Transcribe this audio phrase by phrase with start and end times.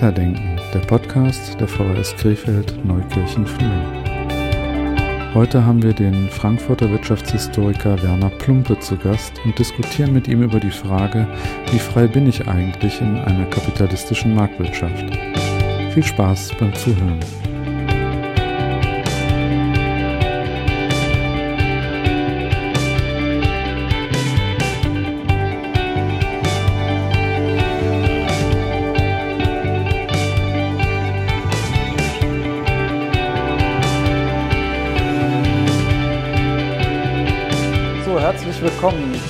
[0.00, 5.34] Weiterdenken, der Podcast der VHS Krefeld Neukirchen Flühen.
[5.34, 10.58] Heute haben wir den Frankfurter Wirtschaftshistoriker Werner Plumpe zu Gast und diskutieren mit ihm über
[10.58, 11.28] die Frage,
[11.70, 15.04] wie frei bin ich eigentlich in einer kapitalistischen Marktwirtschaft.
[15.92, 17.20] Viel Spaß beim Zuhören.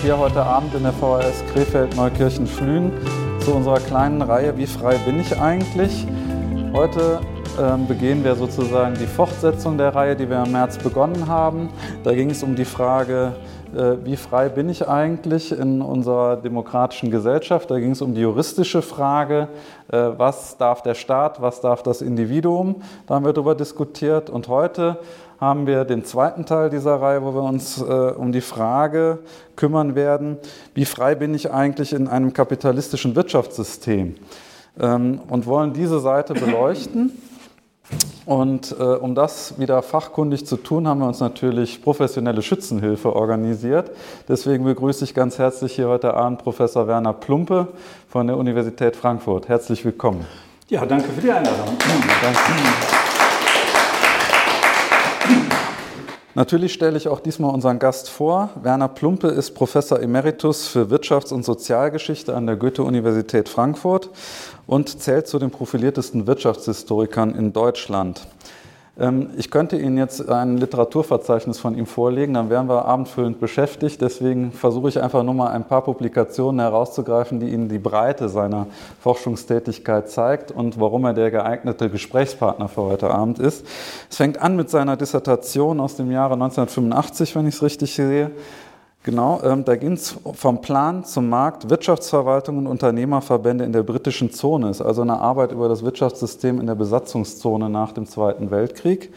[0.02, 2.90] Hier heute Abend in der VHS Krefeld Neukirchen Flühen
[3.40, 6.06] zu unserer kleinen Reihe Wie frei bin ich eigentlich?
[6.72, 7.20] Heute
[7.60, 11.68] ähm, begehen wir sozusagen die Fortsetzung der Reihe, die wir im März begonnen haben.
[12.02, 13.34] Da ging es um die Frage,
[13.74, 17.70] äh, wie frei bin ich eigentlich in unserer demokratischen Gesellschaft?
[17.70, 19.48] Da ging es um die juristische Frage,
[19.92, 22.76] äh, was darf der Staat, was darf das Individuum?
[23.06, 24.30] Da haben wir darüber diskutiert.
[24.30, 24.98] Und heute
[25.40, 29.20] haben wir den zweiten Teil dieser Reihe, wo wir uns äh, um die Frage
[29.56, 30.36] kümmern werden,
[30.74, 34.16] wie frei bin ich eigentlich in einem kapitalistischen Wirtschaftssystem?
[34.78, 37.12] Ähm, und wollen diese Seite beleuchten.
[38.26, 43.90] Und äh, um das wieder fachkundig zu tun, haben wir uns natürlich professionelle Schützenhilfe organisiert.
[44.28, 47.68] Deswegen begrüße ich ganz herzlich hier heute Abend Professor Werner Plumpe
[48.08, 49.48] von der Universität Frankfurt.
[49.48, 50.24] Herzlich willkommen.
[50.68, 51.76] Ja, danke für die Einladung.
[52.22, 52.99] Danke.
[56.36, 58.50] Natürlich stelle ich auch diesmal unseren Gast vor.
[58.62, 64.10] Werner Plumpe ist Professor Emeritus für Wirtschafts- und Sozialgeschichte an der Goethe-Universität Frankfurt
[64.68, 68.28] und zählt zu den profiliertesten Wirtschaftshistorikern in Deutschland.
[68.98, 74.00] Ähm, ich könnte Ihnen jetzt ein Literaturverzeichnis von ihm vorlegen, dann wären wir abendfüllend beschäftigt.
[74.00, 78.66] Deswegen versuche ich einfach nur mal ein paar Publikationen herauszugreifen, die Ihnen die Breite seiner
[79.00, 83.64] Forschungstätigkeit zeigt und warum er der geeignete Gesprächspartner für heute Abend ist.
[84.10, 88.30] Es fängt an mit seiner Dissertation aus dem Jahre 1985, wenn ich es richtig sehe.
[89.02, 94.30] Genau, ähm, da ging es vom Plan zum Markt, Wirtschaftsverwaltung und Unternehmerverbände in der britischen
[94.30, 94.68] Zone.
[94.68, 99.10] Ist also eine Arbeit über das Wirtschaftssystem in der Besatzungszone nach dem Zweiten Weltkrieg.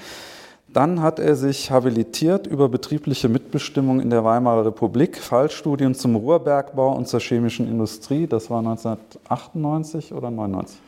[0.72, 6.96] Dann hat er sich habilitiert über betriebliche Mitbestimmung in der Weimarer Republik, Fallstudien zum Ruhrbergbau
[6.96, 8.26] und zur chemischen Industrie.
[8.26, 10.80] Das war 1998 oder 99?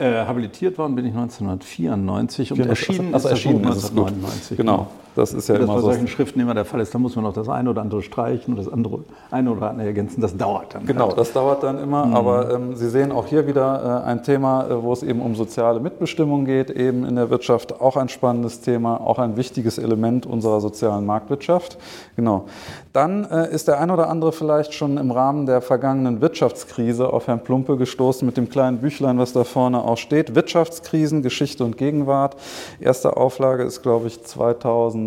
[0.00, 4.56] Äh, habilitiert worden bin ich 1994 und erschienen also, also erschienen ist 1999.
[4.56, 4.86] Genau,
[5.20, 5.86] das ist ja das immer bei so.
[5.88, 6.94] solchen Schriften immer der Fall ist.
[6.94, 9.00] Da muss man noch das eine oder andere streichen oder das andere
[9.30, 10.22] eine oder andere ergänzen.
[10.22, 10.86] Das dauert dann.
[10.86, 11.18] Genau, halt.
[11.18, 12.06] das dauert dann immer.
[12.06, 12.14] Mhm.
[12.14, 15.34] Aber ähm, Sie sehen auch hier wieder äh, ein Thema, äh, wo es eben um
[15.34, 20.24] soziale Mitbestimmung geht, eben in der Wirtschaft auch ein spannendes Thema, auch ein wichtiges Element
[20.24, 21.76] unserer sozialen Marktwirtschaft.
[22.16, 22.46] Genau.
[22.94, 27.26] Dann äh, ist der ein oder andere vielleicht schon im Rahmen der vergangenen Wirtschaftskrise auf
[27.26, 30.34] Herrn Plumpe gestoßen mit dem kleinen Büchlein, was da vorne auch steht.
[30.34, 32.36] Wirtschaftskrisen, Geschichte und Gegenwart.
[32.80, 34.22] Erste Auflage ist, glaube ich,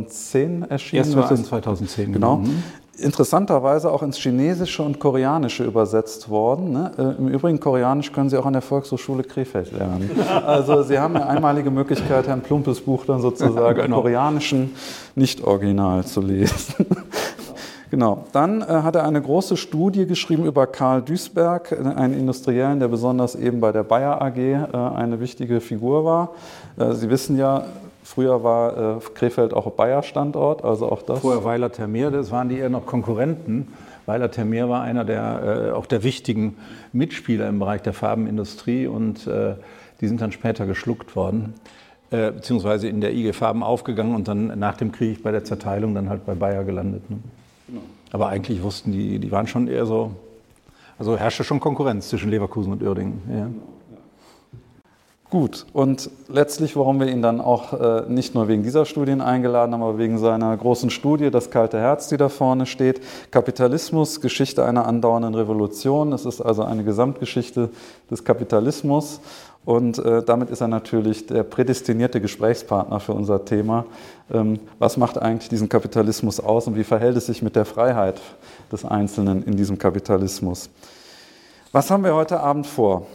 [0.08, 1.04] 2010 erschienen.
[1.04, 2.38] Erste war 2010, genau.
[2.38, 2.50] genau.
[2.50, 2.64] Mhm.
[2.96, 6.74] Interessanterweise auch ins Chinesische und Koreanische übersetzt worden.
[6.74, 6.92] Ne?
[6.98, 10.12] Äh, Im Übrigen, Koreanisch können Sie auch an der Volkshochschule Krefeld lernen.
[10.46, 13.98] Also Sie haben eine einmalige Möglichkeit, Herrn Plumpes Buch dann sozusagen genau.
[13.98, 14.76] im Koreanischen
[15.16, 16.86] nicht original zu lesen.
[17.94, 18.26] Genau.
[18.32, 22.88] Dann äh, hat er eine große Studie geschrieben über Karl Duisberg, äh, einen Industriellen, der
[22.88, 26.32] besonders eben bei der Bayer AG äh, eine wichtige Figur war.
[26.76, 27.66] Äh, Sie wissen ja,
[28.04, 31.20] früher war äh, Krefeld auch Bayer-Standort, also auch das.
[31.20, 33.70] Vorher Weiler Termeer, das waren die eher noch Konkurrenten.
[34.06, 36.58] Weiler Termeer war einer der, äh, auch der wichtigen
[36.92, 39.28] Mitspieler im Bereich der Farbenindustrie und
[40.02, 41.56] die sind dann später geschluckt worden
[42.10, 46.10] beziehungsweise in der IG Farben aufgegangen und dann nach dem Krieg bei der Zerteilung dann
[46.10, 47.10] halt bei Bayer gelandet.
[47.10, 47.18] Ne?
[48.14, 50.12] Aber eigentlich wussten die, die waren schon eher so,
[51.00, 53.22] also herrschte schon Konkurrenz zwischen Leverkusen und Uerdingen.
[53.28, 53.48] Ja.
[55.34, 59.74] Gut, und letztlich, warum wir ihn dann auch äh, nicht nur wegen dieser Studien eingeladen
[59.74, 63.02] haben, aber wegen seiner großen Studie, das kalte Herz, die da vorne steht,
[63.32, 66.14] Kapitalismus, Geschichte einer andauernden Revolution.
[66.14, 67.72] Es ist also eine Gesamtgeschichte
[68.12, 69.22] des Kapitalismus
[69.66, 73.86] und äh, damit ist er natürlich der prädestinierte Gesprächspartner für unser Thema.
[74.32, 78.22] Ähm, was macht eigentlich diesen Kapitalismus aus und wie verhält es sich mit der Freiheit
[78.72, 80.70] des Einzelnen in diesem Kapitalismus?
[81.72, 83.08] Was haben wir heute Abend vor?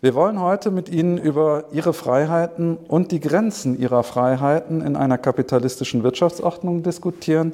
[0.00, 5.18] Wir wollen heute mit Ihnen über Ihre Freiheiten und die Grenzen Ihrer Freiheiten in einer
[5.18, 7.52] kapitalistischen Wirtschaftsordnung diskutieren,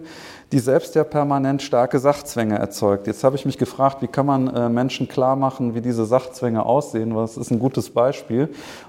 [0.52, 3.06] die selbst ja permanent starke Sachzwänge erzeugt.
[3.06, 6.66] Jetzt habe ich mich gefragt, wie kann man äh, Menschen klar machen, wie diese Sachzwänge
[6.66, 7.16] aussehen?
[7.16, 8.42] Was ist ein gutes Beispiel?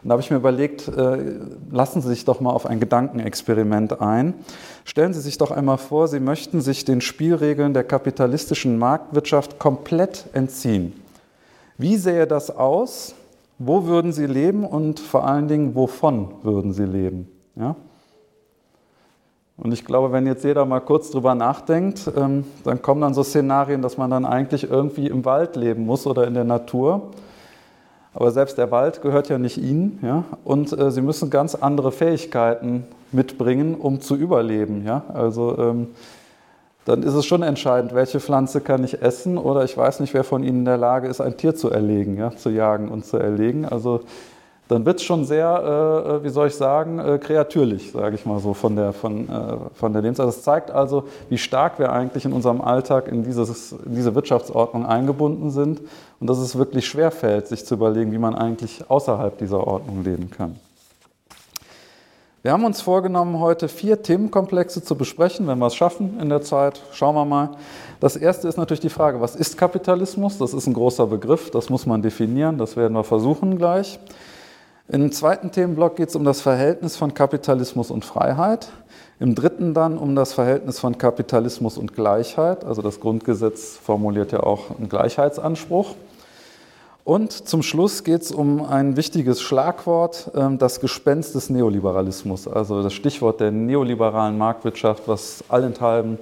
[0.03, 1.17] Und da habe ich mir überlegt, äh,
[1.71, 4.33] lassen Sie sich doch mal auf ein Gedankenexperiment ein.
[4.83, 10.25] Stellen Sie sich doch einmal vor, Sie möchten sich den Spielregeln der kapitalistischen Marktwirtschaft komplett
[10.33, 10.91] entziehen.
[11.77, 13.15] Wie sähe das aus?
[13.57, 17.29] Wo würden sie leben und vor allen Dingen, wovon würden sie leben?
[17.55, 17.75] Ja?
[19.57, 23.23] Und ich glaube, wenn jetzt jeder mal kurz drüber nachdenkt, ähm, dann kommen dann so
[23.23, 27.11] Szenarien, dass man dann eigentlich irgendwie im Wald leben muss oder in der Natur.
[28.13, 29.99] Aber selbst der Wald gehört ja nicht ihnen.
[30.01, 30.25] Ja?
[30.43, 34.83] Und äh, sie müssen ganz andere Fähigkeiten mitbringen, um zu überleben.
[34.85, 35.03] Ja?
[35.13, 35.87] Also ähm,
[36.85, 40.23] dann ist es schon entscheidend, welche Pflanze kann ich essen oder ich weiß nicht, wer
[40.23, 42.35] von ihnen in der Lage ist, ein Tier zu erlegen, ja?
[42.35, 43.65] zu jagen und zu erlegen.
[43.65, 44.01] Also
[44.67, 48.25] dann wird es schon sehr, äh, äh, wie soll ich sagen, äh, kreatürlich, sage ich
[48.25, 50.27] mal so, von der, von, äh, von der Lebensart.
[50.27, 54.85] Das zeigt also, wie stark wir eigentlich in unserem Alltag in, dieses, in diese Wirtschaftsordnung
[54.85, 55.81] eingebunden sind
[56.19, 60.31] und dass es wirklich schwerfällt, sich zu überlegen, wie man eigentlich außerhalb dieser Ordnung leben
[60.31, 60.55] kann.
[62.45, 66.43] Wir haben uns vorgenommen, heute vier Themenkomplexe zu besprechen, wenn wir es schaffen in der
[66.43, 66.79] Zeit.
[66.91, 67.57] Schauen wir mal.
[67.99, 70.37] Das erste ist natürlich die Frage, was ist Kapitalismus?
[70.37, 73.97] Das ist ein großer Begriff, das muss man definieren, das werden wir versuchen gleich.
[74.87, 78.67] Im zweiten Themenblock geht es um das Verhältnis von Kapitalismus und Freiheit.
[79.19, 82.63] Im dritten dann um das Verhältnis von Kapitalismus und Gleichheit.
[82.63, 85.95] Also das Grundgesetz formuliert ja auch einen Gleichheitsanspruch.
[87.05, 92.47] Und zum Schluss geht es um ein wichtiges Schlagwort, ähm, das Gespenst des Neoliberalismus.
[92.47, 96.17] Also das Stichwort der neoliberalen Marktwirtschaft, was allenthalben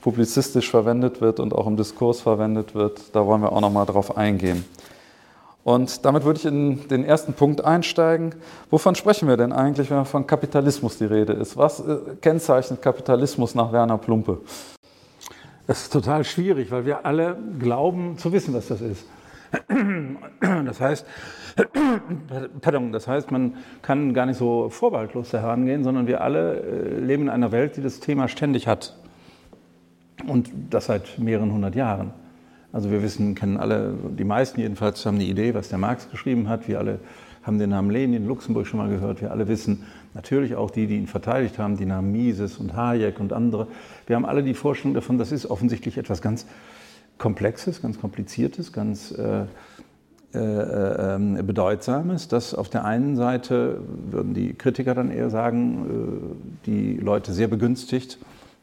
[0.00, 3.02] publizistisch verwendet wird und auch im Diskurs verwendet wird.
[3.12, 4.64] Da wollen wir auch nochmal drauf eingehen.
[5.62, 8.34] Und damit würde ich in den ersten Punkt einsteigen.
[8.70, 11.58] Wovon sprechen wir denn eigentlich, wenn von Kapitalismus die Rede ist?
[11.58, 14.38] Was äh, kennzeichnet Kapitalismus nach Werner Plumpe?
[15.66, 19.04] Das ist total schwierig, weil wir alle glauben zu wissen, was das ist.
[20.64, 21.06] Das heißt,
[22.60, 27.24] pardon, das heißt, man kann gar nicht so vorbehaltlos herangehen, sondern wir alle äh, leben
[27.24, 28.96] in einer Welt, die das Thema ständig hat.
[30.26, 32.12] Und das seit mehreren hundert Jahren.
[32.72, 36.48] Also wir wissen, kennen alle, die meisten jedenfalls haben eine Idee, was der Marx geschrieben
[36.48, 36.66] hat.
[36.66, 36.98] Wir alle
[37.44, 39.20] haben den Namen Lenin in Luxemburg schon mal gehört.
[39.20, 43.20] Wir alle wissen, natürlich auch die, die ihn verteidigt haben, die Namen Mises und Hayek
[43.20, 43.68] und andere.
[44.06, 46.46] Wir haben alle die Vorstellung davon, das ist offensichtlich etwas ganz
[47.18, 49.44] Komplexes, ganz Kompliziertes, ganz äh,
[50.34, 53.80] äh, äh, Bedeutsames, dass auf der einen Seite,
[54.10, 56.34] würden die Kritiker dann eher sagen,
[56.64, 58.18] äh, die Leute sehr begünstigt,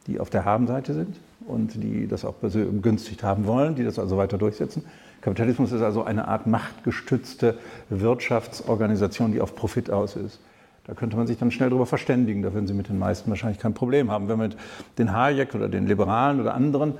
[0.06, 1.16] die auf der Habenseite sind
[1.46, 4.84] und die das auch begünstigt haben wollen, die das also weiter durchsetzen.
[5.22, 7.56] Kapitalismus ist also eine Art machtgestützte
[7.88, 10.40] Wirtschaftsorganisation, die auf Profit aus ist.
[10.84, 12.42] Da könnte man sich dann schnell darüber verständigen.
[12.42, 14.28] Da würden Sie mit den meisten wahrscheinlich kein Problem haben.
[14.28, 14.58] Wenn man mit
[14.98, 16.94] den Hayek oder den Liberalen oder anderen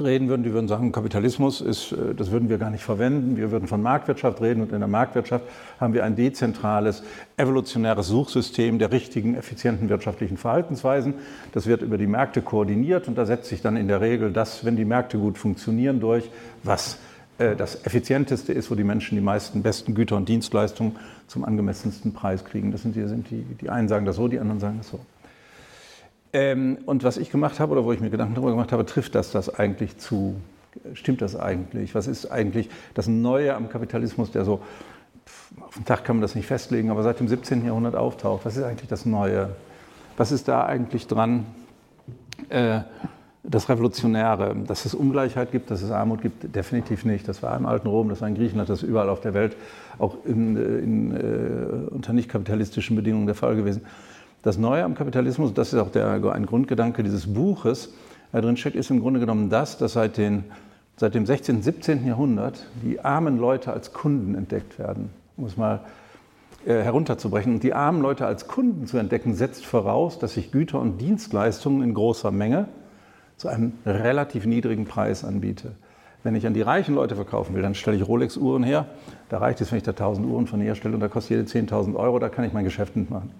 [0.00, 3.36] reden würden, die würden sagen, Kapitalismus ist, äh, das würden wir gar nicht verwenden.
[3.36, 5.44] Wir würden von Marktwirtschaft reden und in der Marktwirtschaft
[5.80, 7.02] haben wir ein dezentrales,
[7.36, 11.14] evolutionäres Suchsystem der richtigen, effizienten wirtschaftlichen Verhaltensweisen.
[11.52, 14.64] Das wird über die Märkte koordiniert und da setzt sich dann in der Regel das,
[14.64, 16.30] wenn die Märkte gut funktionieren, durch,
[16.62, 16.98] was
[17.38, 20.96] äh, das effizienteste ist, wo die Menschen die meisten besten Güter und Dienstleistungen
[21.26, 22.72] zum angemessensten Preis kriegen.
[22.72, 25.00] Das sind die, sind die, die einen sagen das so, die anderen sagen das so.
[26.32, 29.14] Ähm, und was ich gemacht habe oder wo ich mir Gedanken darüber gemacht habe, trifft
[29.14, 30.36] das das eigentlich zu?
[30.92, 31.94] Stimmt das eigentlich?
[31.94, 34.60] Was ist eigentlich das Neue am Kapitalismus, der so,
[35.60, 37.64] auf den Tag kann man das nicht festlegen, aber seit dem 17.
[37.64, 38.44] Jahrhundert auftaucht?
[38.44, 39.50] Was ist eigentlich das Neue?
[40.16, 41.46] Was ist da eigentlich dran?
[42.48, 42.80] Äh,
[43.48, 47.28] das Revolutionäre, dass es Ungleichheit gibt, dass es Armut gibt, definitiv nicht.
[47.28, 49.56] Das war im alten Rom, das war in Griechenland, das ist überall auf der Welt,
[49.98, 53.82] auch in, äh, in, äh, unter nicht kapitalistischen Bedingungen der Fall gewesen.
[54.46, 57.92] Das Neue am Kapitalismus, das ist auch der, ein Grundgedanke dieses Buches,
[58.30, 60.44] da drin steckt, ist im Grunde genommen das, dass seit, den,
[60.96, 62.06] seit dem 16., 17.
[62.06, 65.10] Jahrhundert die armen Leute als Kunden entdeckt werden.
[65.36, 65.80] Um es mal
[66.64, 67.54] äh, herunterzubrechen.
[67.54, 71.82] Und die armen Leute als Kunden zu entdecken, setzt voraus, dass ich Güter und Dienstleistungen
[71.82, 72.68] in großer Menge
[73.38, 75.72] zu einem relativ niedrigen Preis anbiete.
[76.22, 78.86] Wenn ich an die reichen Leute verkaufen will, dann stelle ich Rolex-Uhren her.
[79.28, 81.96] Da reicht es, wenn ich da 1000 Uhren von herstelle und da kostet jede 10.000
[81.96, 83.32] Euro, da kann ich mein Geschäft mitmachen.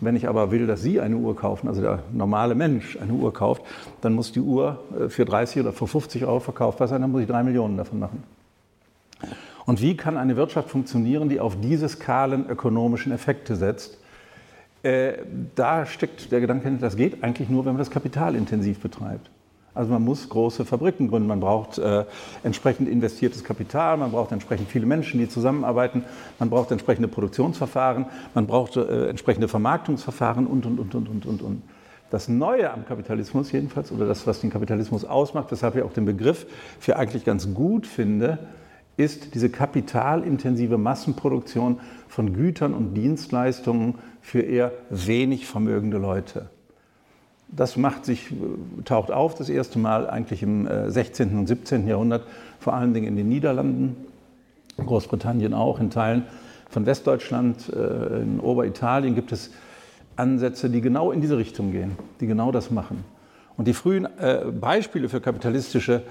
[0.00, 3.32] Wenn ich aber will, dass Sie eine Uhr kaufen, also der normale Mensch eine Uhr
[3.32, 3.62] kauft,
[4.00, 7.22] dann muss die Uhr äh, für 30 oder für 50 Euro verkaufbar sein, dann muss
[7.22, 8.22] ich drei Millionen davon machen.
[9.66, 13.98] Und wie kann eine Wirtschaft funktionieren, die auf diese skalen ökonomischen Effekte setzt?
[14.82, 15.14] Äh,
[15.54, 19.28] da steckt der Gedanke, das geht eigentlich nur, wenn man das kapitalintensiv betreibt.
[19.74, 22.04] Also man muss große Fabriken gründen, man braucht äh,
[22.42, 26.04] entsprechend investiertes Kapital, man braucht entsprechend viele Menschen, die zusammenarbeiten,
[26.38, 31.42] man braucht entsprechende Produktionsverfahren, man braucht äh, entsprechende Vermarktungsverfahren und, und, und, und, und, und,
[31.42, 31.62] und.
[32.10, 36.06] Das Neue am Kapitalismus jedenfalls, oder das, was den Kapitalismus ausmacht, weshalb ich auch den
[36.06, 36.46] Begriff
[36.80, 38.38] für eigentlich ganz gut finde,
[38.96, 46.50] ist diese kapitalintensive Massenproduktion von Gütern und Dienstleistungen für eher wenig vermögende Leute.
[47.50, 48.32] Das macht sich,
[48.84, 51.30] taucht auf das erste Mal eigentlich im 16.
[51.30, 51.86] Äh, und 17.
[51.88, 52.24] Jahrhundert,
[52.60, 53.96] vor allen Dingen in den Niederlanden.
[54.76, 56.24] Großbritannien auch, in Teilen
[56.68, 59.50] von Westdeutschland, äh, in Oberitalien gibt es
[60.16, 63.04] Ansätze, die genau in diese Richtung gehen, die genau das machen.
[63.56, 66.02] Und die frühen äh, Beispiele für kapitalistische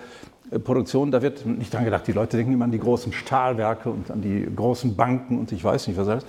[0.63, 2.08] Produktion, da wird nicht dran gedacht.
[2.08, 5.63] Die Leute denken immer an die großen Stahlwerke und an die großen Banken und ich
[5.63, 6.25] weiß nicht was alles.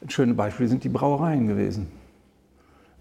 [0.00, 1.88] Ein schönes Beispiel sind die Brauereien gewesen.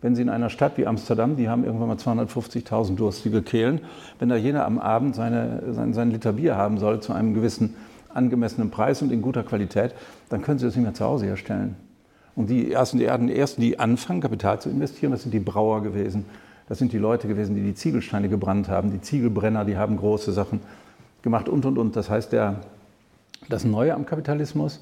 [0.02, 3.82] Wenn Sie in einer Stadt wie Amsterdam, die haben irgendwann mal 250.000 durstige Kehlen,
[4.20, 7.76] wenn da jeder am Abend seine, sein, sein Liter Bier haben soll zu einem gewissen
[8.14, 9.94] angemessenen Preis und in guter Qualität,
[10.30, 11.76] dann können Sie das nicht mehr zu Hause herstellen.
[12.36, 16.26] Und die ersten, die ersten, die anfangen, Kapital zu investieren, das sind die Brauer gewesen.
[16.68, 18.92] Das sind die Leute gewesen, die die Ziegelsteine gebrannt haben.
[18.92, 20.62] Die Ziegelbrenner, die haben große Sachen
[21.22, 21.96] gemacht und, und, und.
[21.96, 22.62] Das heißt, der,
[23.50, 24.80] das Neue am Kapitalismus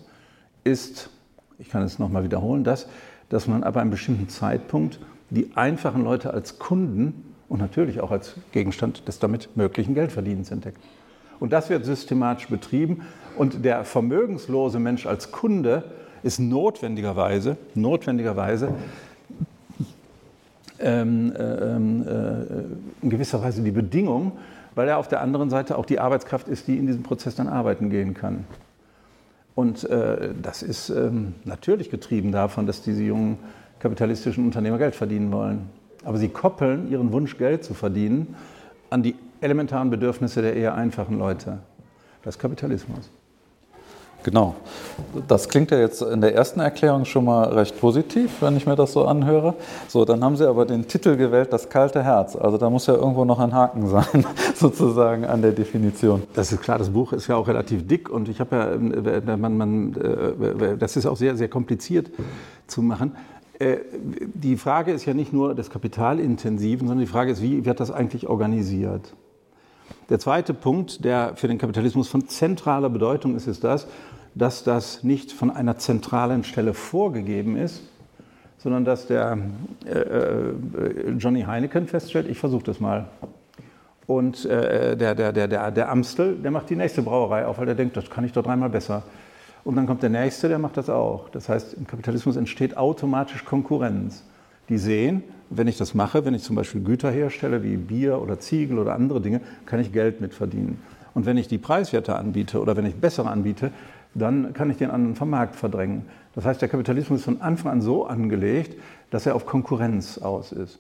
[0.63, 1.09] ist,
[1.57, 2.88] ich kann es nochmal wiederholen, das,
[3.29, 8.36] dass man ab einem bestimmten Zeitpunkt die einfachen Leute als Kunden und natürlich auch als
[8.51, 10.79] Gegenstand des damit möglichen Geldverdienens entdeckt.
[11.39, 13.01] Und das wird systematisch betrieben.
[13.38, 15.83] Und der vermögenslose Mensch als Kunde
[16.21, 18.74] ist notwendigerweise, notwendigerweise
[20.79, 24.33] ähm, äh, ähm, äh, in gewisser Weise die Bedingung,
[24.75, 27.48] weil er auf der anderen Seite auch die Arbeitskraft ist, die in diesem Prozess dann
[27.48, 28.45] arbeiten gehen kann.
[29.59, 33.39] Und äh, das ist ähm, natürlich getrieben davon, dass diese jungen
[33.79, 35.69] kapitalistischen Unternehmer Geld verdienen wollen.
[36.05, 38.37] Aber sie koppeln ihren Wunsch, Geld zu verdienen,
[38.89, 41.57] an die elementaren Bedürfnisse der eher einfachen Leute.
[42.23, 43.11] Das ist Kapitalismus.
[44.23, 44.55] Genau.
[45.27, 48.75] Das klingt ja jetzt in der ersten Erklärung schon mal recht positiv, wenn ich mir
[48.75, 49.55] das so anhöre.
[49.88, 52.35] So, dann haben Sie aber den Titel gewählt, das kalte Herz.
[52.35, 56.23] Also da muss ja irgendwo noch ein Haken sein, sozusagen an der Definition.
[56.33, 59.38] Das ist klar, das Buch ist ja auch relativ dick und ich habe ja, äh,
[59.38, 62.11] man, man, äh, das ist auch sehr, sehr kompliziert
[62.67, 63.15] zu machen.
[63.57, 63.77] Äh,
[64.33, 67.89] die Frage ist ja nicht nur des Kapitalintensiven, sondern die Frage ist, wie wird das
[67.89, 69.13] eigentlich organisiert?
[70.09, 73.88] Der zweite Punkt, der für den Kapitalismus von zentraler Bedeutung ist, ist das,
[74.36, 77.81] dass das nicht von einer zentralen Stelle vorgegeben ist,
[78.57, 79.38] sondern dass der
[79.86, 80.53] äh, äh
[81.17, 83.09] Johnny Heineken feststellt, ich versuche das mal.
[84.05, 87.67] Und äh, der, der, der, der, der Amstel, der macht die nächste Brauerei auf, weil
[87.67, 89.03] der denkt, das kann ich doch dreimal besser.
[89.63, 91.29] Und dann kommt der nächste, der macht das auch.
[91.29, 94.24] Das heißt, im Kapitalismus entsteht automatisch Konkurrenz.
[94.67, 98.39] Die sehen, wenn ich das mache, wenn ich zum Beispiel Güter herstelle wie Bier oder
[98.39, 100.81] Ziegel oder andere Dinge, kann ich Geld mit verdienen.
[101.13, 103.71] Und wenn ich die preiswerte anbiete oder wenn ich bessere anbiete,
[104.13, 106.05] dann kann ich den anderen vom Markt verdrängen.
[106.35, 108.79] Das heißt, der Kapitalismus ist von Anfang an so angelegt,
[109.11, 110.79] dass er auf Konkurrenz aus ist.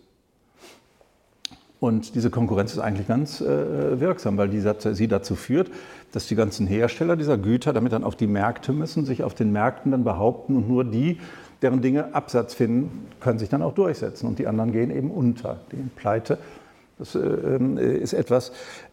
[1.79, 5.71] Und diese Konkurrenz ist eigentlich ganz äh, wirksam, weil die, sie dazu führt,
[6.11, 9.51] dass die ganzen Hersteller dieser Güter damit dann auf die Märkte müssen, sich auf den
[9.51, 11.19] Märkten dann behaupten und nur die,
[11.61, 15.61] deren Dinge Absatz finden, können sich dann auch durchsetzen und die anderen gehen eben unter,
[15.69, 16.37] gehen pleite.
[16.97, 18.51] Das äh, ähm, ist etwas,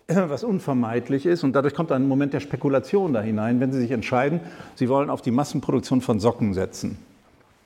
[0.29, 3.91] was unvermeidlich ist und dadurch kommt ein Moment der Spekulation da hinein, wenn Sie sich
[3.91, 4.41] entscheiden,
[4.75, 6.99] Sie wollen auf die Massenproduktion von Socken setzen.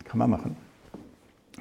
[0.05, 0.57] Kann man machen.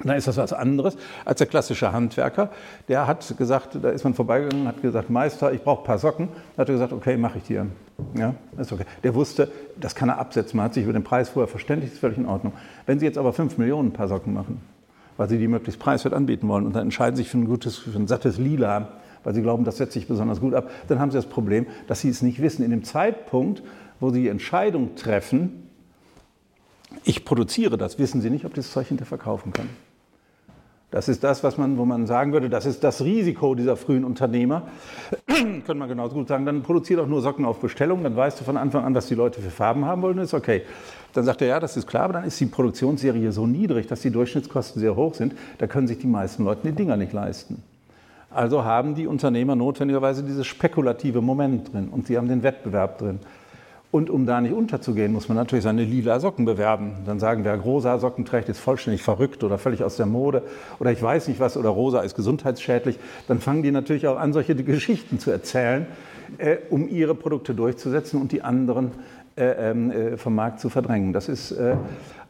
[0.02, 0.96] Dann ist das was anderes
[1.26, 2.50] als der klassische Handwerker.
[2.88, 6.28] Der hat gesagt, da ist man vorbeigegangen, hat gesagt, Meister, ich brauche ein paar Socken.
[6.56, 7.66] Da hat er gesagt, okay, mache ich dir.
[8.14, 8.86] Ja, ist okay.
[9.02, 10.56] Der wusste, das kann er absetzen.
[10.56, 12.54] Man hat sich über den Preis vorher verständigt, ist völlig in Ordnung.
[12.86, 14.62] Wenn Sie jetzt aber fünf Millionen Paar Socken machen,
[15.18, 17.98] weil Sie die möglichst preiswert anbieten wollen und dann entscheiden sich für ein gutes, für
[17.98, 18.88] ein sattes Lila,
[19.24, 22.00] weil Sie glauben, das setzt sich besonders gut ab, dann haben Sie das Problem, dass
[22.00, 22.64] Sie es nicht wissen.
[22.64, 23.62] In dem Zeitpunkt,
[24.00, 25.68] wo Sie die Entscheidung treffen,
[27.04, 29.68] ich produziere das, wissen Sie nicht, ob das Zeug hinterher verkaufen kann.
[30.90, 34.04] Das ist das, was man, wo man sagen würde, das ist das Risiko dieser frühen
[34.04, 34.68] Unternehmer.
[35.26, 38.44] Könnte man genauso gut sagen, dann produziert auch nur Socken auf Bestellung, dann weißt du
[38.44, 40.62] von Anfang an, was die Leute für Farben haben wollen, ist okay.
[41.12, 44.00] Dann sagt er, ja, das ist klar, aber dann ist die Produktionsserie so niedrig, dass
[44.00, 47.62] die Durchschnittskosten sehr hoch sind, da können sich die meisten Leute die Dinger nicht leisten.
[48.30, 53.18] Also haben die Unternehmer notwendigerweise dieses spekulative Moment drin und sie haben den Wettbewerb drin.
[53.90, 56.92] Und um da nicht unterzugehen, muss man natürlich seine lila Socken bewerben.
[57.06, 60.44] Dann sagen, wer rosa Socken trägt, ist vollständig verrückt oder völlig aus der Mode
[60.78, 63.00] oder ich weiß nicht was oder rosa ist gesundheitsschädlich.
[63.26, 65.86] Dann fangen die natürlich auch an, solche Geschichten zu erzählen,
[66.38, 68.92] äh, um ihre Produkte durchzusetzen und die anderen
[69.36, 71.12] äh, ähm, äh, vom Markt zu verdrängen.
[71.12, 71.74] Das ist äh,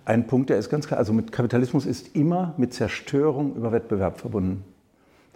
[0.07, 0.99] ein Punkt, der ist ganz klar.
[0.99, 4.65] Also mit Kapitalismus ist immer mit Zerstörung über Wettbewerb verbunden.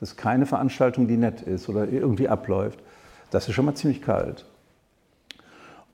[0.00, 2.78] Das ist keine Veranstaltung, die nett ist oder irgendwie abläuft.
[3.30, 4.44] Das ist schon mal ziemlich kalt.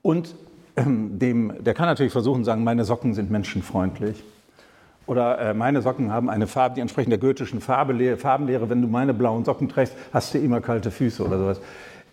[0.01, 0.35] Und
[0.75, 4.23] ähm, dem, der kann natürlich versuchen, sagen, meine Socken sind menschenfreundlich.
[5.07, 8.69] Oder äh, meine Socken haben eine Farbe, die entsprechend der goethischen Farbe, Farbenlehre.
[8.69, 11.61] Wenn du meine blauen Socken trägst, hast du immer kalte Füße oder sowas.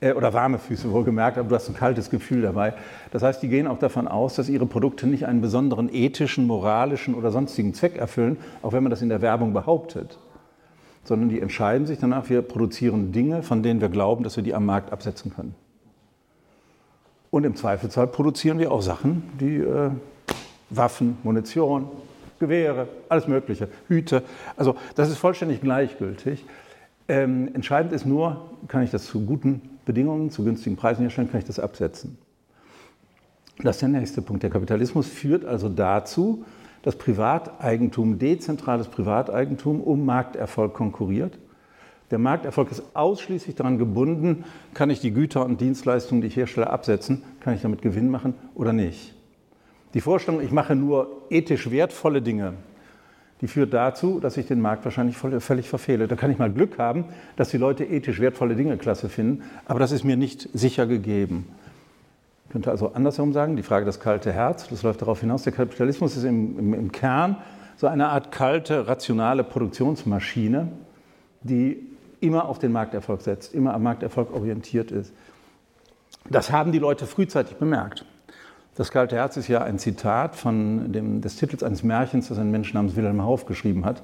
[0.00, 2.74] Äh, oder warme Füße, wohlgemerkt, aber du hast ein kaltes Gefühl dabei.
[3.10, 7.14] Das heißt, die gehen auch davon aus, dass ihre Produkte nicht einen besonderen ethischen, moralischen
[7.14, 10.18] oder sonstigen Zweck erfüllen, auch wenn man das in der Werbung behauptet.
[11.08, 14.54] Sondern die entscheiden sich danach, wir produzieren Dinge, von denen wir glauben, dass wir die
[14.54, 15.54] am Markt absetzen können.
[17.30, 19.90] Und im Zweifelsfall produzieren wir auch Sachen, die äh,
[20.68, 21.88] Waffen, Munition,
[22.38, 24.22] Gewehre, alles Mögliche, Hüte.
[24.56, 26.44] Also das ist vollständig gleichgültig.
[27.08, 31.40] Ähm, entscheidend ist nur, kann ich das zu guten Bedingungen, zu günstigen Preisen herstellen, kann
[31.40, 32.18] ich das absetzen.
[33.62, 34.42] Das ist der nächste Punkt.
[34.42, 36.44] Der Kapitalismus führt also dazu,
[36.88, 41.38] dass Privateigentum, dezentrales Privateigentum um Markterfolg konkurriert.
[42.10, 46.70] Der Markterfolg ist ausschließlich daran gebunden, kann ich die Güter und Dienstleistungen, die ich herstelle,
[46.70, 49.14] absetzen, kann ich damit Gewinn machen oder nicht.
[49.92, 52.54] Die Vorstellung, ich mache nur ethisch wertvolle Dinge,
[53.42, 56.08] die führt dazu, dass ich den Markt wahrscheinlich völlig verfehle.
[56.08, 57.04] Da kann ich mal Glück haben,
[57.36, 61.48] dass die Leute ethisch wertvolle Dinge klasse finden, aber das ist mir nicht sicher gegeben.
[62.48, 65.52] Ich könnte also andersherum sagen, die Frage das kalte Herz, das läuft darauf hinaus, der
[65.52, 67.36] Kapitalismus ist im, im, im Kern
[67.76, 70.68] so eine Art kalte, rationale Produktionsmaschine,
[71.42, 71.86] die
[72.20, 75.12] immer auf den Markterfolg setzt, immer am Markterfolg orientiert ist.
[76.30, 78.06] Das haben die Leute frühzeitig bemerkt.
[78.76, 82.50] Das kalte Herz ist ja ein Zitat von dem, des Titels eines Märchens, das ein
[82.50, 84.02] Mensch namens Wilhelm Hauff geschrieben hat,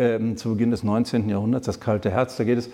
[0.00, 1.28] ähm, zu Beginn des 19.
[1.28, 2.36] Jahrhunderts, das kalte Herz.
[2.36, 2.68] Da geht es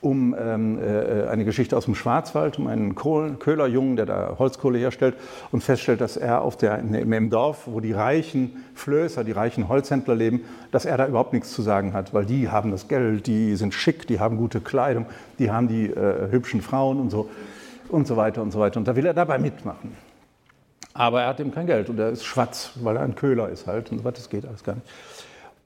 [0.00, 4.78] um ähm, äh, eine Geschichte aus dem Schwarzwald, um einen Kohlen, Köhlerjungen, der da Holzkohle
[4.78, 5.16] herstellt
[5.50, 10.14] und feststellt, dass er auf der, im Dorf, wo die reichen Flößer, die reichen Holzhändler
[10.14, 13.56] leben, dass er da überhaupt nichts zu sagen hat, weil die haben das Geld, die
[13.56, 15.06] sind schick, die haben gute Kleidung,
[15.38, 17.28] die haben die äh, hübschen Frauen und so
[17.88, 18.78] und so weiter und so weiter.
[18.78, 19.96] Und da will er dabei mitmachen.
[20.94, 23.66] Aber er hat eben kein Geld und er ist schwarz, weil er ein Köhler ist
[23.66, 24.86] halt und so weiter, das geht alles gar nicht.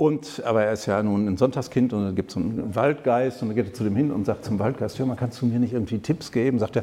[0.03, 3.47] Und, aber er ist ja nun ein Sonntagskind und dann gibt es einen Waldgeist und
[3.51, 5.61] dann geht er zu dem hin und sagt zum Waldgeist, hör mal, kannst du mir
[5.61, 6.59] nicht irgendwie Tipps geben?
[6.59, 6.83] Sagt er,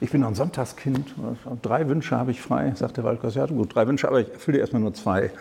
[0.00, 1.16] ich bin noch ein Sonntagskind,
[1.62, 2.72] drei Wünsche habe ich frei.
[2.76, 5.32] Sagt der Waldgeist, ja gut, drei Wünsche, aber ich erfülle dir erstmal nur zwei.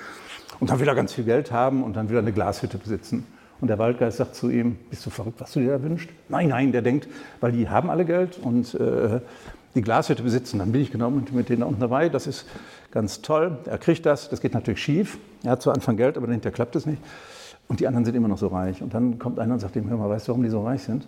[0.59, 3.27] Und dann will er ganz viel Geld haben und dann will er eine Glashütte besitzen.
[3.61, 6.09] Und der Waldgeist sagt zu ihm, bist du verrückt, was du dir da wünschst?
[6.29, 7.07] Nein, nein, der denkt,
[7.41, 9.19] weil die haben alle Geld und äh,
[9.75, 12.09] die Glashütte besitzen, dann bin ich genau mit, denen unten dabei.
[12.09, 12.45] Das ist
[12.91, 13.57] ganz toll.
[13.65, 15.17] Er kriegt das, das geht natürlich schief.
[15.43, 17.01] Er hat zu Anfang Geld, aber hinterher klappt es nicht.
[17.67, 18.81] Und die anderen sind immer noch so reich.
[18.81, 20.81] Und dann kommt einer und sagt ihm, hör mal, weißt du, warum die so reich
[20.81, 21.07] sind?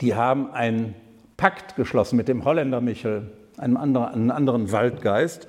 [0.00, 0.94] Die haben einen
[1.36, 5.46] Pakt geschlossen mit dem Holländer Michel, einem anderen, einem anderen Waldgeist.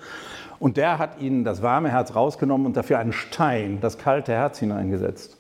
[0.60, 4.60] Und der hat ihnen das warme Herz rausgenommen und dafür einen Stein, das kalte Herz
[4.60, 5.38] hineingesetzt.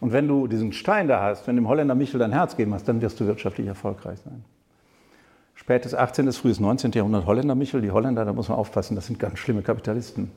[0.00, 2.86] Und wenn du diesen Stein da hast, wenn dem Holländer Michel dein Herz geben hast,
[2.88, 4.44] dann wirst du wirtschaftlich erfolgreich sein.
[5.54, 6.92] Spätes 18., frühes 19.
[6.92, 7.80] Jahrhundert Holländer Michel.
[7.80, 10.30] Die Holländer, da muss man aufpassen, das sind ganz schlimme Kapitalisten.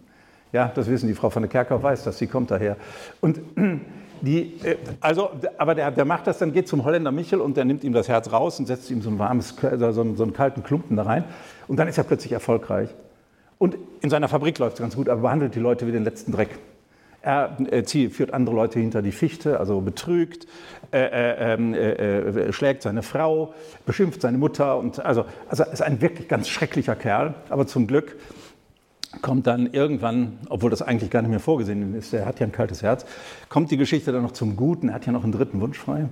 [0.53, 2.77] Ja, das wissen die Frau von der Kerkhoff weiß das, sie kommt daher.
[3.21, 3.39] Und
[4.21, 7.65] die, äh, also, aber der, der macht das dann, geht zum Holländer Michel und der
[7.65, 10.33] nimmt ihm das Herz raus und setzt ihm so ein warmes, so einen, so einen
[10.33, 11.25] kalten Klumpen da rein.
[11.67, 12.89] Und dann ist er plötzlich erfolgreich.
[13.59, 16.31] Und in seiner Fabrik läuft es ganz gut, aber behandelt die Leute wie den letzten
[16.31, 16.57] Dreck.
[17.21, 20.47] Er äh, führt andere Leute hinter die Fichte, also betrügt,
[20.91, 23.53] äh, äh, ähm, äh, äh, schlägt seine Frau,
[23.85, 24.77] beschimpft seine Mutter.
[24.77, 27.35] Und also, also ist ein wirklich ganz schrecklicher Kerl.
[27.49, 28.15] Aber zum Glück
[29.21, 32.53] kommt dann irgendwann, obwohl das eigentlich gar nicht mehr vorgesehen ist, er hat ja ein
[32.53, 33.05] kaltes Herz,
[33.49, 34.87] kommt die Geschichte dann noch zum Guten.
[34.87, 36.07] Er hat ja noch einen dritten Wunsch frei.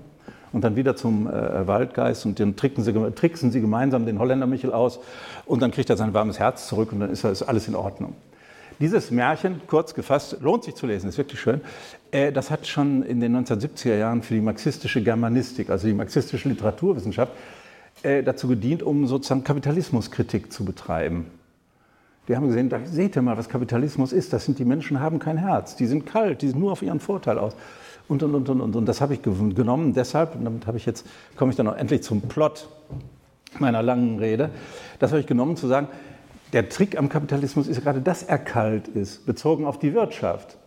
[0.53, 4.47] Und dann wieder zum äh, Waldgeist und dann tricksen sie, tricksen sie gemeinsam den Holländer
[4.47, 4.99] Michel aus
[5.45, 8.15] und dann kriegt er sein warmes Herz zurück und dann ist, ist alles in Ordnung.
[8.79, 11.61] Dieses Märchen, kurz gefasst, lohnt sich zu lesen, ist wirklich schön.
[12.11, 16.47] Äh, das hat schon in den 1970er Jahren für die marxistische Germanistik, also die marxistische
[16.47, 17.31] Literaturwissenschaft,
[18.03, 21.25] äh, dazu gedient, um sozusagen Kapitalismuskritik zu betreiben.
[22.27, 24.33] Die haben gesehen, da seht ihr mal, was Kapitalismus ist.
[24.33, 26.99] Das sind die Menschen, haben kein Herz, die sind kalt, die sind nur auf ihren
[26.99, 27.55] Vorteil aus.
[28.07, 28.85] Und, und, und, und, und.
[28.85, 32.03] das habe ich genommen deshalb, und damit habe ich jetzt, komme ich dann auch endlich
[32.03, 32.69] zum Plot
[33.59, 34.49] meiner langen Rede,
[34.99, 35.87] das habe ich genommen, zu sagen,
[36.53, 40.57] der Trick am Kapitalismus ist gerade, dass er kalt ist, bezogen auf die Wirtschaft.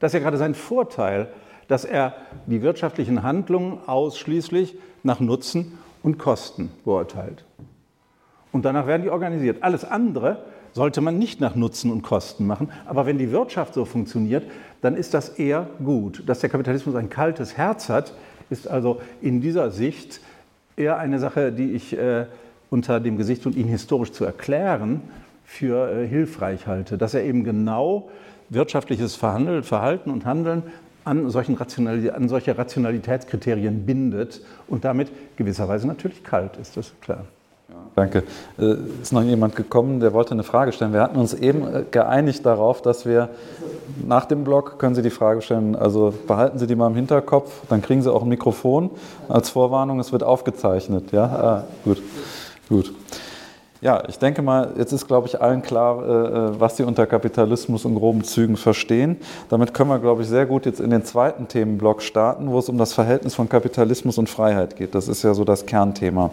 [0.00, 1.28] Das ist ja gerade sein Vorteil,
[1.68, 2.14] dass er
[2.46, 7.44] die wirtschaftlichen Handlungen ausschließlich nach Nutzen und Kosten beurteilt.
[8.50, 9.62] Und danach werden die organisiert.
[9.62, 12.70] Alles andere sollte man nicht nach Nutzen und Kosten machen.
[12.86, 14.44] Aber wenn die Wirtschaft so funktioniert,
[14.82, 16.22] dann ist das eher gut.
[16.26, 18.12] Dass der Kapitalismus ein kaltes Herz hat,
[18.50, 20.20] ist also in dieser Sicht
[20.76, 22.26] eher eine Sache, die ich äh,
[22.68, 25.00] unter dem Gesicht und ihn historisch zu erklären,
[25.44, 26.98] für äh, hilfreich halte.
[26.98, 28.10] Dass er eben genau
[28.50, 30.62] wirtschaftliches Verhalten und Handeln
[31.04, 37.24] an, solchen an solche Rationalitätskriterien bindet und damit gewisserweise natürlich kalt ist, das ist klar.
[37.94, 38.22] Danke.
[38.58, 40.92] Äh, ist noch jemand gekommen, der wollte eine Frage stellen.
[40.92, 43.28] Wir hatten uns eben äh, geeinigt darauf, dass wir
[44.06, 45.76] nach dem Blog können Sie die Frage stellen.
[45.76, 48.90] Also behalten Sie die mal im Hinterkopf, dann kriegen Sie auch ein Mikrofon
[49.28, 50.00] als Vorwarnung.
[50.00, 51.12] Es wird aufgezeichnet.
[51.12, 52.02] Ja, ah, gut.
[52.68, 52.94] Gut.
[53.82, 57.84] Ja, ich denke mal, jetzt ist, glaube ich, allen klar, äh, was Sie unter Kapitalismus
[57.84, 59.16] in groben Zügen verstehen.
[59.48, 62.68] Damit können wir, glaube ich, sehr gut jetzt in den zweiten Themenblock starten, wo es
[62.68, 64.94] um das Verhältnis von Kapitalismus und Freiheit geht.
[64.94, 66.30] Das ist ja so das Kernthema.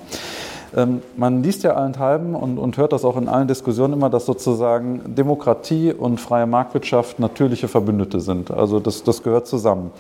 [0.76, 4.26] Ähm, man liest ja allenthalben und, und hört das auch in allen Diskussionen immer, dass
[4.26, 8.52] sozusagen Demokratie und freie Marktwirtschaft natürliche Verbündete sind.
[8.52, 9.92] Also das, das gehört zusammen.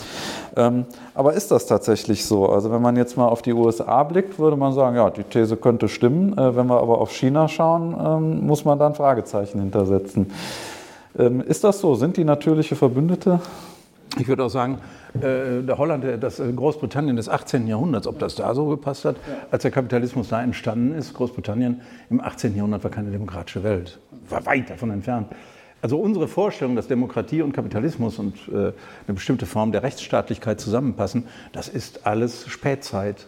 [0.56, 2.48] Ähm, aber ist das tatsächlich so?
[2.48, 5.58] Also wenn man jetzt mal auf die USA blickt, würde man sagen, ja, die These
[5.58, 6.38] könnte stimmen.
[6.38, 10.32] Äh, wenn wir aber auf China schauen, ähm, muss man da ein Fragezeichen hintersetzen.
[11.48, 11.96] Ist das so?
[11.96, 13.40] Sind die natürliche Verbündete?
[14.18, 14.80] Ich würde auch sagen,
[15.16, 17.68] äh, der Holland, das äh, Großbritannien des 18.
[17.68, 19.18] Jahrhunderts, ob das da so gepasst hat,
[19.52, 22.56] als der Kapitalismus da entstanden ist, Großbritannien im 18.
[22.56, 25.28] Jahrhundert war keine demokratische Welt, war weit davon entfernt.
[25.82, 28.74] Also unsere Vorstellung, dass Demokratie und Kapitalismus und äh, eine
[29.08, 33.28] bestimmte Form der Rechtsstaatlichkeit zusammenpassen, das ist alles Spätzeit.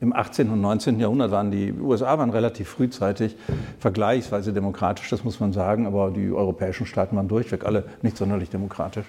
[0.00, 0.50] Im 18.
[0.50, 1.00] und 19.
[1.00, 3.36] Jahrhundert waren die USA waren relativ frühzeitig
[3.78, 8.50] vergleichsweise demokratisch, das muss man sagen, aber die europäischen Staaten waren durchweg alle nicht sonderlich
[8.50, 9.06] demokratisch.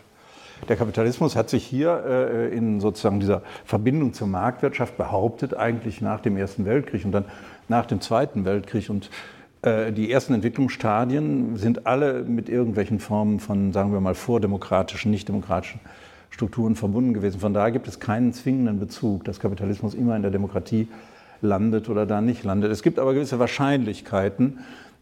[0.69, 6.21] Der Kapitalismus hat sich hier äh, in sozusagen dieser Verbindung zur Marktwirtschaft behauptet, eigentlich nach
[6.21, 7.25] dem Ersten Weltkrieg und dann
[7.67, 8.89] nach dem Zweiten Weltkrieg.
[8.89, 9.09] Und
[9.61, 15.79] äh, die ersten Entwicklungsstadien sind alle mit irgendwelchen Formen von, sagen wir mal, vordemokratischen, nichtdemokratischen
[16.29, 17.39] Strukturen verbunden gewesen.
[17.39, 20.87] Von daher gibt es keinen zwingenden Bezug, dass Kapitalismus immer in der Demokratie
[21.41, 22.71] landet oder da nicht landet.
[22.71, 24.59] Es gibt aber gewisse Wahrscheinlichkeiten,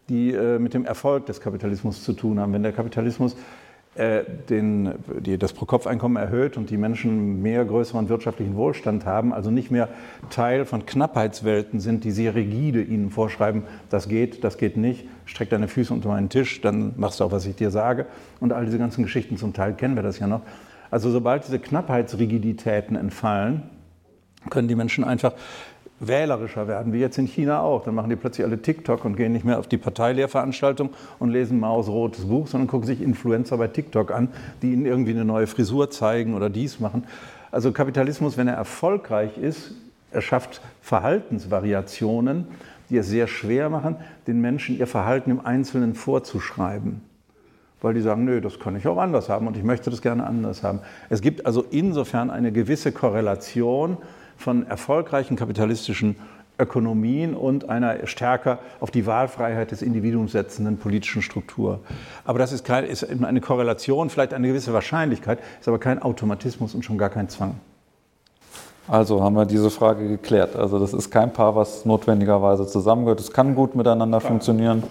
[0.08, 2.52] die äh, mit dem Erfolg des Kapitalismus zu tun haben.
[2.52, 3.36] Wenn der Kapitalismus
[3.96, 9.70] den, die, das Pro-Kopf-Einkommen erhöht und die Menschen mehr größeren wirtschaftlichen Wohlstand haben, also nicht
[9.70, 9.88] mehr
[10.30, 15.50] Teil von Knappheitswelten sind, die sehr rigide ihnen vorschreiben, das geht, das geht nicht, streck
[15.50, 18.06] deine Füße unter meinen Tisch, dann machst du auch, was ich dir sage.
[18.40, 20.42] Und all diese ganzen Geschichten, zum Teil kennen wir das ja noch.
[20.90, 23.62] Also sobald diese Knappheitsrigiditäten entfallen,
[24.50, 25.34] können die Menschen einfach
[26.00, 27.84] wählerischer werden, wie jetzt in China auch.
[27.84, 31.60] Dann machen die plötzlich alle TikTok und gehen nicht mehr auf die Parteilehrveranstaltung und lesen
[31.60, 34.28] Maus rotes Buch, sondern gucken sich Influencer bei TikTok an,
[34.62, 37.04] die ihnen irgendwie eine neue Frisur zeigen oder dies machen.
[37.50, 39.72] Also Kapitalismus, wenn er erfolgreich ist,
[40.10, 42.46] erschafft Verhaltensvariationen,
[42.90, 47.00] die es sehr schwer machen, den Menschen ihr Verhalten im Einzelnen vorzuschreiben.
[47.80, 50.26] Weil die sagen, nö, das kann ich auch anders haben und ich möchte das gerne
[50.26, 50.80] anders haben.
[51.10, 53.98] Es gibt also insofern eine gewisse Korrelation
[54.36, 56.16] von erfolgreichen kapitalistischen
[56.58, 61.80] Ökonomien und einer stärker auf die Wahlfreiheit des Individuums setzenden politischen Struktur.
[62.24, 66.74] Aber das ist, kein, ist eine Korrelation, vielleicht eine gewisse Wahrscheinlichkeit, ist aber kein Automatismus
[66.74, 67.56] und schon gar kein Zwang.
[68.86, 70.56] Also haben wir diese Frage geklärt.
[70.56, 73.18] Also das ist kein Paar, was notwendigerweise zusammengehört.
[73.18, 74.30] Es kann gut miteinander Klar.
[74.30, 74.82] funktionieren.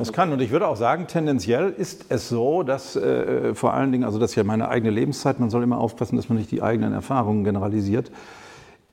[0.00, 3.92] Es kann und ich würde auch sagen, tendenziell ist es so, dass äh, vor allen
[3.92, 6.50] Dingen, also das ist ja meine eigene Lebenszeit, man soll immer aufpassen, dass man nicht
[6.50, 8.10] die eigenen Erfahrungen generalisiert.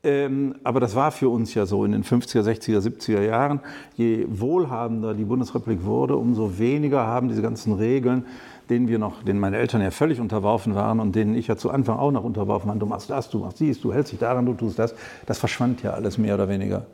[0.04, 3.60] Ähm, aber das war für uns ja so in den 50er, 60er, 70er Jahren.
[3.96, 8.26] Je wohlhabender die Bundesrepublik wurde, umso weniger haben diese ganzen Regeln,
[8.70, 11.70] denen wir noch, denen meine Eltern ja völlig unterworfen waren und denen ich ja zu
[11.70, 12.76] Anfang auch noch unterworfen war.
[12.78, 14.96] Du machst das, du machst dies, du hältst dich daran, du tust das.
[15.28, 16.88] Das verschwand ja alles mehr oder weniger.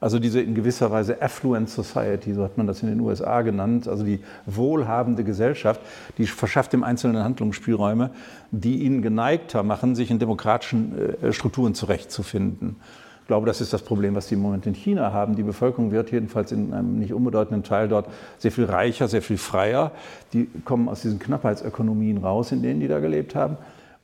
[0.00, 3.88] Also diese in gewisser Weise Affluent Society, so hat man das in den USA genannt,
[3.88, 5.80] also die wohlhabende Gesellschaft,
[6.18, 8.10] die verschafft dem Einzelnen Handlungsspielräume,
[8.50, 12.76] die ihn geneigter machen, sich in demokratischen äh, Strukturen zurechtzufinden.
[13.22, 15.34] Ich glaube, das ist das Problem, was die im Moment in China haben.
[15.34, 18.06] Die Bevölkerung wird jedenfalls in einem nicht unbedeutenden Teil dort
[18.38, 19.90] sehr viel reicher, sehr viel freier.
[20.32, 23.56] Die kommen aus diesen Knappheitsökonomien raus, in denen die da gelebt haben.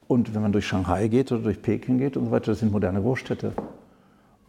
[0.08, 2.72] Und wenn man durch Shanghai geht oder durch Peking geht und so weiter, das sind
[2.72, 3.52] moderne Großstädte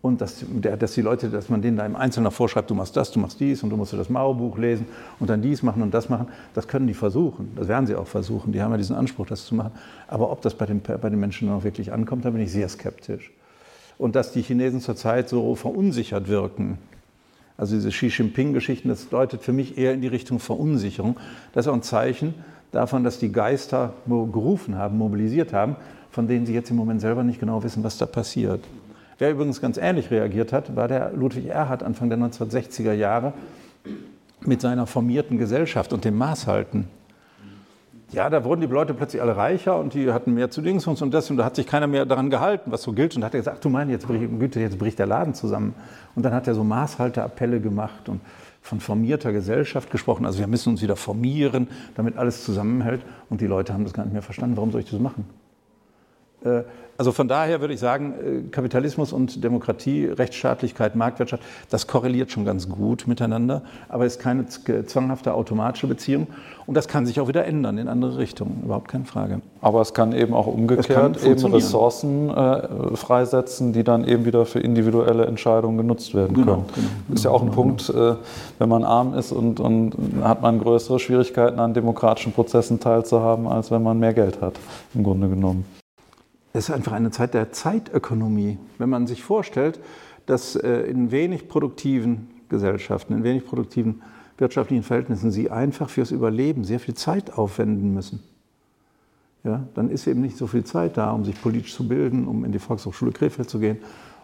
[0.03, 0.43] und dass,
[0.79, 3.39] dass, die Leute, dass man denen da im Einzelnen vorschreibt, du machst das, du machst
[3.39, 4.85] dies und du musst das Mauerbuch lesen
[5.21, 7.53] und dann dies machen und das machen, das können die versuchen.
[7.55, 8.51] Das werden sie auch versuchen.
[8.51, 9.71] Die haben ja diesen Anspruch, das zu machen.
[10.09, 12.67] Aber ob das bei den, bei den Menschen noch wirklich ankommt, da bin ich sehr
[12.67, 13.31] skeptisch.
[13.97, 16.79] Und dass die Chinesen zurzeit so verunsichert wirken,
[17.55, 21.15] also diese Xi Jinping-Geschichten, das deutet für mich eher in die Richtung Verunsicherung.
[21.53, 22.33] Das ist auch ein Zeichen
[22.73, 25.77] davon, dass die Geister gerufen haben, mobilisiert haben,
[26.11, 28.59] von denen sie jetzt im Moment selber nicht genau wissen, was da passiert.
[29.17, 33.33] Wer übrigens ganz ähnlich reagiert hat, war der Ludwig Erhard Anfang der 1960er Jahre
[34.41, 36.87] mit seiner formierten Gesellschaft und dem Maßhalten.
[38.13, 41.11] Ja, da wurden die Leute plötzlich alle reicher und die hatten mehr zu Dingsens und
[41.15, 43.15] das und da hat sich keiner mehr daran gehalten, was so gilt.
[43.15, 45.73] Und hat er gesagt, du meinst, jetzt bricht, Güte, jetzt bricht der Laden zusammen.
[46.15, 48.21] Und dann hat er so Maßhalteappelle gemacht und
[48.61, 50.27] von formierter Gesellschaft gesprochen.
[50.27, 53.01] Also wir müssen uns wieder formieren, damit alles zusammenhält.
[53.31, 54.57] Und die Leute haben das gar nicht mehr verstanden.
[54.57, 55.25] Warum soll ich das machen?
[56.45, 56.63] Äh,
[56.97, 62.45] also von daher würde ich sagen, äh, Kapitalismus und Demokratie, Rechtsstaatlichkeit, Marktwirtschaft, das korreliert schon
[62.45, 66.27] ganz gut miteinander, aber es ist keine zwanghafte automatische Beziehung
[66.65, 69.41] und das kann sich auch wieder ändern in andere Richtungen, überhaupt keine Frage.
[69.61, 74.59] Aber es kann eben auch umgekehrt eben Ressourcen äh, freisetzen, die dann eben wieder für
[74.59, 76.65] individuelle Entscheidungen genutzt werden genau, können.
[76.75, 78.11] Genau, genau, ist ja auch ein genau, Punkt, genau.
[78.11, 78.15] äh,
[78.59, 83.71] wenn man arm ist und, und hat man größere Schwierigkeiten an demokratischen Prozessen teilzuhaben, als
[83.71, 84.53] wenn man mehr Geld hat,
[84.93, 85.65] im Grunde genommen.
[86.55, 88.59] Es ist einfach eine Zeit der Zeitökonomie.
[88.77, 89.79] Wenn man sich vorstellt,
[90.27, 94.03] dass äh, in wenig produktiven Gesellschaften, in wenig produktiven
[94.37, 98.19] wirtschaftlichen Verhältnissen sie einfach fürs Überleben sehr viel Zeit aufwenden müssen.
[99.43, 102.45] Ja, dann ist eben nicht so viel Zeit da, um sich politisch zu bilden, um
[102.45, 103.77] in die Volkshochschule Krefeld zu gehen,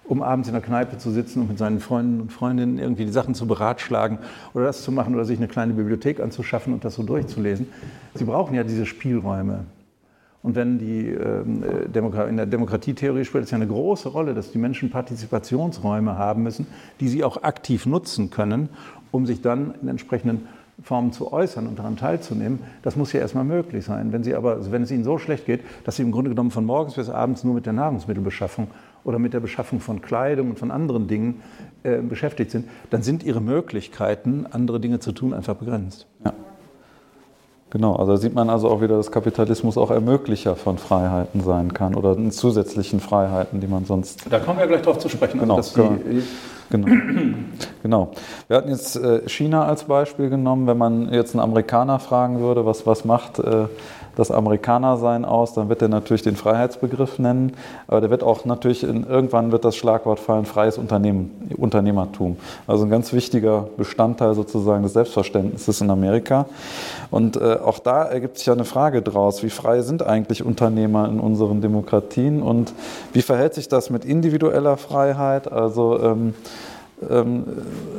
[0.06, 3.12] um abends in der Kneipe zu sitzen und mit seinen Freunden und Freundinnen irgendwie die
[3.12, 4.20] Sachen zu beratschlagen
[4.54, 7.68] oder das zu machen oder sich eine kleine Bibliothek anzuschaffen und das so durchzulesen.
[8.14, 9.66] Sie brauchen ja diese Spielräume.
[10.42, 14.52] Und wenn die, ähm, äh, in der Demokratietheorie spielt es ja eine große Rolle, dass
[14.52, 16.68] die Menschen Partizipationsräume haben müssen,
[17.00, 18.70] die sie auch aktiv nutzen können,
[19.12, 20.48] um sich dann in entsprechenden
[20.82, 24.14] Formen zu äußern und daran teilzunehmen, das muss ja erstmal möglich sein.
[24.14, 26.66] Wenn, sie aber, wenn es ihnen so schlecht geht, dass sie im Grunde genommen von
[26.66, 28.68] morgens bis abends nur mit der Nahrungsmittelbeschaffung
[29.04, 31.42] oder mit der Beschaffung von Kleidung und von anderen Dingen
[31.84, 36.08] äh, beschäftigt sind, dann sind ihre Möglichkeiten, andere Dinge zu tun, einfach begrenzt.
[36.24, 36.34] Ja.
[37.72, 41.72] Genau, also da sieht man also auch wieder, dass Kapitalismus auch Ermöglicher von Freiheiten sein
[41.72, 44.26] kann oder zusätzlichen Freiheiten, die man sonst.
[44.28, 45.40] Da kommen wir gleich drauf zu sprechen.
[45.40, 46.24] Genau, also die,
[46.72, 46.88] genau.
[47.84, 48.12] genau.
[48.48, 50.66] Wir hatten jetzt äh, China als Beispiel genommen.
[50.66, 53.66] Wenn man jetzt einen Amerikaner fragen würde, was, was macht äh,
[54.20, 57.54] das Amerikanersein aus, dann wird er natürlich den Freiheitsbegriff nennen,
[57.88, 62.36] aber der wird auch natürlich, in, irgendwann wird das Schlagwort fallen, freies Unternehmen, Unternehmertum.
[62.68, 66.48] Also ein ganz wichtiger Bestandteil sozusagen des Selbstverständnisses in Amerika.
[67.12, 71.08] Und äh, auch da ergibt sich ja eine Frage draus, wie frei sind eigentlich Unternehmer
[71.08, 72.74] in unseren Demokratien und
[73.14, 75.50] wie verhält sich das mit individueller Freiheit?
[75.50, 76.34] Also ähm,
[77.08, 77.46] ähm,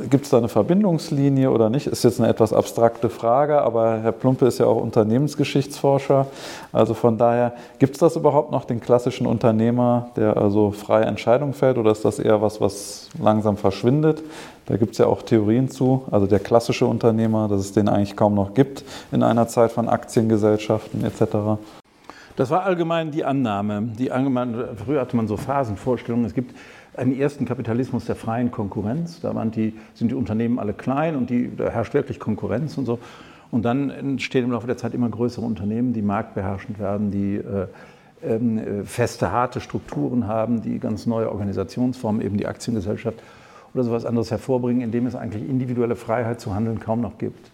[0.09, 1.87] Gibt es da eine Verbindungslinie oder nicht?
[1.87, 6.27] Ist jetzt eine etwas abstrakte Frage, aber Herr Plumpe ist ja auch Unternehmensgeschichtsforscher.
[6.71, 11.53] Also von daher, gibt es das überhaupt noch, den klassischen Unternehmer, der also freie Entscheidungen
[11.53, 14.21] fällt, oder ist das eher was, was langsam verschwindet?
[14.65, 16.03] Da gibt es ja auch Theorien zu.
[16.11, 19.89] Also der klassische Unternehmer, dass es den eigentlich kaum noch gibt in einer Zeit von
[19.89, 21.59] Aktiengesellschaften etc.
[22.35, 23.83] Das war allgemein die Annahme.
[23.97, 26.25] Die allgemein, früher hatte man so Phasenvorstellungen.
[26.25, 26.55] Es gibt
[26.95, 29.21] einen ersten Kapitalismus der freien Konkurrenz.
[29.21, 32.99] Da die, sind die Unternehmen alle klein und die, da herrscht wirklich Konkurrenz und so.
[33.49, 37.67] Und dann entstehen im Laufe der Zeit immer größere Unternehmen, die marktbeherrschend werden, die äh,
[38.23, 43.17] ähm, äh, feste, harte Strukturen haben, die ganz neue Organisationsformen, eben die Aktiengesellschaft
[43.73, 47.51] oder sowas anderes hervorbringen, indem es eigentlich individuelle Freiheit zu handeln kaum noch gibt.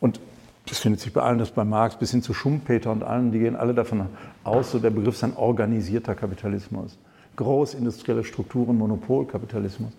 [0.00, 0.20] Und
[0.68, 3.38] das findet sich bei allen, das bei Marx bis hin zu Schumpeter und allen, die
[3.38, 4.06] gehen alle davon
[4.44, 6.98] aus, so der Begriff ist ein organisierter Kapitalismus.
[7.36, 9.92] Großindustrielle Strukturen, Monopolkapitalismus.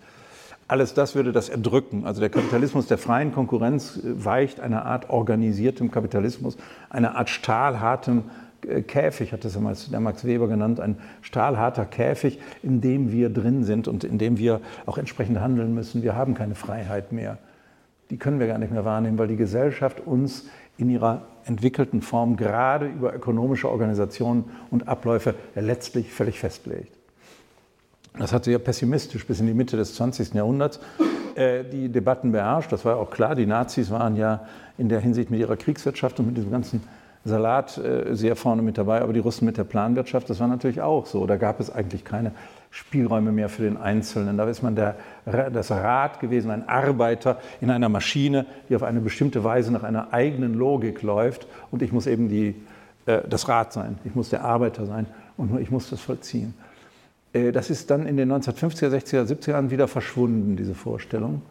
[0.68, 2.04] Alles das würde das erdrücken.
[2.04, 6.58] Also der Kapitalismus der freien Konkurrenz äh, weicht einer Art organisiertem Kapitalismus,
[6.90, 8.24] einer Art stahlhartem
[8.68, 13.30] äh, Käfig, hat das damals der Max Weber genannt, ein stahlharter Käfig, in dem wir
[13.30, 16.02] drin sind und in dem wir auch entsprechend handeln müssen.
[16.02, 17.38] Wir haben keine Freiheit mehr.
[18.10, 22.36] Die können wir gar nicht mehr wahrnehmen, weil die Gesellschaft uns in ihrer entwickelten Form
[22.36, 26.97] gerade über ökonomische Organisationen und Abläufe letztlich völlig festlegt.
[28.18, 30.34] Das hat sehr pessimistisch bis in die Mitte des 20.
[30.34, 30.80] Jahrhunderts
[31.36, 32.72] äh, die Debatten beherrscht.
[32.72, 33.34] Das war auch klar.
[33.34, 34.44] Die Nazis waren ja
[34.76, 36.82] in der Hinsicht mit ihrer Kriegswirtschaft und mit diesem ganzen
[37.24, 40.80] Salat äh, sehr vorne mit dabei, aber die Russen mit der Planwirtschaft, das war natürlich
[40.80, 41.26] auch so.
[41.26, 42.32] Da gab es eigentlich keine
[42.70, 44.36] Spielräume mehr für den Einzelnen.
[44.36, 49.00] Da ist man der, das Rad gewesen, ein Arbeiter in einer Maschine, die auf eine
[49.00, 51.46] bestimmte Weise nach einer eigenen Logik läuft.
[51.70, 52.54] Und ich muss eben die,
[53.06, 56.54] äh, das Rad sein, ich muss der Arbeiter sein und ich muss das vollziehen.
[57.32, 61.42] Äh, das ist dann in den 1950er, 60er, 70er Jahren wieder verschwunden, diese Vorstellung.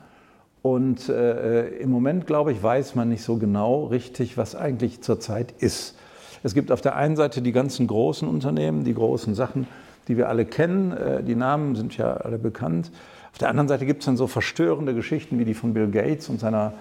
[0.62, 5.54] Und äh, im Moment, glaube ich, weiß man nicht so genau richtig, was eigentlich zurzeit
[5.60, 5.98] ist.
[6.44, 9.68] Es gibt auf der einen Seite die ganzen großen Unternehmen, die großen Sachen,
[10.08, 10.92] die wir alle kennen.
[10.92, 12.92] Äh, die Namen sind ja alle bekannt.
[13.32, 16.28] Auf der anderen Seite gibt es dann so verstörende Geschichten wie die von Bill Gates
[16.28, 16.74] und seiner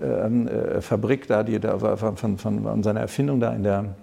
[0.00, 3.94] ähm, äh, Fabrik da, die da von, von, von seiner Erfindung da in der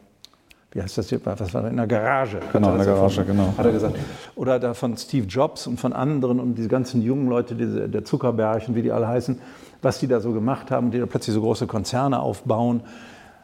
[0.71, 2.39] wie heißt das hier, was war da, in der Garage.
[2.53, 3.53] Genau, in der Garage, genau.
[3.57, 3.95] Hat er gesagt.
[4.35, 8.05] Oder da von Steve Jobs und von anderen und diese ganzen jungen Leute, diese, der
[8.05, 9.39] Zuckerberg und wie die alle heißen,
[9.81, 12.81] was die da so gemacht haben, die da plötzlich so große Konzerne aufbauen.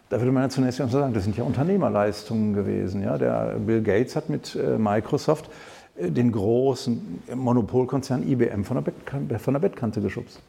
[0.10, 3.02] Da würde man ja zunächst mal sagen, das sind ja Unternehmerleistungen gewesen.
[3.02, 3.18] Ja?
[3.18, 5.50] Der Bill Gates hat mit äh, Microsoft
[5.98, 10.42] äh, den großen Monopolkonzern IBM von der, Bettkante, von der Bettkante geschubst.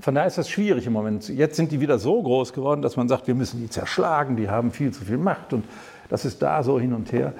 [0.00, 1.28] Von daher ist das schwierig im Moment.
[1.28, 4.48] Jetzt sind die wieder so groß geworden, dass man sagt, wir müssen die zerschlagen, die
[4.48, 5.64] haben viel zu viel Macht und
[6.08, 7.32] das ist da so hin und her.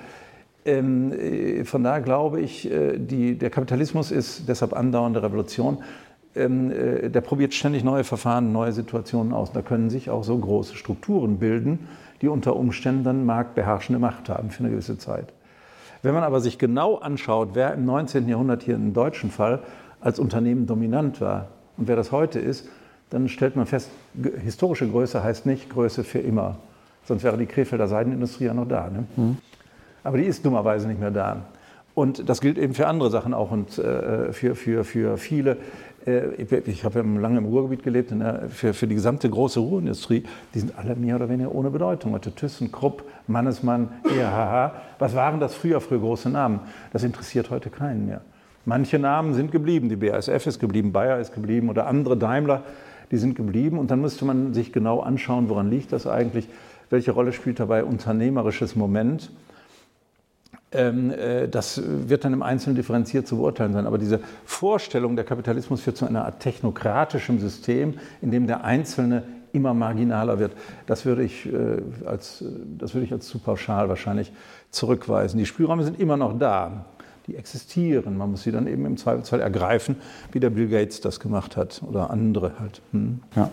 [0.64, 5.79] Ähm, äh, von daher glaube ich, äh, die, der Kapitalismus ist deshalb andauernde Revolution.
[6.35, 9.53] Ähm, äh, der probiert ständig neue Verfahren, neue Situationen aus.
[9.53, 11.87] Da können sich auch so große Strukturen bilden,
[12.21, 15.33] die unter Umständen dann marktbeherrschende Macht haben für eine gewisse Zeit.
[16.03, 18.29] Wenn man aber sich genau anschaut, wer im 19.
[18.29, 19.61] Jahrhundert hier im deutschen Fall
[20.01, 22.69] als Unternehmen dominant war, und wer das heute ist,
[23.11, 23.91] dann stellt man fest,
[24.43, 26.57] historische Größe heißt nicht Größe für immer.
[27.05, 28.91] Sonst wäre die Krefelder Seidenindustrie ja noch da.
[28.91, 29.05] Ne?
[29.17, 29.37] Mhm.
[30.03, 31.43] Aber die ist dummerweise nicht mehr da.
[31.95, 35.57] Und das gilt eben für andere Sachen auch und äh, für, für, für viele.
[36.07, 40.25] Äh, ich habe ja lange im Ruhrgebiet gelebt, der, für, für die gesamte große Ruhrindustrie,
[40.53, 42.12] die sind alle mehr oder weniger ohne Bedeutung.
[42.12, 44.73] Heute Thyssen, Krupp, Mannesmann, EHH.
[44.99, 46.61] Was waren das früher für große Namen?
[46.93, 48.21] Das interessiert heute keinen mehr.
[48.66, 49.88] Manche Namen sind geblieben.
[49.88, 52.64] Die BASF ist geblieben, Bayer ist geblieben oder andere Daimler,
[53.12, 53.79] die sind geblieben.
[53.79, 56.48] Und dann müsste man sich genau anschauen, woran liegt das eigentlich?
[56.90, 59.31] Welche Rolle spielt dabei unternehmerisches Moment?
[60.72, 63.87] Ähm, äh, das wird dann im Einzelnen differenziert zu beurteilen sein.
[63.87, 69.22] Aber diese Vorstellung, der Kapitalismus führt zu einer Art technokratischem System, in dem der Einzelne
[69.52, 70.52] immer marginaler wird,
[70.87, 72.44] das würde ich, äh, als,
[72.79, 74.33] das würde ich als zu pauschal wahrscheinlich
[74.70, 75.38] zurückweisen.
[75.38, 76.87] Die Spielräume sind immer noch da
[77.27, 78.17] die existieren.
[78.17, 79.97] Man muss sie dann eben im Zweifelsfall ergreifen,
[80.33, 82.81] wie der Bill Gates das gemacht hat oder andere halt.
[82.93, 83.21] Hm.
[83.35, 83.51] Ja.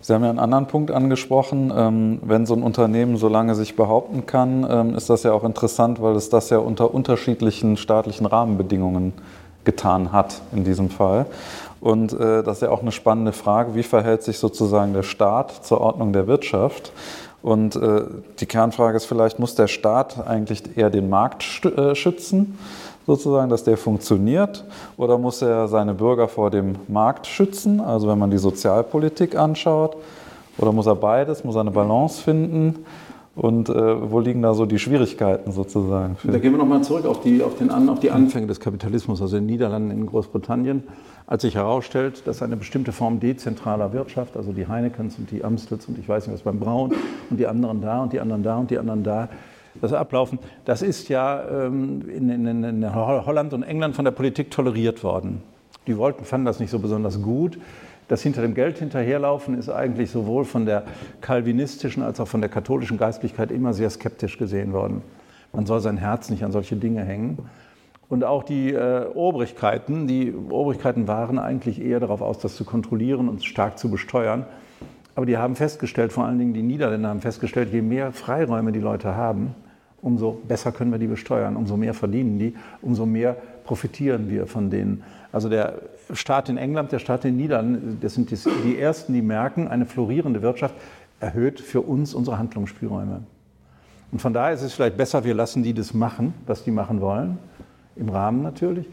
[0.00, 1.72] Sie haben ja einen anderen Punkt angesprochen.
[1.74, 5.42] Ähm, wenn so ein Unternehmen so lange sich behaupten kann, ähm, ist das ja auch
[5.42, 9.14] interessant, weil es das ja unter unterschiedlichen staatlichen Rahmenbedingungen
[9.64, 11.26] getan hat in diesem Fall.
[11.80, 15.64] Und äh, das ist ja auch eine spannende Frage, wie verhält sich sozusagen der Staat
[15.64, 16.92] zur Ordnung der Wirtschaft?
[17.46, 18.02] Und äh,
[18.40, 22.58] die Kernfrage ist vielleicht, muss der Staat eigentlich eher den Markt äh, schützen,
[23.06, 24.64] sozusagen, dass der funktioniert,
[24.96, 29.96] oder muss er seine Bürger vor dem Markt schützen, also wenn man die Sozialpolitik anschaut,
[30.58, 32.84] oder muss er beides, muss er eine Balance finden?
[33.36, 36.16] Und äh, wo liegen da so die Schwierigkeiten sozusagen?
[36.24, 39.36] da gehen wir nochmal zurück auf die, auf, den, auf die Anfänge des Kapitalismus, also
[39.36, 40.84] in den Niederlanden, in Großbritannien,
[41.26, 45.86] als sich herausstellt, dass eine bestimmte Form dezentraler Wirtschaft, also die Heinekens und die Amstels
[45.86, 46.94] und ich weiß nicht was beim Braun
[47.28, 49.28] und die anderen da und die anderen da und die anderen da,
[49.82, 54.50] das Ablaufen, das ist ja ähm, in, in, in Holland und England von der Politik
[54.50, 55.42] toleriert worden.
[55.86, 57.58] Die wollten, fanden das nicht so besonders gut.
[58.08, 60.84] Das hinter dem Geld hinterherlaufen ist eigentlich sowohl von der
[61.20, 65.02] kalvinistischen als auch von der katholischen Geistlichkeit immer sehr skeptisch gesehen worden.
[65.52, 67.38] Man soll sein Herz nicht an solche Dinge hängen.
[68.08, 73.28] Und auch die äh, Obrigkeiten, die Obrigkeiten waren eigentlich eher darauf aus, das zu kontrollieren
[73.28, 74.46] und stark zu besteuern.
[75.16, 78.80] Aber die haben festgestellt, vor allen Dingen die Niederländer haben festgestellt, je mehr Freiräume die
[78.80, 79.54] Leute haben,
[80.02, 84.70] umso besser können wir die besteuern, umso mehr verdienen die, umso mehr profitieren wir von
[84.70, 85.02] denen.
[85.32, 85.80] Also der
[86.12, 89.86] Staat in England, der Staat in den Niederlanden, das sind die ersten, die merken, eine
[89.86, 90.74] florierende Wirtschaft
[91.20, 93.22] erhöht für uns unsere Handlungsspielräume.
[94.12, 97.00] Und von daher ist es vielleicht besser, wir lassen die das machen, was die machen
[97.00, 97.38] wollen,
[97.96, 98.86] im Rahmen natürlich,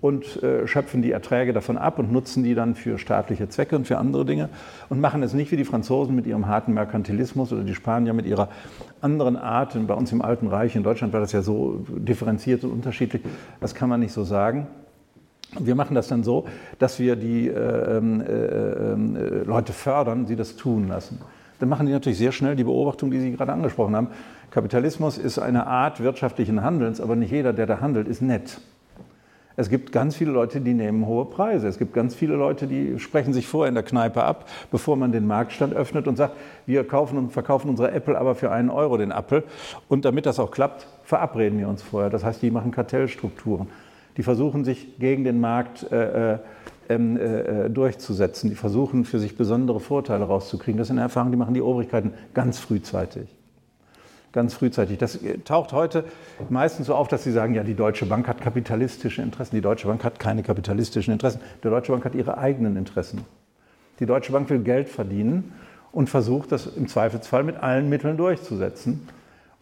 [0.00, 3.86] und äh, schöpfen die Erträge davon ab und nutzen die dann für staatliche Zwecke und
[3.86, 4.50] für andere Dinge
[4.90, 8.26] und machen es nicht wie die Franzosen mit ihrem harten Merkantilismus oder die Spanier mit
[8.26, 8.48] ihrer
[9.00, 9.76] anderen Art.
[9.76, 13.22] Und bei uns im Alten Reich in Deutschland war das ja so differenziert und unterschiedlich,
[13.60, 14.66] das kann man nicht so sagen.
[15.58, 16.46] Wir machen das dann so,
[16.78, 21.20] dass wir die äh, ähm, äh, äh, Leute fördern, sie das tun lassen.
[21.60, 24.08] Dann machen die natürlich sehr schnell die Beobachtung, die Sie gerade angesprochen haben.
[24.50, 28.60] Kapitalismus ist eine Art wirtschaftlichen Handelns, aber nicht jeder, der da handelt, ist nett.
[29.56, 31.68] Es gibt ganz viele Leute, die nehmen hohe Preise.
[31.68, 35.12] Es gibt ganz viele Leute, die sprechen sich vorher in der Kneipe ab, bevor man
[35.12, 36.34] den Marktstand öffnet und sagt,
[36.66, 39.44] wir kaufen und verkaufen unsere Apple aber für einen Euro den Apple.
[39.88, 42.10] Und damit das auch klappt, verabreden wir uns vorher.
[42.10, 43.68] Das heißt, die machen Kartellstrukturen.
[44.16, 46.38] Die versuchen sich gegen den Markt äh, äh,
[46.88, 48.50] ähm, äh, durchzusetzen.
[48.50, 50.78] Die versuchen für sich besondere Vorteile rauszukriegen.
[50.78, 53.28] Das sind Erfahrungen, die machen die Obrigkeiten ganz frühzeitig.
[54.32, 54.98] Ganz frühzeitig.
[54.98, 56.04] Das taucht heute
[56.50, 59.54] meistens so auf, dass sie sagen, ja, die Deutsche Bank hat kapitalistische Interessen.
[59.54, 61.40] Die Deutsche Bank hat keine kapitalistischen Interessen.
[61.62, 63.20] Die Deutsche Bank hat ihre eigenen Interessen.
[64.00, 65.52] Die Deutsche Bank will Geld verdienen
[65.92, 69.06] und versucht, das im Zweifelsfall mit allen Mitteln durchzusetzen.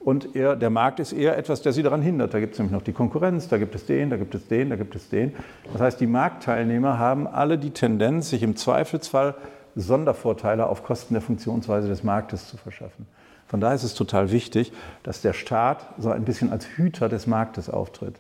[0.05, 2.35] Und eher, der Markt ist eher etwas, der sie daran hindert.
[2.35, 4.71] Da gibt es nämlich noch die Konkurrenz, da gibt es den, da gibt es den,
[4.71, 5.33] da gibt es den.
[5.73, 9.37] Das heißt, die Marktteilnehmer haben alle die Tendenz, sich im Zweifelsfall
[9.77, 13.07] Sondervorteile auf Kosten der Funktionsweise des Marktes zu verschaffen.
[13.47, 14.73] Von daher ist es total wichtig,
[15.03, 18.17] dass der Staat so ein bisschen als Hüter des Marktes auftritt.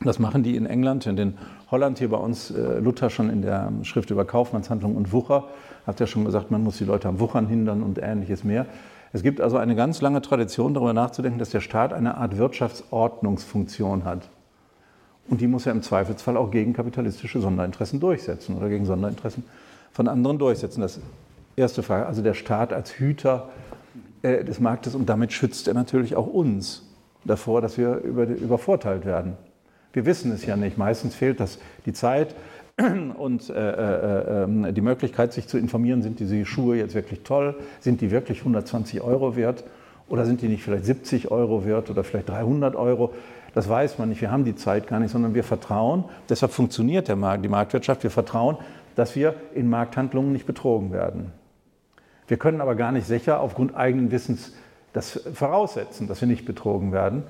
[0.00, 1.38] Das machen die in England, in den
[1.70, 5.44] Holland hier bei uns, äh, Luther schon in der Schrift über Kaufmannshandlung und Wucher,
[5.86, 8.66] hat ja schon gesagt, man muss die Leute am Wuchern hindern und ähnliches mehr.
[9.14, 14.04] Es gibt also eine ganz lange Tradition, darüber nachzudenken, dass der Staat eine Art Wirtschaftsordnungsfunktion
[14.04, 14.28] hat.
[15.28, 19.44] Und die muss er im Zweifelsfall auch gegen kapitalistische Sonderinteressen durchsetzen oder gegen Sonderinteressen
[19.92, 20.80] von anderen durchsetzen.
[20.80, 20.98] Das
[21.54, 22.06] erste Frage.
[22.06, 23.50] Also der Staat als Hüter
[24.22, 26.82] äh, des Marktes und damit schützt er natürlich auch uns
[27.24, 29.36] davor, dass wir über, übervorteilt werden.
[29.92, 30.76] Wir wissen es ja nicht.
[30.76, 32.34] Meistens fehlt das die Zeit
[33.16, 37.54] und äh, äh, ähm, die Möglichkeit, sich zu informieren, sind diese Schuhe jetzt wirklich toll,
[37.80, 39.64] sind die wirklich 120 Euro wert?
[40.08, 43.14] Oder sind die nicht vielleicht 70 Euro wert oder vielleicht 300 Euro.
[43.54, 47.08] Das weiß man nicht, wir haben die Zeit gar nicht, sondern wir vertrauen, deshalb funktioniert
[47.08, 48.58] der Markt, die Marktwirtschaft, wir vertrauen,
[48.96, 51.32] dass wir in Markthandlungen nicht betrogen werden.
[52.26, 54.52] Wir können aber gar nicht sicher aufgrund eigenen Wissens
[54.92, 57.22] das voraussetzen, dass wir nicht betrogen werden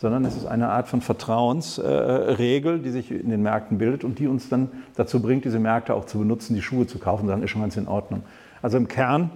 [0.00, 4.26] sondern es ist eine Art von Vertrauensregel, die sich in den Märkten bildet und die
[4.28, 7.50] uns dann dazu bringt, diese Märkte auch zu benutzen, die Schuhe zu kaufen, dann ist
[7.50, 8.22] schon ganz in Ordnung.
[8.62, 9.30] Also im Kern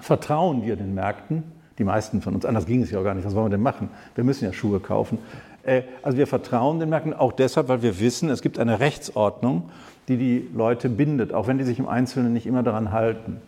[0.00, 1.44] vertrauen wir den Märkten,
[1.78, 3.62] die meisten von uns, anders ging es ja auch gar nicht, was wollen wir denn
[3.62, 3.88] machen?
[4.16, 5.18] Wir müssen ja Schuhe kaufen.
[5.62, 9.70] Äh, also wir vertrauen den Märkten auch deshalb, weil wir wissen, es gibt eine Rechtsordnung,
[10.08, 13.40] die die Leute bindet, auch wenn die sich im Einzelnen nicht immer daran halten.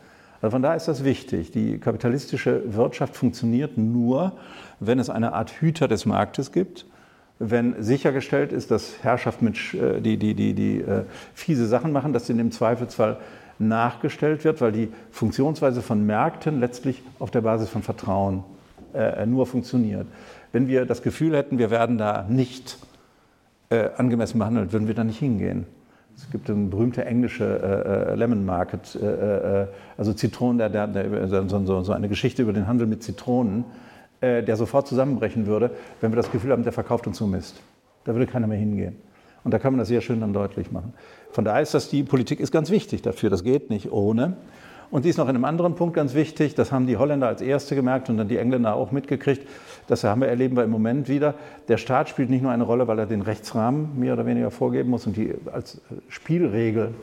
[0.47, 1.51] Also von daher ist das wichtig.
[1.51, 4.31] Die kapitalistische Wirtschaft funktioniert nur,
[4.79, 6.87] wenn es eine Art Hüter des Marktes gibt,
[7.41, 11.03] wenn sichergestellt ist, dass Herrschaft mit, äh, die, die, die, die äh,
[11.35, 13.17] fiese Sachen machen, dass in dem Zweifelsfall
[13.59, 18.45] nachgestellt wird, weil die Funktionsweise von Märkten letztlich auf der Basis von Vertrauen
[18.95, 20.07] äh, nur funktioniert.
[20.53, 22.79] Wenn wir das Gefühl hätten, wir werden da nicht
[23.71, 25.67] äh, angemessen behandelt, würden wir da nicht hingehen.
[26.17, 29.67] Es gibt eine berühmte englische äh, äh Lemon Market, äh, äh,
[29.99, 33.64] also Zitronen, der, der, der, so, so, eine Geschichte über den Handel mit Zitronen,
[34.21, 37.61] äh, der sofort zusammenbrechen würde, wenn wir das Gefühl haben, der verkauft uns so Mist.
[38.05, 38.97] Da würde keiner mehr hingehen.
[39.45, 40.95] Und da kann man das sehr schön dann deutlich machen.
[41.31, 43.31] Von daher ist das, die Politik ist ganz wichtig dafür.
[43.31, 44.37] Das geht nicht ohne.
[44.91, 46.55] Und die ist noch in einem anderen Punkt ganz wichtig.
[46.55, 49.47] Das haben die Holländer als Erste gemerkt und dann die Engländer auch mitgekriegt.
[49.87, 51.34] Das haben wir, erleben wir im Moment wieder.
[51.68, 54.91] Der Staat spielt nicht nur eine Rolle, weil er den Rechtsrahmen mehr oder weniger vorgeben
[54.91, 56.95] muss und die als Spielregel,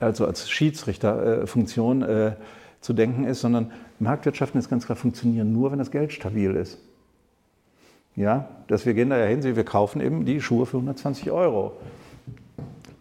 [0.00, 2.32] also als Schiedsrichterfunktion äh,
[2.80, 6.78] zu denken ist, sondern Marktwirtschaften ist ganz klar funktionieren nur, wenn das Geld stabil ist.
[8.16, 11.72] Ja, dass wir gehen da ja hin, wir kaufen eben die Schuhe für 120 Euro.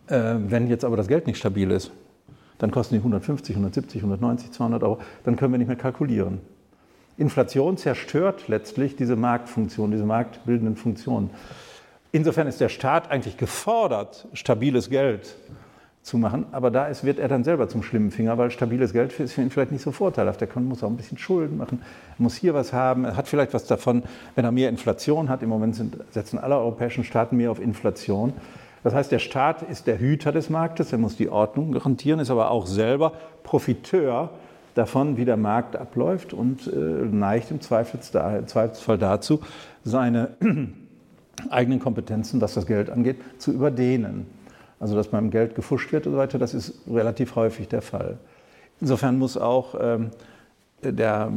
[0.07, 1.91] Äh, wenn jetzt aber das Geld nicht stabil ist,
[2.63, 6.39] dann kosten die 150, 170, 190, 200 Euro, dann können wir nicht mehr kalkulieren.
[7.17, 11.29] Inflation zerstört letztlich diese Marktfunktion, diese marktbildenden Funktionen.
[12.13, 15.35] Insofern ist der Staat eigentlich gefordert, stabiles Geld
[16.03, 19.19] zu machen, aber da ist, wird er dann selber zum schlimmen Finger, weil stabiles Geld
[19.19, 20.39] ist für ihn vielleicht nicht so vorteilhaft.
[20.39, 21.81] Er kann, muss auch ein bisschen Schulden machen,
[22.17, 24.03] muss hier was haben, er hat vielleicht was davon,
[24.35, 25.43] wenn er mehr Inflation hat.
[25.43, 28.31] Im Moment sind, setzen alle europäischen Staaten mehr auf Inflation.
[28.83, 32.29] Das heißt, der Staat ist der Hüter des Marktes, er muss die Ordnung garantieren, ist
[32.29, 33.13] aber auch selber
[33.43, 34.29] Profiteur
[34.75, 39.39] davon, wie der Markt abläuft und äh, neigt im Zweifelsfall dazu,
[39.83, 40.29] seine
[41.49, 44.25] eigenen Kompetenzen, was das Geld angeht, zu überdehnen.
[44.79, 48.17] Also dass beim Geld gefuscht wird und so weiter, das ist relativ häufig der Fall.
[48.81, 50.11] Insofern muss auch ähm,
[50.81, 51.31] der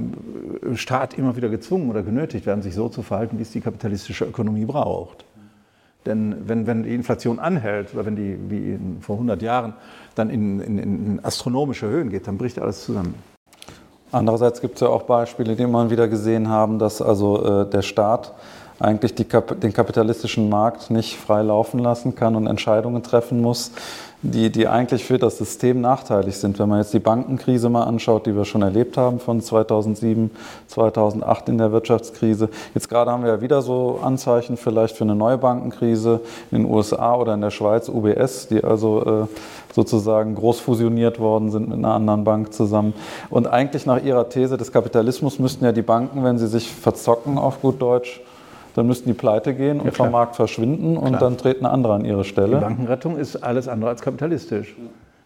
[0.75, 4.25] Staat immer wieder gezwungen oder genötigt werden, sich so zu verhalten, wie es die kapitalistische
[4.25, 5.26] Ökonomie braucht.
[6.07, 9.75] Denn wenn, wenn die Inflation anhält oder wenn die wie vor 100 Jahren
[10.15, 13.15] dann in, in, in astronomische Höhen geht, dann bricht alles zusammen.
[14.13, 17.83] Andererseits gibt es ja auch Beispiele, die mal wieder gesehen haben, dass also äh, der
[17.83, 18.33] Staat
[18.79, 23.73] eigentlich die, den kapitalistischen Markt nicht frei laufen lassen kann und Entscheidungen treffen muss,
[24.31, 26.59] die, die eigentlich für das System nachteilig sind.
[26.59, 30.31] Wenn man jetzt die Bankenkrise mal anschaut, die wir schon erlebt haben von 2007,
[30.69, 32.49] 2008 in der Wirtschaftskrise.
[32.75, 36.21] Jetzt gerade haben wir ja wieder so Anzeichen vielleicht für eine neue Bankenkrise
[36.51, 39.27] in den USA oder in der Schweiz, UBS, die also äh,
[39.75, 42.95] sozusagen groß fusioniert worden sind mit einer anderen Bank zusammen.
[43.31, 47.39] Und eigentlich nach ihrer These des Kapitalismus müssten ja die Banken, wenn sie sich verzocken
[47.39, 48.21] auf gut Deutsch,
[48.77, 51.21] dann müssten die pleite gehen und ja, vom Markt verschwinden und klar.
[51.21, 52.57] dann treten andere an ihre Stelle.
[52.57, 54.77] Die Bankenrettung ist alles andere als kapitalistisch.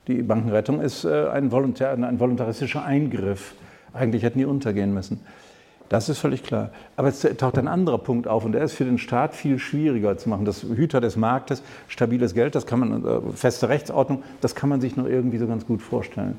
[0.07, 3.55] Die Bankenrettung ist äh, ein, volontär, ein voluntaristischer Eingriff.
[3.93, 5.21] Eigentlich hätten die untergehen müssen.
[5.89, 6.71] Das ist völlig klar.
[6.95, 10.17] Aber es taucht ein anderer Punkt auf und der ist für den Staat viel schwieriger
[10.17, 10.45] zu machen.
[10.45, 14.81] Das Hüter des Marktes, stabiles Geld, das kann man, äh, feste Rechtsordnung, das kann man
[14.81, 16.39] sich nur irgendwie so ganz gut vorstellen.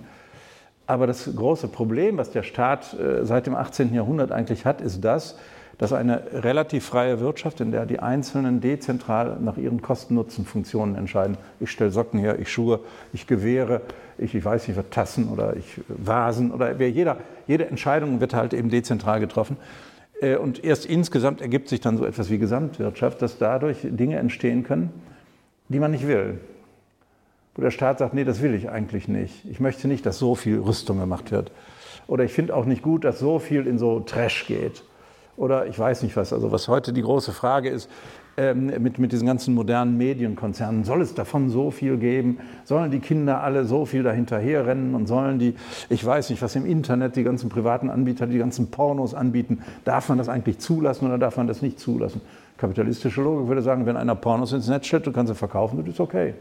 [0.88, 3.94] Aber das große Problem, was der Staat äh, seit dem 18.
[3.94, 5.38] Jahrhundert eigentlich hat, ist das,
[5.82, 11.40] dass eine relativ freie Wirtschaft, in der die Einzelnen dezentral nach ihren Kosten-Nutzen-Funktionen entscheiden.
[11.60, 12.82] Ich stelle Socken her, ich Schuhe,
[13.14, 13.82] ich Gewehre,
[14.20, 17.18] ich, ich weiß nicht, was Tassen oder ich Vasen oder jeder,
[17.48, 19.58] jede Entscheidung wird halt eben dezentral getroffen.
[20.22, 24.62] Äh, und erst insgesamt ergibt sich dann so etwas wie Gesamtwirtschaft, dass dadurch Dinge entstehen
[24.62, 24.92] können,
[25.68, 26.38] die man nicht will.
[27.56, 29.46] Wo der Staat sagt, nee, das will ich eigentlich nicht.
[29.50, 31.52] Ich möchte nicht, dass so viel Rüstung gemacht wird.
[32.06, 34.84] Oder ich finde auch nicht gut, dass so viel in so Trash geht
[35.38, 36.34] oder ich weiß nicht was.
[36.34, 37.90] Also was heute die große Frage ist,
[38.38, 42.40] ähm, mit, mit diesen ganzen modernen Medienkonzernen, soll es davon so viel geben?
[42.64, 45.56] Sollen die Kinder alle so viel dahinterher rennen und sollen die,
[45.90, 50.08] ich weiß nicht, was im Internet die ganzen privaten Anbieter, die ganzen Pornos anbieten, darf
[50.08, 52.22] man das eigentlich zulassen oder darf man das nicht zulassen?
[52.58, 55.94] Kapitalistische Logik würde sagen, wenn einer Pornos ins Netz stellt, du kannst sie verkaufen, das
[55.94, 56.34] ist okay.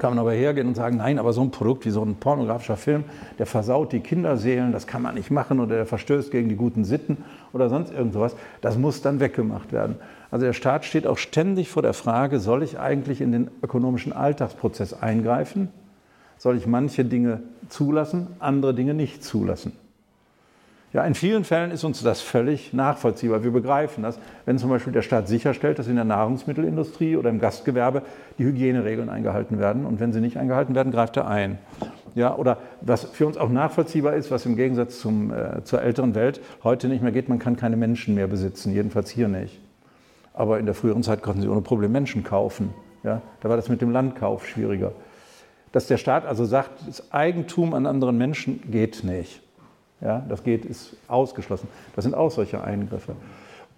[0.00, 2.78] Kann man aber hergehen und sagen, nein, aber so ein Produkt wie so ein pornografischer
[2.78, 3.04] Film,
[3.38, 6.84] der versaut die Kinderseelen, das kann man nicht machen oder der verstößt gegen die guten
[6.84, 7.18] Sitten
[7.52, 9.96] oder sonst irgendwas, das muss dann weggemacht werden.
[10.30, 14.14] Also der Staat steht auch ständig vor der Frage, soll ich eigentlich in den ökonomischen
[14.14, 15.68] Alltagsprozess eingreifen?
[16.38, 19.72] Soll ich manche Dinge zulassen, andere Dinge nicht zulassen?
[20.92, 23.44] Ja, in vielen Fällen ist uns das völlig nachvollziehbar.
[23.44, 27.38] Wir begreifen das, wenn zum Beispiel der Staat sicherstellt, dass in der Nahrungsmittelindustrie oder im
[27.38, 28.02] Gastgewerbe
[28.38, 31.58] die Hygieneregeln eingehalten werden und wenn sie nicht eingehalten werden, greift er ein.
[32.16, 36.16] Ja, oder was für uns auch nachvollziehbar ist, was im Gegensatz zum, äh, zur älteren
[36.16, 39.60] Welt heute nicht mehr geht, man kann keine Menschen mehr besitzen, jedenfalls hier nicht.
[40.34, 42.70] Aber in der früheren Zeit konnten sie ohne Probleme Menschen kaufen.
[43.04, 44.90] Ja, da war das mit dem Landkauf schwieriger.
[45.70, 49.40] Dass der Staat also sagt, das Eigentum an anderen Menschen geht nicht.
[50.00, 51.68] Ja, das geht, ist ausgeschlossen.
[51.94, 53.14] Das sind auch solche Eingriffe.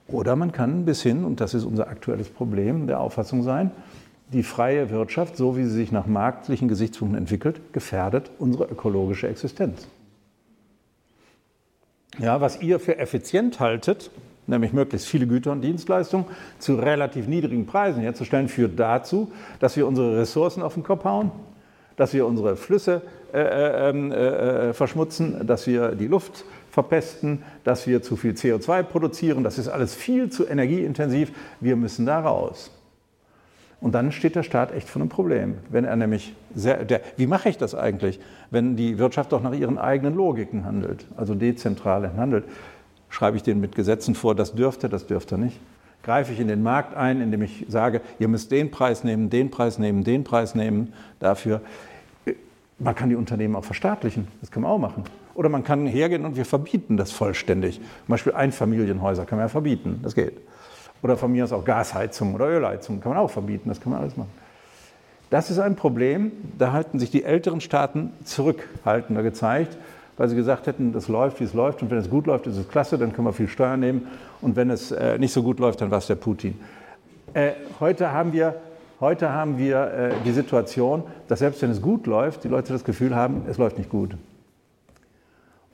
[0.09, 3.71] Oder man kann bis hin, und das ist unser aktuelles Problem, der Auffassung sein,
[4.33, 9.89] die freie Wirtschaft, so wie sie sich nach marktlichen Gesichtspunkten entwickelt, gefährdet unsere ökologische Existenz.
[12.19, 14.11] Ja, was ihr für effizient haltet,
[14.47, 16.27] nämlich möglichst viele Güter und Dienstleistungen
[16.59, 21.31] zu relativ niedrigen Preisen herzustellen, führt dazu, dass wir unsere Ressourcen auf den Kopf hauen,
[21.97, 23.03] dass wir unsere Flüsse
[23.33, 28.83] äh, äh, ähm, äh, verschmutzen, dass wir die Luft verpesten, dass wir zu viel CO2
[28.83, 29.43] produzieren.
[29.43, 31.33] Das ist alles viel zu energieintensiv.
[31.61, 32.71] Wir müssen da raus.
[33.81, 35.57] Und dann steht der Staat echt vor einem Problem.
[35.71, 38.21] Wenn er nämlich sehr, der, wie mache ich das eigentlich,
[38.51, 42.45] wenn die Wirtschaft doch nach ihren eigenen Logiken handelt, also dezentral handelt?
[43.09, 45.59] Schreibe ich denen mit Gesetzen vor, das dürfte, das dürfte nicht?
[46.03, 49.51] Greife ich in den Markt ein, indem ich sage, ihr müsst den Preis nehmen, den
[49.51, 51.61] Preis nehmen, den Preis nehmen dafür?
[52.83, 55.05] Man kann die Unternehmen auch verstaatlichen, das kann man auch machen.
[55.35, 57.77] Oder man kann hergehen und wir verbieten das vollständig.
[57.77, 60.41] Zum Beispiel Einfamilienhäuser kann man ja verbieten, das geht.
[61.03, 64.01] Oder von mir aus auch Gasheizung oder Ölheizung kann man auch verbieten, das kann man
[64.01, 64.31] alles machen.
[65.31, 69.79] Das ist ein Problem, da halten sich die älteren Staaten zurückhaltender gezeigt,
[70.17, 72.57] weil sie gesagt hätten, das läuft, wie es läuft und wenn es gut läuft, ist
[72.57, 74.09] es klasse, dann können wir viel Steuern nehmen
[74.41, 76.59] und wenn es äh, nicht so gut läuft, dann war es der Putin.
[77.33, 78.57] Äh, heute haben wir
[79.03, 82.85] Heute haben wir äh, die Situation, dass selbst wenn es gut läuft, die Leute das
[82.85, 84.17] Gefühl haben, es läuft nicht gut.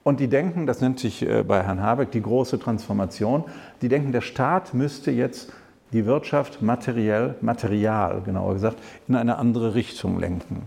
[0.03, 3.45] Und die denken, das nennt sich äh, bei Herrn Habeck die große Transformation,
[3.83, 5.53] die denken, der Staat müsste jetzt
[5.93, 10.62] die Wirtschaft materiell, material genauer gesagt, in eine andere Richtung lenken.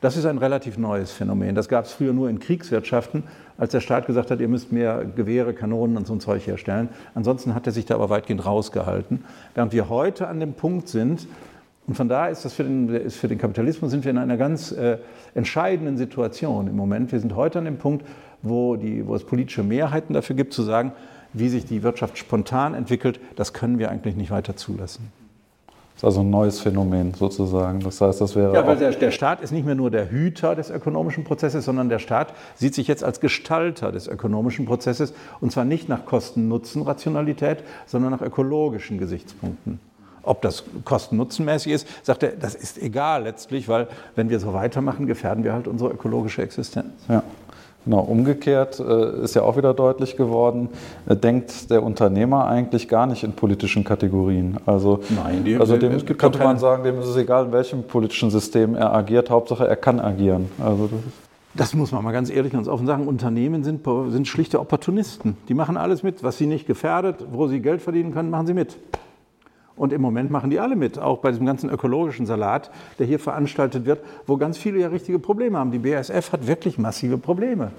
[0.00, 1.56] Das ist ein relativ neues Phänomen.
[1.56, 3.24] Das gab es früher nur in Kriegswirtschaften,
[3.58, 6.88] als der Staat gesagt hat, ihr müsst mehr Gewehre, Kanonen und so ein Zeug herstellen.
[7.16, 9.24] Ansonsten hat er sich da aber weitgehend rausgehalten.
[9.54, 11.26] Während wir heute an dem Punkt sind,
[11.86, 14.36] und von daher ist das für den, ist für den Kapitalismus sind wir in einer
[14.36, 14.98] ganz äh,
[15.34, 17.12] entscheidenden Situation im Moment.
[17.12, 18.06] Wir sind heute an dem Punkt,
[18.42, 20.92] wo, die, wo es politische Mehrheiten dafür gibt, zu sagen,
[21.34, 25.12] wie sich die Wirtschaft spontan entwickelt, das können wir eigentlich nicht weiter zulassen.
[25.66, 27.80] Das ist also ein neues Phänomen sozusagen.
[27.80, 28.52] Das heißt, das wäre.
[28.54, 31.88] Ja, weil der, der, Staat ist nicht mehr nur der Hüter des ökonomischen Prozesses, sondern
[31.88, 37.62] der Staat sieht sich jetzt als Gestalter des ökonomischen Prozesses und zwar nicht nach Kosten-Nutzen-Rationalität,
[37.86, 39.78] sondern nach ökologischen Gesichtspunkten.
[40.24, 45.06] Ob das kosten-nutzenmäßig ist, sagt er, das ist egal letztlich, weil wenn wir so weitermachen,
[45.06, 46.92] gefährden wir halt unsere ökologische Existenz.
[47.08, 47.22] Ja.
[47.84, 50.70] Genau, umgekehrt äh, ist ja auch wieder deutlich geworden,
[51.06, 54.56] äh, denkt der Unternehmer eigentlich gar nicht in politischen Kategorien.
[54.64, 58.30] Also, Nein, die, also dem könnte man sagen, dem ist es egal, in welchem politischen
[58.30, 60.50] System er agiert, Hauptsache er kann agieren.
[60.58, 61.00] Also das,
[61.54, 63.06] das muss man mal ganz ehrlich und offen sagen.
[63.06, 65.36] Unternehmen sind, sind schlichte Opportunisten.
[65.48, 68.54] Die machen alles mit, was sie nicht gefährdet, wo sie Geld verdienen können, machen sie
[68.54, 68.78] mit.
[69.76, 73.18] Und im Moment machen die alle mit, auch bei diesem ganzen ökologischen Salat, der hier
[73.18, 75.72] veranstaltet wird, wo ganz viele ja richtige Probleme haben.
[75.72, 77.72] Die BASF hat wirklich massive Probleme.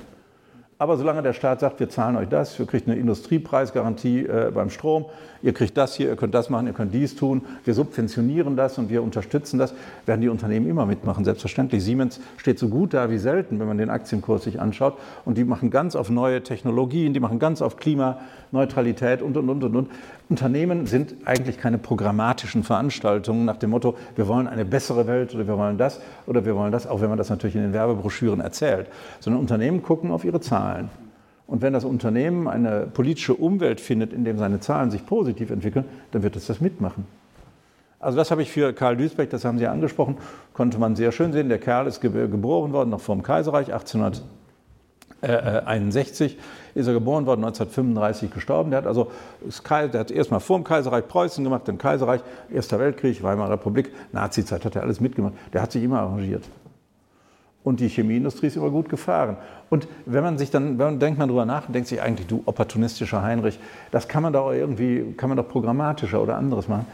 [0.77, 4.69] Aber solange der Staat sagt, wir zahlen euch das, ihr kriegt eine Industriepreisgarantie äh, beim
[4.69, 5.05] Strom,
[5.45, 8.79] ihr kriegt das hier, ihr könnt das machen, ihr könnt dies tun, wir subventionieren das
[8.79, 9.75] und wir unterstützen das,
[10.07, 11.83] werden die Unternehmen immer mitmachen, selbstverständlich.
[11.83, 14.97] Siemens steht so gut da wie selten, wenn man den Aktienkurs sich anschaut.
[15.23, 19.63] Und die machen ganz auf neue Technologien, die machen ganz auf Klimaneutralität und, und, und,
[19.63, 19.89] und, und.
[20.27, 25.47] Unternehmen sind eigentlich keine programmatischen Veranstaltungen nach dem Motto, wir wollen eine bessere Welt oder
[25.47, 28.39] wir wollen das oder wir wollen das, auch wenn man das natürlich in den Werbebroschüren
[28.39, 28.87] erzählt,
[29.19, 30.89] sondern Unternehmen gucken auf ihre Zahlen.
[31.47, 35.85] Und wenn das Unternehmen eine politische Umwelt findet, in der seine Zahlen sich positiv entwickeln,
[36.11, 37.05] dann wird es das mitmachen.
[37.99, 40.17] Also das habe ich für Karl Duisberg, das haben Sie ja angesprochen,
[40.53, 41.49] konnte man sehr schön sehen.
[41.49, 46.37] Der Kerl ist geboren worden, noch vor dem Kaiserreich, 1861
[46.75, 48.71] ist er geboren worden, 1935 gestorben.
[48.71, 49.11] Der hat also
[49.69, 52.21] der hat erstmal vor dem Kaiserreich Preußen gemacht, dann Kaiserreich,
[52.53, 55.33] Erster Weltkrieg, Weimarer Republik, Nazizeit hat er alles mitgemacht.
[55.53, 56.43] Der hat sich immer arrangiert.
[57.65, 59.37] Und die Chemieindustrie ist immer gut gefahren.
[59.71, 62.27] Und wenn man sich dann, wenn man denkt man darüber nach und denkt sich eigentlich,
[62.27, 63.59] du opportunistischer Heinrich,
[63.89, 66.85] das kann man doch irgendwie, kann man doch programmatischer oder anderes machen.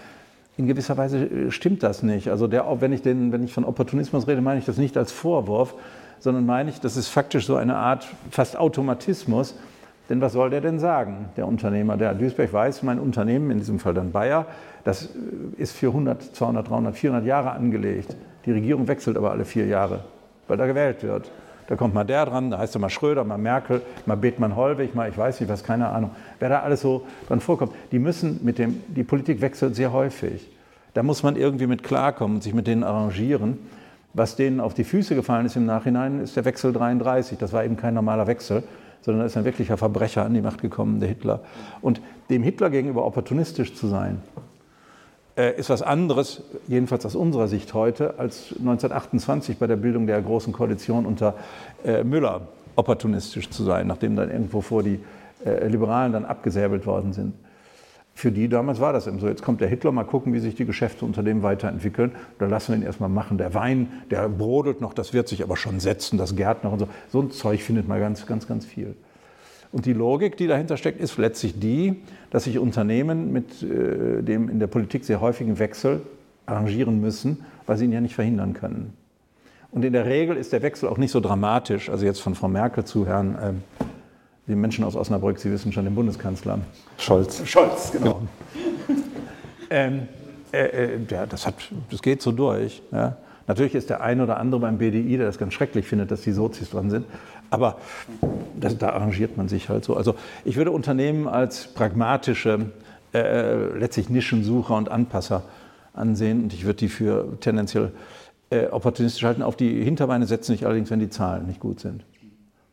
[0.56, 2.30] In gewisser Weise äh, stimmt das nicht.
[2.30, 5.12] Also der, wenn, ich den, wenn ich von Opportunismus rede, meine ich das nicht als
[5.12, 5.76] Vorwurf,
[6.20, 9.56] sondern meine ich, das ist faktisch so eine Art fast Automatismus.
[10.10, 11.98] Denn was soll der denn sagen, der Unternehmer?
[11.98, 14.46] Der Duisberg weiß, mein Unternehmen, in diesem Fall dann Bayer,
[14.86, 18.16] das äh, ist für 100, 200, 300, 400 Jahre angelegt.
[18.46, 20.06] Die Regierung wechselt aber alle vier Jahre,
[20.52, 21.32] weil da gewählt wird.
[21.68, 24.93] Da kommt mal der dran, da heißt er mal Schröder, mal Merkel, mal Bethmann Hollweg,
[24.93, 26.12] mal ich weiß nicht was, keine Ahnung.
[26.39, 30.52] Wer da alles so dran vorkommt, die müssen mit dem, die Politik wechselt sehr häufig.
[30.93, 33.60] Da muss man irgendwie mit klarkommen und sich mit denen arrangieren.
[34.14, 37.38] Was denen auf die Füße gefallen ist im Nachhinein, ist der Wechsel 33.
[37.38, 38.64] Das war eben kein normaler Wechsel,
[38.99, 41.39] sondern da ist ein wirklicher Verbrecher an die Macht gekommen, der Hitler.
[41.80, 44.22] Und dem Hitler gegenüber opportunistisch zu sein,
[45.36, 50.52] ist was anderes, jedenfalls aus unserer Sicht heute, als 1928 bei der Bildung der Großen
[50.52, 51.36] Koalition unter
[51.86, 52.42] äh, Müller
[52.76, 55.00] opportunistisch zu sein, nachdem dann irgendwo vor die
[55.46, 57.34] äh, Liberalen dann abgesäbelt worden sind.
[58.14, 59.28] Für die damals war das eben so.
[59.28, 62.12] Jetzt kommt der Hitler, mal gucken, wie sich die Geschäfte unter dem weiterentwickeln.
[62.40, 63.38] Da lassen wir ihn erstmal machen.
[63.38, 66.88] Der Wein, der brodelt noch, das wird sich aber schon setzen, das Gärtner und so.
[67.10, 68.96] So ein Zeug findet man ganz, ganz, ganz viel.
[69.72, 74.50] Und die Logik, die dahinter steckt, ist letztlich die, dass sich Unternehmen mit äh, dem
[74.50, 76.02] in der Politik sehr häufigen Wechsel
[76.46, 78.94] arrangieren müssen, weil sie ihn ja nicht verhindern können.
[79.72, 81.90] Und in der Regel ist der Wechsel auch nicht so dramatisch.
[81.90, 83.86] Also jetzt von Frau Merkel zu Herrn, äh,
[84.48, 86.60] die Menschen aus Osnabrück, Sie wissen schon, den Bundeskanzler.
[86.98, 87.42] Scholz.
[87.48, 88.22] Scholz, genau.
[88.90, 88.96] Ja.
[89.70, 90.08] ähm,
[90.52, 91.56] äh, äh, ja, das, hat,
[91.90, 92.82] das geht so durch.
[92.92, 93.16] Ja.
[93.48, 96.32] Natürlich ist der eine oder andere beim BDI, der das ganz schrecklich findet, dass die
[96.32, 97.06] Sozis dran sind.
[97.52, 97.78] Aber
[98.60, 99.95] das, da arrangiert man sich halt so.
[99.95, 102.72] Also ich würde Unternehmen als pragmatische,
[103.14, 105.43] äh, letztlich Nischensucher und Anpasser
[105.93, 107.91] ansehen und ich würde die für tendenziell
[108.49, 109.43] äh, opportunistisch halten.
[109.43, 112.06] Auf die Hinterbeine setzen ich allerdings, wenn die Zahlen nicht gut sind.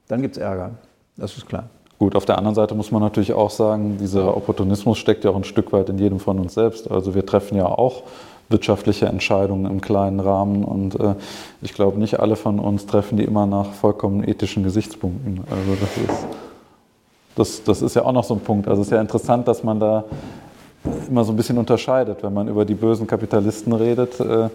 [0.07, 0.71] Dann gibt es Ärger,
[1.17, 1.69] das ist klar.
[1.99, 5.37] Gut, auf der anderen Seite muss man natürlich auch sagen, dieser Opportunismus steckt ja auch
[5.37, 6.89] ein Stück weit in jedem von uns selbst.
[6.89, 8.05] Also wir treffen ja auch
[8.49, 10.65] wirtschaftliche Entscheidungen im kleinen Rahmen.
[10.65, 11.15] Und äh,
[11.61, 15.41] ich glaube, nicht alle von uns treffen die immer nach vollkommen ethischen Gesichtspunkten.
[15.51, 16.27] Also das ist,
[17.37, 18.69] das, das ist ja auch noch so ein Punkt.
[18.69, 20.05] Also es ist ja interessant, dass man da
[21.09, 24.49] immer so ein bisschen unterscheidet, wenn man über die bösen Kapitalisten redet äh,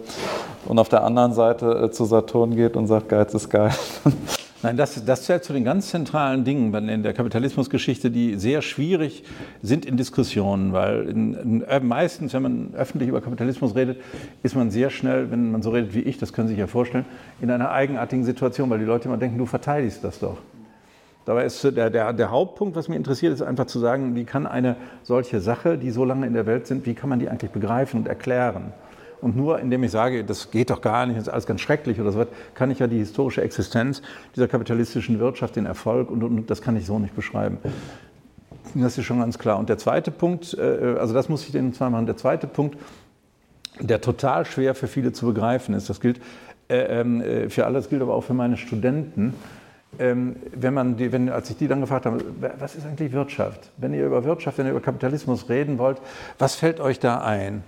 [0.66, 3.72] und auf der anderen Seite äh, zu Saturn geht und sagt, Geiz ist geil.
[4.64, 9.22] Nein, das, das zählt zu den ganz zentralen Dingen in der Kapitalismusgeschichte, die sehr schwierig
[9.60, 14.00] sind in Diskussionen, weil in, in, äh, meistens, wenn man öffentlich über Kapitalismus redet,
[14.42, 16.66] ist man sehr schnell, wenn man so redet wie ich, das können Sie sich ja
[16.66, 17.04] vorstellen,
[17.42, 20.38] in einer eigenartigen Situation, weil die Leute immer denken, du verteidigst das doch.
[21.26, 24.46] Dabei ist der, der, der Hauptpunkt, was mich interessiert, ist einfach zu sagen, wie kann
[24.46, 27.50] eine solche Sache, die so lange in der Welt sind, wie kann man die eigentlich
[27.50, 28.72] begreifen und erklären?
[29.24, 31.98] Und nur indem ich sage, das geht doch gar nicht, das ist alles ganz schrecklich
[31.98, 34.02] oder so kann ich ja die historische Existenz
[34.36, 37.56] dieser kapitalistischen Wirtschaft, den Erfolg und, und das kann ich so nicht beschreiben.
[38.74, 39.58] Das ist schon ganz klar.
[39.58, 42.04] Und der zweite Punkt, äh, also das muss ich den zwei machen.
[42.04, 42.76] Der zweite Punkt,
[43.80, 46.20] der total schwer für viele zu begreifen ist, das gilt
[46.68, 49.32] äh, ähm, äh, für alle, das gilt aber auch für meine Studenten.
[49.98, 52.22] Ähm, wenn man die, wenn, als ich die dann gefragt habe,
[52.58, 53.70] was ist eigentlich Wirtschaft?
[53.78, 55.96] Wenn ihr über Wirtschaft, wenn ihr über Kapitalismus reden wollt,
[56.38, 57.62] was fällt euch da ein?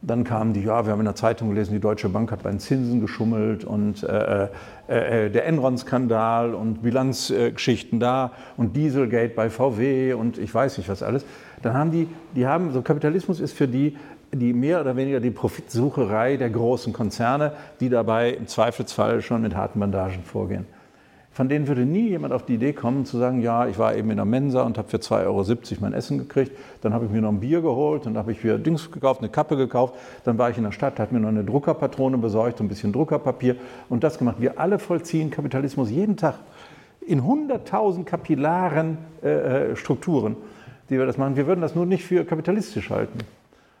[0.00, 2.50] Dann kamen die, ja, wir haben in der Zeitung gelesen, die Deutsche Bank hat bei
[2.50, 4.44] den Zinsen geschummelt und äh,
[4.88, 10.88] äh, äh der Enron-Skandal und Bilanzgeschichten da und Dieselgate bei VW und ich weiß nicht
[10.88, 11.24] was alles.
[11.62, 13.96] Dann haben die, die haben, so Kapitalismus ist für die
[14.32, 19.56] die mehr oder weniger die Profitsucherei der großen Konzerne, die dabei im Zweifelsfall schon mit
[19.56, 20.66] harten Bandagen vorgehen.
[21.38, 24.10] Von denen würde nie jemand auf die Idee kommen zu sagen, ja, ich war eben
[24.10, 25.44] in der Mensa und habe für 2,70 Euro
[25.82, 28.58] mein Essen gekriegt, dann habe ich mir noch ein Bier geholt, dann habe ich mir
[28.58, 31.44] Dings gekauft, eine Kappe gekauft, dann war ich in der Stadt, habe mir noch eine
[31.44, 33.54] Druckerpatrone besorgt, ein bisschen Druckerpapier
[33.88, 34.38] und das gemacht.
[34.40, 36.40] Wir alle vollziehen Kapitalismus jeden Tag
[37.06, 40.34] in 100.000 kapillaren äh, äh, Strukturen,
[40.90, 41.36] die wir das machen.
[41.36, 43.20] Wir würden das nur nicht für kapitalistisch halten.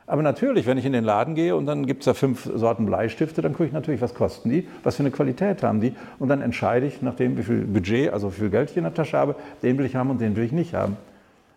[0.08, 2.86] Aber natürlich, wenn ich in den Laden gehe und dann gibt es da fünf Sorten
[2.86, 5.94] Bleistifte, dann gucke ich natürlich, was kosten die, was für eine Qualität haben die.
[6.18, 8.94] Und dann entscheide ich, nachdem wie viel Budget, also wie viel Geld ich in der
[8.94, 10.96] Tasche habe, den will ich haben und den will ich nicht haben.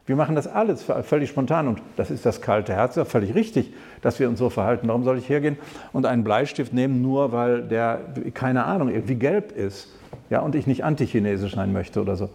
[0.06, 3.72] Wir machen das alles völlig spontan und das ist das kalte Herz, ja völlig richtig,
[4.02, 4.90] dass wir uns so verhalten.
[4.90, 5.58] Warum soll ich hergehen
[5.94, 8.00] und einen Bleistift nehmen, nur weil der,
[8.34, 9.88] keine Ahnung, irgendwie gelb ist
[10.30, 12.30] ja, und ich nicht antichinesisch sein möchte oder so?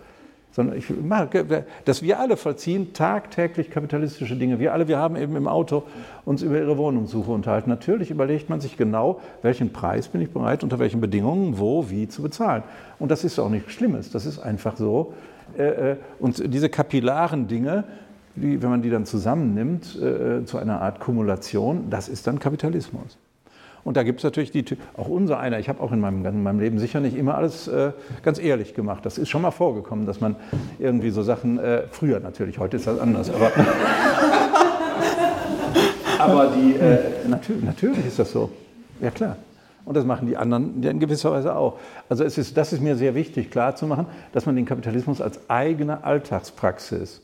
[0.57, 4.59] Sondern ich mache, dass wir alle vollziehen tagtäglich kapitalistische Dinge.
[4.59, 5.83] Wir alle, wir haben eben im Auto
[6.25, 7.69] uns über ihre Wohnungssuche unterhalten.
[7.69, 12.09] Natürlich überlegt man sich genau, welchen Preis bin ich bereit, unter welchen Bedingungen, wo, wie
[12.09, 12.63] zu bezahlen.
[12.99, 14.11] Und das ist auch nichts Schlimmes.
[14.11, 15.13] Das ist einfach so.
[15.59, 17.85] Äh, äh, und diese kapillaren Dinge,
[18.35, 23.19] wenn man die dann zusammennimmt äh, zu einer Art Kumulation, das ist dann Kapitalismus.
[23.87, 24.65] Und da gibt es natürlich die,
[24.97, 27.69] auch unser einer, ich habe auch in meinem, in meinem Leben sicher nicht immer alles
[27.69, 27.93] äh,
[28.25, 29.07] ganz ehrlich gemacht.
[29.07, 30.35] Das ist schon mal vorgekommen, dass man
[30.81, 33.53] irgendwie so Sachen, äh, früher natürlich, heute ist das anders, aber,
[36.19, 38.51] aber die, äh, natürlich, natürlich ist das so.
[39.01, 39.37] Ja klar.
[39.85, 41.79] Und das machen die anderen in gewisser Weise auch.
[42.09, 46.03] Also es ist, das ist mir sehr wichtig klarzumachen, dass man den Kapitalismus als eigene
[46.03, 47.23] Alltagspraxis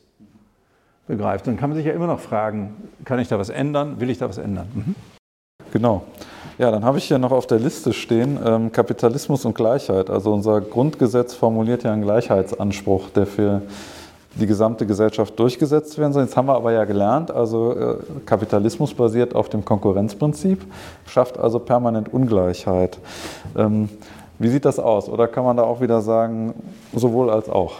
[1.07, 1.45] begreift.
[1.45, 3.99] Dann kann man sich ja immer noch fragen, kann ich da was ändern?
[3.99, 4.67] Will ich da was ändern?
[4.73, 4.95] Mhm.
[5.73, 6.05] Genau.
[6.59, 10.09] Ja, dann habe ich hier noch auf der Liste stehen ähm, Kapitalismus und Gleichheit.
[10.11, 13.63] Also unser Grundgesetz formuliert ja einen Gleichheitsanspruch, der für
[14.35, 16.23] die gesamte Gesellschaft durchgesetzt werden soll.
[16.23, 17.95] Jetzt haben wir aber ja gelernt, also äh,
[18.25, 20.63] Kapitalismus basiert auf dem Konkurrenzprinzip,
[21.07, 22.99] schafft also permanent Ungleichheit.
[23.57, 23.89] Ähm,
[24.39, 25.09] wie sieht das aus?
[25.09, 26.53] Oder kann man da auch wieder sagen,
[26.93, 27.75] sowohl als auch?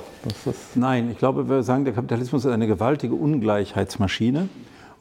[0.75, 4.47] Nein, ich glaube, wir sagen, der Kapitalismus ist eine gewaltige Ungleichheitsmaschine.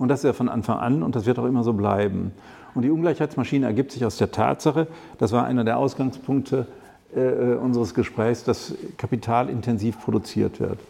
[0.02, 2.32] Und das ist ja von Anfang an und das wird auch immer so bleiben.
[2.74, 4.88] Und die Ungleichheitsmaschine ergibt sich aus der Tatsache,
[5.18, 6.66] das war einer der Ausgangspunkte
[7.14, 10.80] äh, äh unseres Gesprächs, dass Kapital intensiv produziert wird.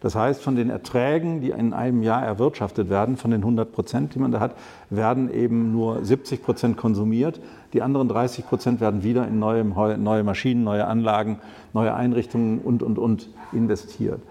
[0.00, 4.14] Das heißt, von den Erträgen, die in einem Jahr erwirtschaftet werden, von den 100 Prozent,
[4.14, 4.54] die man da hat,
[4.88, 7.42] werden eben nur 70 Prozent konsumiert.
[7.74, 11.40] Die anderen 30 Prozent werden wieder in neue, neue Maschinen, neue Anlagen,
[11.74, 14.22] neue Einrichtungen und, und, und investiert.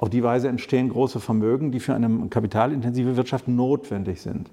[0.00, 4.50] Auf die Weise entstehen große Vermögen, die für eine kapitalintensive Wirtschaft notwendig sind.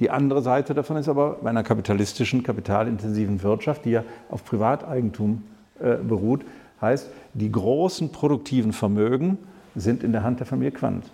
[0.00, 5.44] Die andere Seite davon ist aber bei einer kapitalistischen, kapitalintensiven Wirtschaft, die ja auf Privateigentum
[5.78, 6.44] äh, beruht,
[6.80, 9.38] heißt, die großen produktiven Vermögen
[9.76, 11.04] sind in der Hand der Familie Quandt.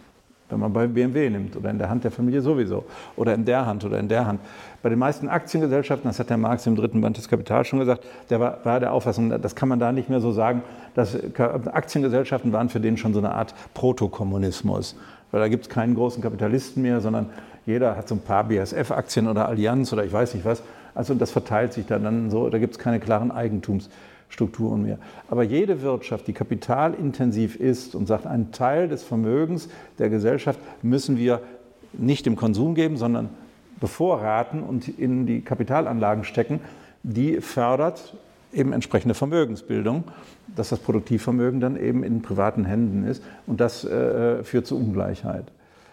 [0.51, 2.85] Wenn man bei BMW nimmt oder in der Hand der Familie sowieso
[3.17, 4.41] oder in der Hand oder in der Hand.
[4.83, 8.05] Bei den meisten Aktiengesellschaften, das hat der Marx im dritten Band des Kapitals schon gesagt,
[8.31, 10.63] der war, war der Auffassung, das kann man da nicht mehr so sagen,
[10.95, 14.97] dass Aktiengesellschaften waren für den schon so eine Art Protokommunismus.
[15.31, 17.27] Weil da gibt es keinen großen Kapitalisten mehr, sondern
[17.67, 20.63] jeder hat so ein paar BSF-Aktien oder Allianz oder ich weiß nicht was.
[20.95, 23.91] Also das verteilt sich dann, dann so, da gibt es keine klaren Eigentums.
[24.31, 24.99] Strukturen mehr.
[25.29, 29.69] Aber jede Wirtschaft, die kapitalintensiv ist und sagt, einen Teil des Vermögens
[29.99, 31.43] der Gesellschaft müssen wir
[31.93, 33.29] nicht im Konsum geben, sondern
[33.81, 36.61] bevorraten und in die Kapitalanlagen stecken,
[37.03, 38.15] die fördert
[38.53, 40.05] eben entsprechende Vermögensbildung,
[40.55, 45.45] dass das Produktivvermögen dann eben in privaten Händen ist und das äh, führt zu Ungleichheit.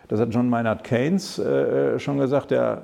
[0.08, 2.84] Das hat John Maynard Keynes äh, schon gesagt, der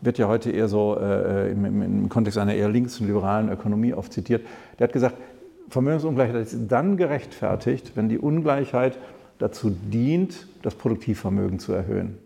[0.00, 4.12] wird ja heute eher so äh, im, im, Kontext einer eher links- liberalen Ökonomie oft
[4.12, 4.46] zitiert.
[4.78, 5.16] Der hat gesagt,
[5.68, 8.98] Vermögensungleichheit ist dann gerechtfertigt, wenn die Ungleichheit
[9.38, 12.18] dazu dient, das Produktivvermögen zu erhöhen.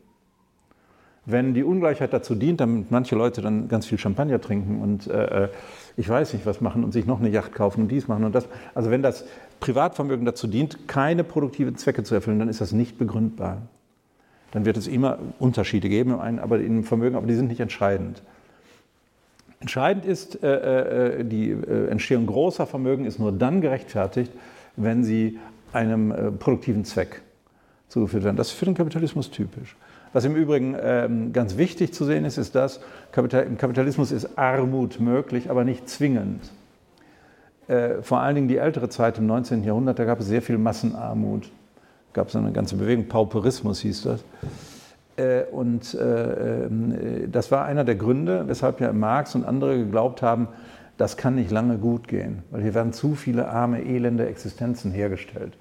[1.25, 5.45] Wenn die Ungleichheit dazu dient, damit manche Leute dann ganz viel Champagner trinken und äh,
[5.45, 5.49] äh,
[5.97, 8.35] ich weiß nicht was machen und sich noch eine Yacht kaufen und dies machen und
[8.35, 8.49] das.
[8.75, 9.25] Also wenn das
[9.61, 13.63] Privatvermögen dazu dient, keine produktiven Zwecke zu erfüllen, dann ist das nicht begründbar
[14.53, 18.23] dann wird es immer Unterschiede geben, aber im Vermögen, aber die sind nicht entscheidend.
[19.63, 24.33] Entscheidend ist, äh, äh, die äh, Entstehung großer Vermögen ist nur dann gerechtfertigt,
[24.77, 25.39] wenn sie
[25.73, 27.23] einem produktiven Zweck
[27.89, 28.37] zugeführt werden.
[28.37, 29.77] Das ist für den Kapitalismus typisch.
[30.13, 32.81] Was im Übrigen ähm, ganz wichtig zu sehen ist, ist, dass
[33.17, 36.51] im Kapitalismus ist Armut möglich, aber nicht zwingend.
[38.03, 39.63] Vor allen Dingen die ältere Zeit im 19.
[39.65, 41.49] Jahrhundert, da gab es sehr viel Massenarmut
[42.13, 44.25] gab es eine ganze Bewegung, Pauperismus hieß das.
[45.17, 50.23] Äh, und äh, äh, das war einer der Gründe, weshalb ja Marx und andere geglaubt
[50.23, 50.49] haben,
[50.97, 55.55] das kann nicht lange gut gehen, weil hier werden zu viele arme, elende Existenzen hergestellt.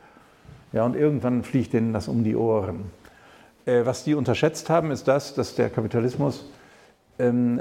[0.72, 2.86] Ja, und irgendwann fliegt denen das um die Ohren.
[3.66, 6.50] Was die unterschätzt haben, ist das, dass der Kapitalismus
[7.20, 7.60] ähm,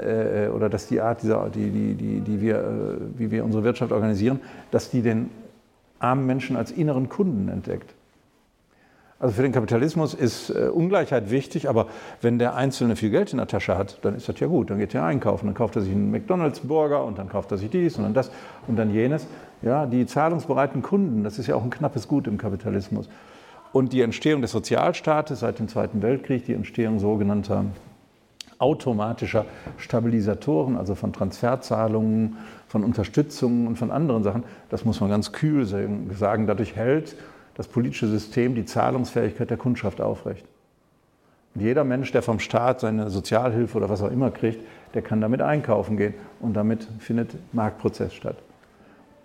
[0.53, 4.39] oder dass die Art, die, die, die, die wir, wie wir unsere Wirtschaft organisieren,
[4.71, 5.29] dass die den
[5.99, 7.93] armen Menschen als inneren Kunden entdeckt.
[9.21, 11.85] Also für den Kapitalismus ist äh, Ungleichheit wichtig, aber
[12.21, 14.71] wenn der Einzelne viel Geld in der Tasche hat, dann ist das ja gut.
[14.71, 17.69] Dann geht er einkaufen, dann kauft er sich einen McDonalds-Burger und dann kauft er sich
[17.69, 18.31] dies und dann das
[18.67, 19.27] und dann jenes.
[19.61, 23.09] Ja, die zahlungsbereiten Kunden, das ist ja auch ein knappes Gut im Kapitalismus.
[23.71, 27.65] Und die Entstehung des Sozialstaates seit dem Zweiten Weltkrieg, die Entstehung sogenannter
[28.57, 29.45] automatischer
[29.77, 35.65] Stabilisatoren, also von Transferzahlungen, von Unterstützungen und von anderen Sachen, das muss man ganz kühl
[35.65, 37.15] sagen, dadurch hält
[37.55, 40.45] das politische System die Zahlungsfähigkeit der Kundschaft aufrecht.
[41.53, 44.61] Und jeder Mensch, der vom Staat seine Sozialhilfe oder was auch immer kriegt,
[44.93, 48.37] der kann damit einkaufen gehen und damit findet Marktprozess statt.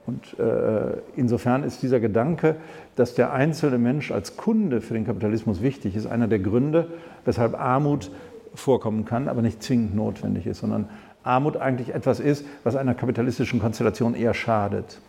[0.06, 2.56] Und äh, insofern ist dieser Gedanke,
[2.94, 6.86] dass der einzelne Mensch als Kunde für den Kapitalismus wichtig ist, einer der Gründe,
[7.24, 8.10] weshalb Armut
[8.54, 10.88] vorkommen kann, aber nicht zwingend notwendig ist, sondern
[11.24, 15.00] Armut eigentlich etwas ist, was einer kapitalistischen Konstellation eher schadet.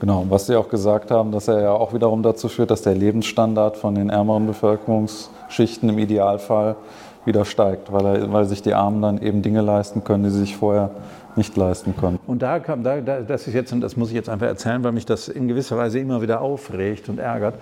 [0.00, 2.94] Genau, was Sie auch gesagt haben, dass er ja auch wiederum dazu führt, dass der
[2.94, 6.76] Lebensstandard von den ärmeren Bevölkerungsschichten im Idealfall
[7.24, 10.40] wieder steigt, weil, er, weil sich die Armen dann eben Dinge leisten können, die sie
[10.40, 10.90] sich vorher
[11.36, 12.20] nicht leisten konnten.
[12.26, 14.92] Und da kam, da, das ist jetzt, und das muss ich jetzt einfach erzählen, weil
[14.92, 17.54] mich das in gewisser Weise immer wieder aufregt und ärgert.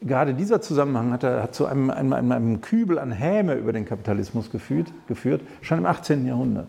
[0.00, 4.50] Gerade dieser Zusammenhang hat, hat zu einem, einem, einem Kübel an Häme über den Kapitalismus
[4.50, 6.26] geführt, geführt, schon im 18.
[6.26, 6.68] Jahrhundert.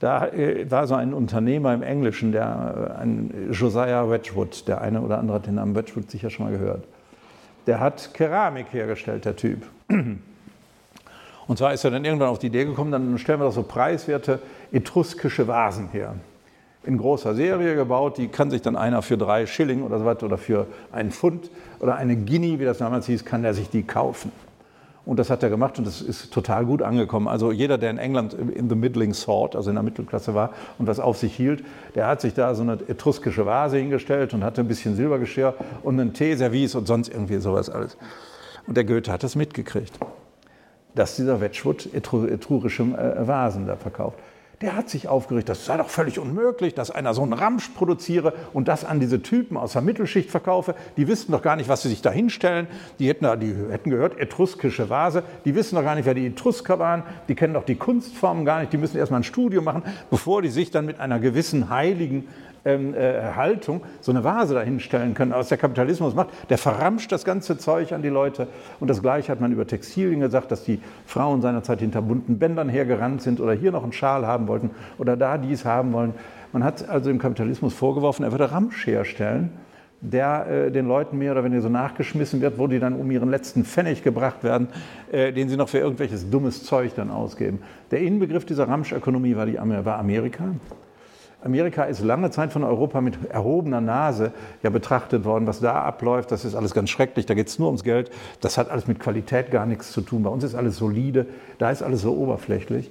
[0.00, 5.00] Da äh, war so ein Unternehmer im Englischen, der, äh, ein Josiah Wedgwood, der eine
[5.00, 6.84] oder andere hat den Namen Wedgwood sicher schon mal gehört.
[7.66, 9.62] Der hat Keramik hergestellt, der Typ.
[11.48, 13.62] Und zwar ist er dann irgendwann auf die Idee gekommen, dann stellen wir doch so
[13.62, 14.40] preiswerte
[14.72, 16.14] etruskische Vasen her.
[16.84, 20.26] In großer Serie gebaut, die kann sich dann einer für drei Schilling oder so weiter
[20.26, 23.82] oder für einen Pfund oder eine Guinea, wie das damals hieß, kann der sich die
[23.82, 24.30] kaufen.
[25.06, 27.28] Und das hat er gemacht und das ist total gut angekommen.
[27.28, 30.88] Also jeder, der in England in the middling sort, also in der Mittelklasse war und
[30.88, 34.62] was auf sich hielt, der hat sich da so eine etruskische Vase hingestellt und hatte
[34.62, 35.54] ein bisschen Silbergeschirr
[35.84, 37.96] und einen Teeservice und sonst irgendwie sowas alles.
[38.66, 39.96] Und der Goethe hat das mitgekriegt,
[40.96, 44.18] dass dieser Wedgwood etrurische äh, Vasen da verkauft
[44.62, 48.32] der hat sich aufgeregt, das sei doch völlig unmöglich, dass einer so einen Ramsch produziere
[48.54, 50.74] und das an diese Typen aus der Mittelschicht verkaufe.
[50.96, 52.66] Die wüssten doch gar nicht, was sie sich da hinstellen.
[52.98, 55.24] Die hätten, die hätten gehört, etruskische Vase.
[55.44, 57.02] Die wissen doch gar nicht, wer die Etrusker waren.
[57.28, 58.72] Die kennen doch die Kunstformen gar nicht.
[58.72, 62.26] Die müssen erstmal ein Studium machen, bevor die sich dann mit einer gewissen heiligen
[62.66, 66.28] ähm, äh, Haltung so eine Vase dahinstellen können, was der Kapitalismus macht.
[66.50, 68.48] Der verramscht das ganze Zeug an die Leute.
[68.80, 72.68] Und das Gleiche hat man über Textilien gesagt, dass die Frauen seinerzeit hinter bunten Bändern
[72.68, 76.12] hergerannt sind oder hier noch einen Schal haben wollten oder da dies haben wollen.
[76.52, 79.50] Man hat also dem Kapitalismus vorgeworfen, er würde Ramsch herstellen
[80.00, 83.30] der äh, den Leuten mehr oder weniger so nachgeschmissen wird, wo die dann um ihren
[83.30, 84.68] letzten Pfennig gebracht werden,
[85.10, 87.60] äh, den sie noch für irgendwelches dummes Zeug dann ausgeben.
[87.90, 90.44] Der Inbegriff dieser Ramschökonomie war, die, war Amerika.
[91.46, 94.32] Amerika ist lange Zeit von Europa mit erhobener Nase
[94.62, 95.46] ja betrachtet worden.
[95.46, 97.24] Was da abläuft, das ist alles ganz schrecklich.
[97.24, 98.10] Da geht es nur ums Geld.
[98.42, 100.24] Das hat alles mit Qualität gar nichts zu tun.
[100.24, 101.26] Bei uns ist alles solide.
[101.58, 102.90] Da ist alles so oberflächlich.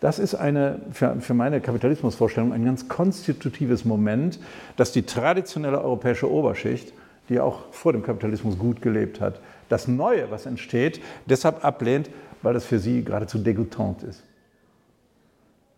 [0.00, 4.38] Das ist eine, für, für meine Kapitalismusvorstellung ein ganz konstitutives Moment,
[4.76, 6.92] dass die traditionelle europäische Oberschicht,
[7.28, 12.10] die auch vor dem Kapitalismus gut gelebt hat, das Neue, was entsteht, deshalb ablehnt,
[12.42, 14.22] weil das für sie geradezu degoutant ist.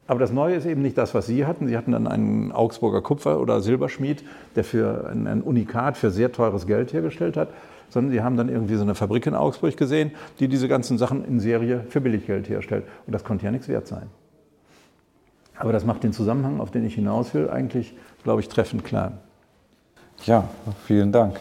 [0.09, 1.69] Aber das Neue ist eben nicht das, was Sie hatten.
[1.69, 4.25] Sie hatten dann einen Augsburger Kupfer- oder Silberschmied,
[4.57, 7.51] der für ein Unikat für sehr teures Geld hergestellt hat,
[7.91, 11.27] sondern Sie haben dann irgendwie so eine Fabrik in Augsburg gesehen, die diese ganzen Sachen
[11.27, 12.85] in Serie für Billiggeld herstellt.
[13.07, 14.07] Und das konnte ja nichts wert sein.
[15.59, 17.95] Aber das macht den Zusammenhang, auf den ich hinaus will, eigentlich,
[18.25, 19.13] glaube ich, treffend klar.
[20.25, 20.49] Ja,
[20.87, 21.39] vielen Dank.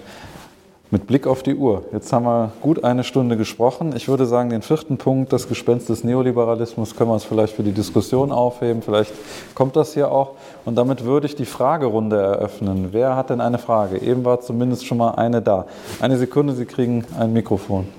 [0.89, 1.83] Mit Blick auf die Uhr.
[1.91, 3.93] Jetzt haben wir gut eine Stunde gesprochen.
[3.97, 7.63] Ich würde sagen, den vierten Punkt, das Gespenst des Neoliberalismus, können wir uns vielleicht für
[7.63, 8.81] die Diskussion aufheben.
[8.81, 9.11] Vielleicht
[9.53, 10.35] kommt das hier auch.
[10.63, 12.89] Und damit würde ich die Fragerunde eröffnen.
[12.91, 13.97] Wer hat denn eine Frage?
[13.97, 15.65] Eben war zumindest schon mal eine da.
[15.99, 17.89] Eine Sekunde, Sie kriegen ein Mikrofon.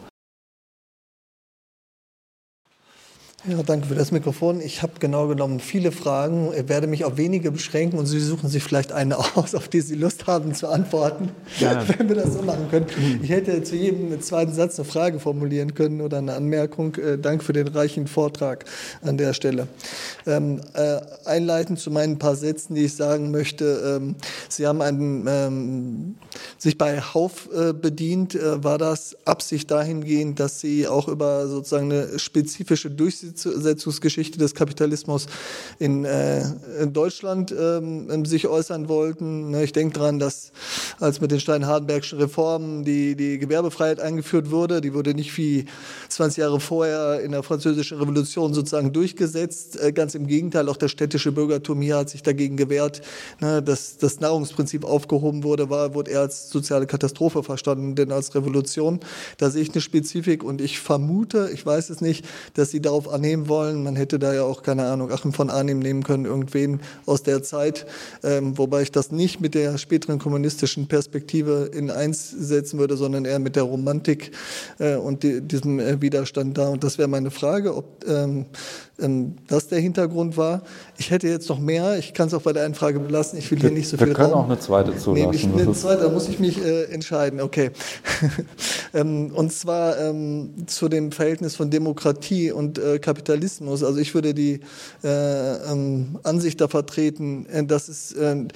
[3.46, 4.60] Ja, danke für das Mikrofon.
[4.60, 8.48] Ich habe genau genommen viele Fragen, ich werde mich auf wenige beschränken und Sie suchen
[8.48, 11.30] sich vielleicht eine aus, auf die Sie Lust haben zu antworten,
[11.60, 11.86] ja.
[11.96, 12.86] wenn wir das so machen können.
[13.22, 16.96] Ich hätte zu jedem zweiten Satz eine Frage formulieren können oder eine Anmerkung.
[16.96, 18.64] Äh, Dank für den reichen Vortrag
[19.02, 19.68] an der Stelle.
[20.26, 23.98] Ähm, äh, einleitend zu meinen paar Sätzen, die ich sagen möchte.
[24.00, 24.16] Ähm,
[24.48, 26.16] Sie haben einen, ähm,
[26.58, 28.34] sich bei Hauf äh, bedient.
[28.34, 34.54] Äh, war das Absicht dahingehend, dass Sie auch über sozusagen eine spezifische Durchsetzung Durchsetzungsgeschichte des
[34.54, 35.26] Kapitalismus
[35.78, 36.42] in, äh,
[36.80, 39.50] in Deutschland ähm, sich äußern wollten.
[39.50, 40.52] Ne, ich denke daran, dass
[41.00, 45.66] als mit den Stein-Hardenbergschen Reformen die, die Gewerbefreiheit eingeführt wurde, die wurde nicht wie
[46.08, 49.80] 20 Jahre vorher in der Französischen Revolution sozusagen durchgesetzt.
[49.80, 53.02] Äh, ganz im Gegenteil, auch der städtische Bürgertum hier hat sich dagegen gewehrt,
[53.40, 58.34] ne, dass das Nahrungsprinzip aufgehoben wurde, war, wurde eher als soziale Katastrophe verstanden, denn als
[58.34, 59.00] Revolution.
[59.36, 62.24] Da sehe ich eine Spezifik und ich vermute, ich weiß es nicht,
[62.54, 63.82] dass sie darauf annehmen wollen.
[63.82, 67.42] Man hätte da ja auch, keine Ahnung, Achim von Arnim nehmen können, irgendwen aus der
[67.42, 67.86] Zeit,
[68.22, 73.24] ähm, wobei ich das nicht mit der späteren kommunistischen Perspektive in eins setzen würde, sondern
[73.24, 74.30] eher mit der Romantik
[74.78, 76.68] äh, und die, diesem äh, Widerstand da.
[76.68, 78.46] Und das wäre meine Frage, ob ähm,
[78.98, 80.62] das der Hintergrund war.
[80.96, 83.48] Ich hätte jetzt noch mehr, ich kann es auch bei der einen Frage belassen, ich
[83.50, 84.44] will hier nicht so viel Wir können Raum.
[84.44, 85.52] auch eine zweite zulassen.
[85.54, 87.70] Nee, eine zweite, da muss ich mich äh, entscheiden, okay.
[88.94, 93.84] ähm, und zwar ähm, zu dem Verhältnis von Demokratie und äh, Kapitalismus.
[93.84, 94.60] Also ich würde die
[95.04, 98.48] äh, ähm, Ansicht da vertreten, äh, dass es äh,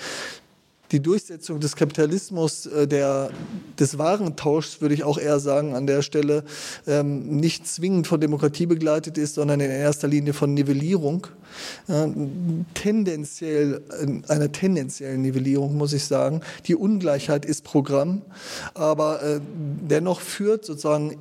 [0.93, 3.31] die Durchsetzung des Kapitalismus, äh, der,
[3.79, 6.45] des Warentauschs, würde ich auch eher sagen, an der Stelle
[6.87, 11.27] ähm, nicht zwingend von Demokratie begleitet ist, sondern in erster Linie von Nivellierung.
[11.89, 12.09] Äh,
[12.75, 13.83] tendenziell,
[14.29, 16.43] einer tendenziellen Nivellierung, muss ich sagen.
[16.67, 18.23] Die Ungleichheit ist Programm,
[18.75, 19.41] aber äh,
[19.89, 21.17] dennoch führt sozusagen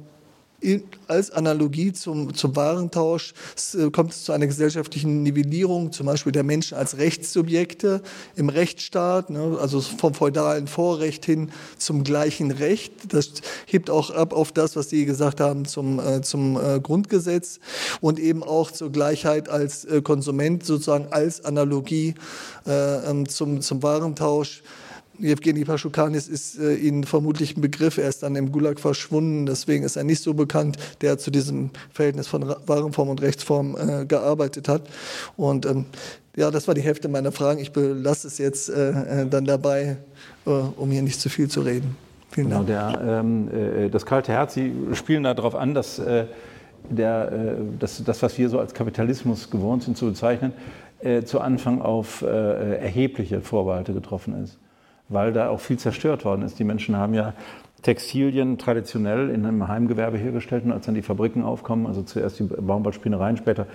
[1.08, 3.34] als Analogie zum, zum Warentausch
[3.74, 8.02] äh, kommt es zu einer gesellschaftlichen Nivellierung, zum Beispiel der Menschen als Rechtssubjekte
[8.36, 12.94] im Rechtsstaat, ne, also vom feudalen Vorrecht hin zum gleichen Recht.
[13.10, 13.32] Das
[13.66, 17.60] hebt auch ab auf das, was Sie gesagt haben zum, äh, zum äh, Grundgesetz
[18.00, 22.16] und eben auch zur Gleichheit als äh, Konsument sozusagen als Analogie
[22.68, 24.62] äh, ähm, zum, zum Warentausch
[25.22, 27.98] Jewgeni Paschukanis ist äh, Ihnen vermutlich ein Begriff.
[27.98, 31.70] Er ist dann im Gulag verschwunden, deswegen ist er nicht so bekannt, der zu diesem
[31.92, 34.84] Verhältnis von Warenform und Rechtsform äh, gearbeitet hat.
[35.38, 35.86] Und ähm,
[36.36, 37.60] ja, das war die Hälfte meiner Fragen.
[37.60, 39.98] Ich belasse es jetzt äh, äh dann dabei,
[40.46, 41.96] äh, um hier nicht zu viel zu reden.
[42.30, 43.00] Vielen genau, Dank.
[43.00, 46.02] Der, ähm, äh, das kalte Herz, Sie spielen darauf an, dass
[46.90, 50.52] der, das, das, was wir so als Kapitalismus gewohnt sind zu bezeichnen,
[51.04, 52.28] äh, zu Anfang auf äh,
[52.78, 54.60] erhebliche Vorbehalte getroffen ist,
[55.12, 56.60] weil da auch viel zerstört worden ist.
[56.60, 57.34] Die Menschen haben ja
[57.82, 62.44] Textilien traditionell in einem Heimgewerbe hergestellt und als dann die Fabriken aufkommen, also zuerst die
[62.44, 63.66] Baumwollspinnereien, später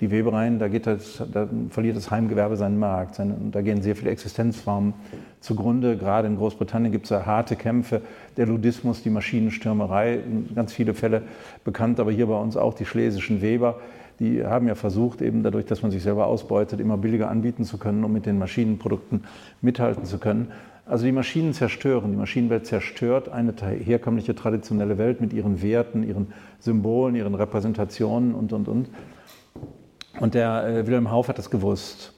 [0.00, 3.14] die Webereien, da, das, da verliert das Heimgewerbe seinen Markt.
[3.14, 4.92] Seine, da gehen sehr viele Existenzformen
[5.40, 5.96] zugrunde.
[5.96, 8.02] Gerade in Großbritannien gibt es da harte Kämpfe.
[8.36, 10.18] Der Ludismus, die Maschinenstürmerei,
[10.54, 11.22] ganz viele Fälle
[11.62, 13.76] bekannt, aber hier bei uns auch die schlesischen Weber
[14.20, 17.78] die haben ja versucht, eben dadurch, dass man sich selber ausbeutet, immer billiger anbieten zu
[17.78, 19.24] können, um mit den Maschinenprodukten
[19.60, 20.52] mithalten zu können.
[20.86, 26.32] Also die Maschinen zerstören, die Maschinenwelt zerstört eine herkömmliche traditionelle Welt mit ihren Werten, ihren
[26.58, 28.90] Symbolen, ihren Repräsentationen und, und, und.
[30.20, 32.12] Und der äh, Wilhelm Hauff hat das gewusst.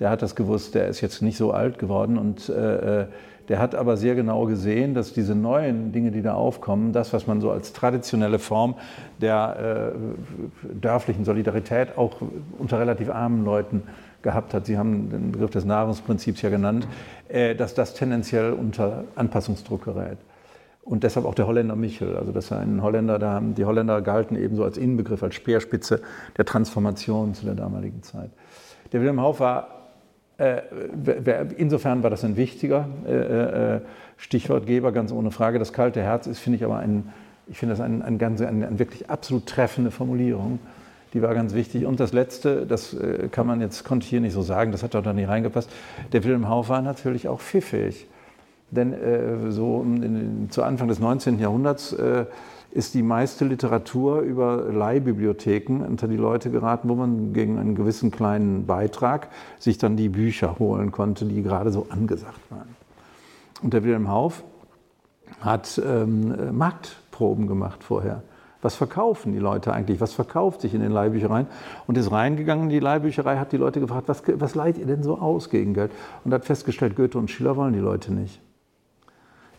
[0.00, 3.06] Der hat das gewusst, der ist jetzt nicht so alt geworden und äh, äh
[3.48, 7.26] der hat aber sehr genau gesehen, dass diese neuen Dinge, die da aufkommen, das, was
[7.26, 8.76] man so als traditionelle Form
[9.20, 12.22] der äh, dörflichen Solidarität auch
[12.58, 13.82] unter relativ armen Leuten
[14.22, 16.86] gehabt hat, Sie haben den Begriff des Nahrungsprinzips ja genannt,
[17.28, 20.18] äh, dass das tendenziell unter Anpassungsdruck gerät.
[20.84, 22.16] Und deshalb auch der Holländer Michel.
[22.16, 26.02] Also das ist ein Holländer, da haben die Holländer galten ebenso als Innenbegriff, als Speerspitze
[26.36, 28.30] der Transformation zu der damaligen Zeit.
[28.92, 29.82] Der Wilhelm Hauff war
[30.38, 30.62] äh,
[31.56, 33.80] insofern war das ein wichtiger äh, äh,
[34.16, 35.58] Stichwortgeber, ganz ohne Frage.
[35.58, 37.12] Das kalte Herz ist, finde ich, aber ein,
[37.46, 40.58] ich finde das eine ein, ein, ein wirklich absolut treffende Formulierung.
[41.12, 41.84] Die war ganz wichtig.
[41.84, 42.96] Und das Letzte, das
[43.30, 45.70] kann man jetzt, konnte ich hier nicht so sagen, das hat doch da nicht reingepasst.
[46.12, 48.06] Der Wilhelm Hauff war natürlich auch pfiffig.
[48.72, 51.38] Denn äh, so in, zu Anfang des 19.
[51.38, 52.24] Jahrhunderts äh,
[52.72, 58.10] ist die meiste Literatur über Leihbibliotheken unter die Leute geraten, wo man gegen einen gewissen
[58.10, 62.74] kleinen Beitrag sich dann die Bücher holen konnte, die gerade so angesagt waren.
[63.62, 64.42] Und der Wilhelm Hauff
[65.40, 68.22] hat ähm, Marktproben gemacht vorher.
[68.62, 70.00] Was verkaufen die Leute eigentlich?
[70.00, 71.48] Was verkauft sich in den Leihbüchereien?
[71.88, 75.02] Und ist reingegangen in die Leihbücherei, hat die Leute gefragt, was, was leiht ihr denn
[75.02, 75.90] so aus gegen Geld?
[76.24, 78.40] Und hat festgestellt, Goethe und Schiller wollen die Leute nicht.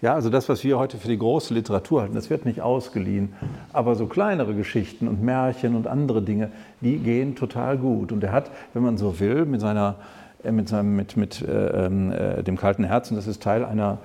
[0.02, 3.34] Ja, also das, was wir heute für die große Literatur halten, das wird nicht ausgeliehen.
[3.72, 6.52] Aber so kleinere Geschichten und Märchen und andere Dinge,
[6.82, 8.12] die gehen total gut.
[8.12, 9.96] Und er hat, wenn man so will, mit seiner,
[10.44, 14.00] äh, mit, seinem, mit, mit äh, ähm, äh, dem kalten Herzen, das ist Teil einer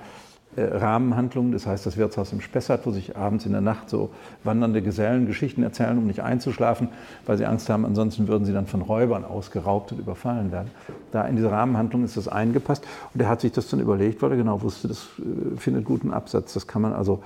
[0.59, 4.09] äh, Rahmenhandlung, das heißt das Wirtshaus im Spessart, wo sich abends in der Nacht so
[4.43, 6.89] wandernde Gesellen Geschichten erzählen, um nicht einzuschlafen,
[7.25, 10.71] weil sie Angst haben, ansonsten würden sie dann von Räubern ausgeraubt und überfallen werden.
[11.11, 12.85] Da in diese Rahmenhandlung ist das eingepasst.
[13.13, 16.11] Und er hat sich das dann überlegt, weil er genau wusste, das äh, findet guten
[16.13, 17.21] Absatz, das kann man also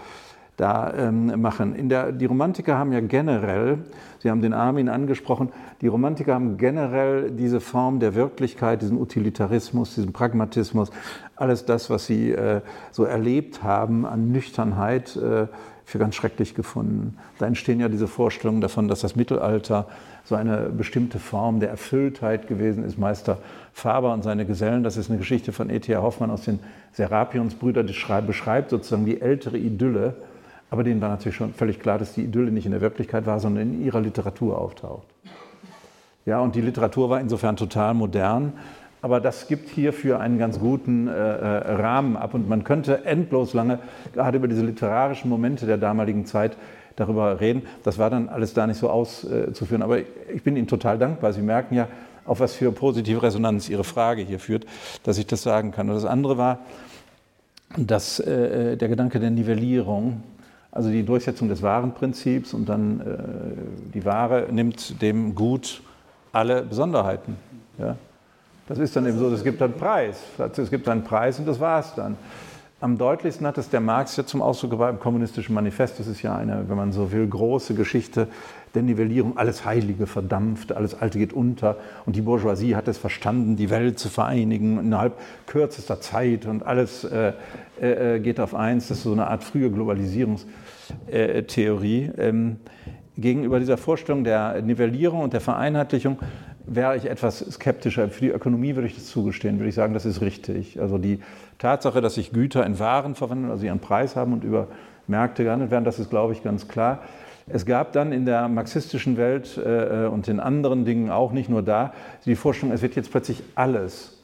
[0.58, 1.76] da ähm, machen.
[1.76, 3.80] In der, die Romantiker haben ja generell,
[4.20, 5.49] Sie haben den Armin angesprochen,
[5.82, 10.91] die Romantiker haben generell diese Form der Wirklichkeit, diesen Utilitarismus, diesen Pragmatismus,
[11.36, 15.47] alles das, was sie äh, so erlebt haben an Nüchternheit, äh,
[15.86, 17.18] für ganz schrecklich gefunden.
[17.39, 19.88] Da entstehen ja diese Vorstellungen davon, dass das Mittelalter
[20.24, 22.97] so eine bestimmte Form der Erfülltheit gewesen ist.
[22.97, 23.39] Meister
[23.74, 26.01] Faber und seine Gesellen, das ist eine Geschichte von E.T.A.
[26.01, 26.60] Hoffmann aus den
[26.93, 27.95] Serapionsbrüdern, die
[28.26, 30.16] beschreibt sozusagen die ältere Idylle
[30.74, 33.39] aber denen war natürlich schon völlig klar, dass die Idylle nicht in der Wirklichkeit war,
[33.39, 35.05] sondern in ihrer Literatur auftaucht.
[36.26, 38.53] Ja, und die Literatur war insofern total modern.
[39.03, 42.34] Aber das gibt hierfür einen ganz guten äh, äh, Rahmen ab.
[42.34, 43.78] Und man könnte endlos lange
[44.15, 46.57] gerade über diese literarischen Momente der damaligen Zeit
[46.95, 47.67] darüber reden.
[47.84, 49.84] Das war dann alles da nicht so auszuführen.
[49.84, 51.34] Aber ich bin Ihnen total dankbar.
[51.34, 51.88] Sie merken ja,
[52.26, 54.65] auf was für positive Resonanz Ihre Frage hier führt,
[55.03, 55.88] dass ich das sagen kann.
[55.88, 56.61] Und das andere war,
[57.78, 60.24] dass äh, der Gedanke der Nivellierung,
[60.74, 65.82] also die Durchsetzung des Warenprinzips und dann äh, die Ware nimmt dem Gut
[66.32, 67.38] alle Besonderheiten.
[67.78, 67.95] Ja?
[68.67, 70.19] Das ist dann eben so, es gibt einen Preis.
[70.57, 72.17] Es gibt einen Preis und das war es dann.
[72.84, 75.99] Am deutlichsten hat es der Marx ja zum Ausdruck gebracht im Kommunistischen Manifest.
[75.99, 78.28] Das ist ja eine, wenn man so will, große Geschichte
[78.76, 79.38] der Nivellierung.
[79.38, 81.78] Alles Heilige verdampft, alles Alte geht unter.
[82.05, 85.17] Und die Bourgeoisie hat es verstanden, die Welt zu vereinigen innerhalb
[85.47, 87.32] kürzester Zeit und alles äh,
[87.80, 88.89] äh, geht auf eins.
[88.89, 90.62] Das ist so eine Art frühe Globalisierungstheorie.
[91.12, 92.58] Ähm,
[93.18, 96.20] gegenüber dieser Vorstellung der Nivellierung und der Vereinheitlichung
[96.66, 98.10] wäre ich etwas skeptischer.
[98.10, 100.80] Für die Ökonomie würde ich das zugestehen, würde ich sagen, das ist richtig.
[100.80, 101.20] Also die
[101.60, 104.68] Tatsache, dass sich Güter in Waren verwandeln, also ihren Preis haben und über
[105.08, 107.04] Märkte gehandelt werden, das ist, glaube ich, ganz klar.
[107.48, 111.62] Es gab dann in der marxistischen Welt äh, und in anderen Dingen auch, nicht nur
[111.62, 111.94] da,
[112.26, 114.18] die Vorstellung, es wird jetzt plötzlich alles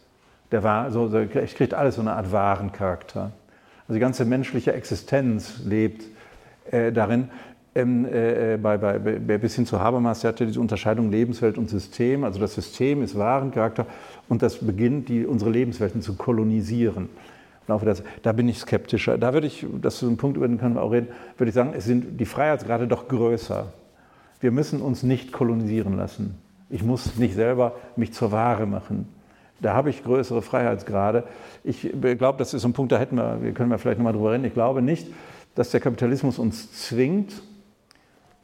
[0.51, 3.31] Der war so, ich kriegt alles so eine Art wahren Charakter.
[3.81, 6.05] Also die ganze menschliche Existenz lebt
[6.71, 7.29] äh, darin.
[7.75, 12.23] Ähm, äh, bei, bei, bis hin zu Habermas, der hatte diese Unterscheidung Lebenswelt und System.
[12.23, 13.85] Also das System ist wahren Charakter
[14.27, 17.09] und das beginnt, die, unsere Lebenswelten zu kolonisieren.
[18.23, 19.19] Da bin ich skeptischer.
[19.19, 21.55] Da würde ich, das ist ein Punkt, über den können wir auch reden, würde ich
[21.55, 23.71] sagen, es sind die Freiheitsgrade doch größer.
[24.39, 26.35] Wir müssen uns nicht kolonisieren lassen.
[26.71, 29.07] Ich muss nicht selber mich zur Ware machen.
[29.61, 31.25] Da habe ich größere Freiheitsgrade.
[31.63, 34.31] Ich glaube, das ist ein Punkt, da hätten wir, wir können wir vielleicht nochmal drüber
[34.31, 34.45] reden.
[34.45, 35.07] Ich glaube nicht,
[35.55, 37.41] dass der Kapitalismus uns zwingt,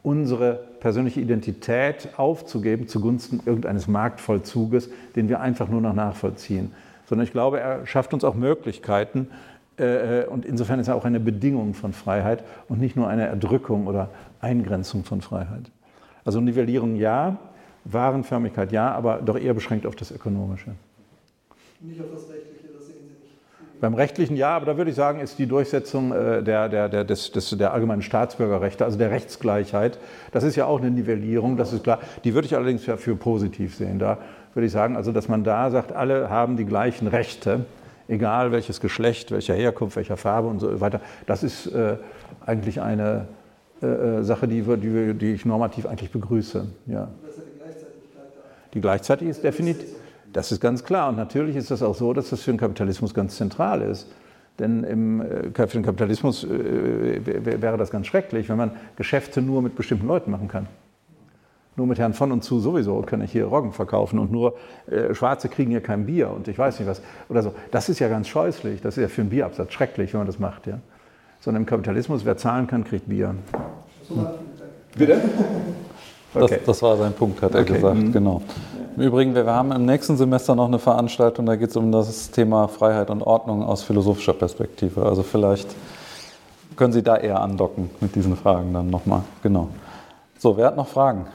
[0.04, 6.72] unsere persönliche Identität aufzugeben zugunsten irgendeines Marktvollzuges, den wir einfach nur noch nachvollziehen.
[7.08, 9.30] Sondern ich glaube, er schafft uns auch Möglichkeiten,
[9.78, 13.88] äh, und insofern ist er auch eine Bedingung von Freiheit und nicht nur eine Erdrückung
[13.88, 15.72] oder Eingrenzung von Freiheit.
[16.24, 17.38] Also Nivellierung ja,
[17.84, 20.72] Warenförmigkeit ja, aber doch eher beschränkt auf das Ökonomische.
[21.82, 23.36] Nicht auf das Rechtliche, das sehen Sie nicht.
[23.82, 27.04] Beim Rechtlichen ja, aber da würde ich sagen, ist die Durchsetzung äh, der, der, der,
[27.04, 30.00] des, des, der allgemeinen Staatsbürgerrechte, also der Rechtsgleichheit,
[30.32, 32.00] das ist ja auch eine Nivellierung, das ist klar.
[32.24, 34.00] Die würde ich allerdings für, für positiv sehen.
[34.00, 34.18] Da
[34.54, 37.66] würde ich sagen, also dass man da sagt, alle haben die gleichen Rechte,
[38.08, 41.02] egal welches Geschlecht, welcher Herkunft, welcher Farbe und so weiter.
[41.26, 41.98] Das ist äh,
[42.46, 43.28] eigentlich eine
[43.82, 46.66] äh, äh Sache, die, die, die, ich normativ eigentlich begrüße.
[46.88, 47.10] Ja.
[48.74, 50.05] Die Gleichzeitigkeit ist definitiv.
[50.36, 51.08] Das ist ganz klar.
[51.08, 54.06] Und natürlich ist das auch so, dass das für den Kapitalismus ganz zentral ist.
[54.60, 59.62] Denn im, äh, für den Kapitalismus äh, wäre das ganz schrecklich, wenn man Geschäfte nur
[59.62, 60.68] mit bestimmten Leuten machen kann.
[61.78, 64.56] Nur mit Herrn von und zu sowieso kann ich hier Roggen verkaufen und nur
[64.88, 67.54] äh, Schwarze kriegen hier kein Bier und ich weiß nicht was oder so.
[67.72, 68.82] Das ist ja ganz scheußlich.
[68.82, 70.68] Das ist ja für einen Bierabsatz schrecklich, wenn man das macht.
[70.68, 70.80] Ja.
[71.40, 73.36] Sondern im Kapitalismus, wer zahlen kann, kriegt Bier.
[74.10, 74.28] Hm.
[74.98, 75.22] Bitte?
[76.34, 76.56] Okay.
[76.58, 77.74] Das, das, war sein Punkt, hat er okay.
[77.76, 77.96] gesagt.
[77.96, 78.12] Mhm.
[78.12, 78.42] Genau.
[78.96, 82.32] Im Übrigen, wir haben im nächsten Semester noch eine Veranstaltung, da geht es um das
[82.32, 85.06] Thema Freiheit und Ordnung aus philosophischer Perspektive.
[85.06, 85.68] Also vielleicht
[86.78, 89.24] können Sie da eher andocken mit diesen Fragen dann nochmal.
[89.44, 89.68] Genau.
[90.38, 91.28] So, wer hat noch Fragen?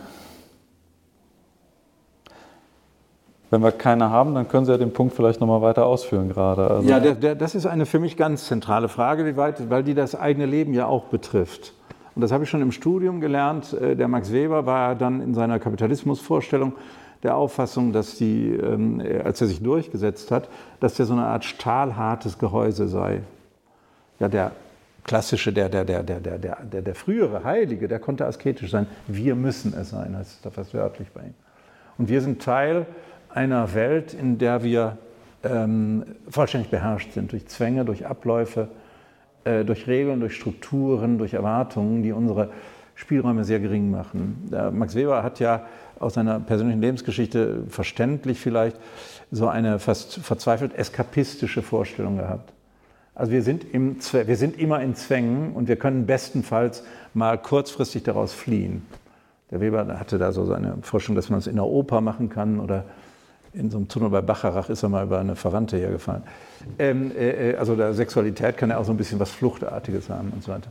[3.50, 6.66] Wenn wir keine haben, dann können Sie ja den Punkt vielleicht nochmal weiter ausführen gerade.
[6.66, 9.82] Also ja, der, der, das ist eine für mich ganz zentrale Frage, wie weit, weil
[9.82, 11.74] die das eigene Leben ja auch betrifft.
[12.14, 13.74] Und das habe ich schon im Studium gelernt.
[13.74, 16.72] Äh, der Max Weber war dann in seiner Kapitalismusvorstellung
[17.22, 20.48] der Auffassung, dass die, ähm, als er sich durchgesetzt hat,
[20.80, 23.22] dass der so eine Art stahlhartes Gehäuse sei.
[24.18, 24.52] Ja, der
[25.04, 28.86] klassische, der, der, der, der, der, der, der frühere Heilige, der konnte asketisch sein.
[29.06, 31.34] Wir müssen es sein, heißt es da fast wörtlich bei ihm.
[31.98, 32.86] Und wir sind Teil
[33.28, 34.98] einer Welt, in der wir
[35.42, 38.68] ähm, vollständig beherrscht sind durch Zwänge, durch Abläufe,
[39.44, 42.50] äh, durch Regeln, durch Strukturen, durch Erwartungen, die unsere
[42.94, 44.48] Spielräume sehr gering machen.
[44.52, 45.66] Der Max Weber hat ja
[46.00, 48.76] aus seiner persönlichen Lebensgeschichte verständlich vielleicht
[49.30, 52.52] so eine fast verzweifelt eskapistische Vorstellung gehabt.
[53.14, 56.82] Also wir sind, im, wir sind immer in Zwängen und wir können bestenfalls
[57.12, 58.86] mal kurzfristig daraus fliehen.
[59.50, 62.60] Der Weber hatte da so seine Vorstellung, dass man es in der Oper machen kann
[62.60, 62.84] oder
[63.52, 66.22] in so einem Tunnel bei Bacharach ist er mal über eine Verwandte hergefallen.
[66.78, 70.30] Ähm, äh, äh also der Sexualität kann ja auch so ein bisschen was Fluchtartiges haben
[70.30, 70.70] und so weiter.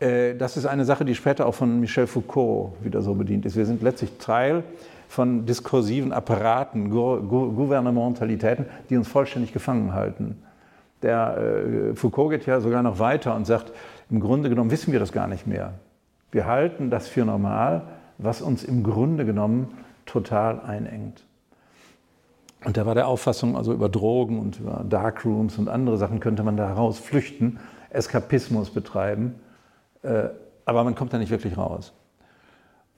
[0.00, 3.56] Äh, das ist eine Sache, die später auch von Michel Foucault wieder so bedient ist.
[3.56, 4.62] Wir sind letztlich Teil
[5.08, 10.42] von diskursiven Apparaten, Gouvernementalitäten, die uns vollständig gefangen halten.
[11.02, 13.72] Der äh, Foucault geht ja sogar noch weiter und sagt,
[14.10, 15.74] im Grunde genommen wissen wir das gar nicht mehr.
[16.30, 17.82] Wir halten das für normal,
[18.18, 19.68] was uns im Grunde genommen
[20.04, 21.24] total einengt.
[22.64, 26.42] Und der war der Auffassung, also über Drogen und über Darkrooms und andere Sachen könnte
[26.42, 27.60] man da heraus flüchten,
[27.90, 29.36] Eskapismus betreiben
[30.64, 31.92] aber man kommt da nicht wirklich raus.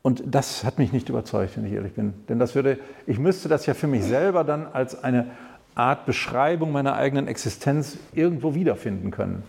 [0.02, 2.14] Und das hat mich nicht überzeugt, wenn ich ehrlich bin.
[2.28, 5.26] Denn das würde, ich müsste das ja für mich selber dann als eine
[5.74, 9.44] Art Beschreibung meiner eigenen Existenz irgendwo wiederfinden können.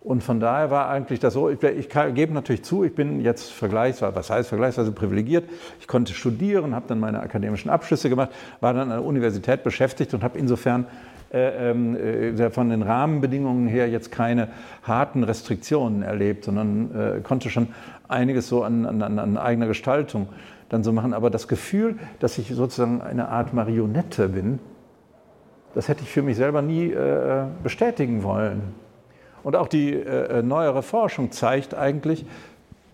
[0.00, 3.52] Und von daher war eigentlich das so, ich, ich gebe natürlich zu, ich bin jetzt
[3.52, 5.48] vergleichsweise, was heißt vergleichsweise privilegiert.
[5.78, 8.30] Ich konnte studieren, habe dann meine akademischen Abschlüsse gemacht,
[8.60, 10.86] war dann an der Universität beschäftigt und habe insofern
[11.32, 14.48] äh, ähm, äh, von den Rahmenbedingungen her jetzt keine
[14.82, 17.68] harten Restriktionen erlebt, sondern äh, konnte schon
[18.08, 20.28] einiges so an, an, an eigener Gestaltung
[20.68, 21.14] dann so machen.
[21.14, 24.58] Aber das Gefühl, dass ich sozusagen eine Art Marionette bin,
[25.74, 28.74] das hätte ich für mich selber nie äh, bestätigen wollen.
[29.42, 32.26] Und auch die äh, neuere Forschung zeigt eigentlich,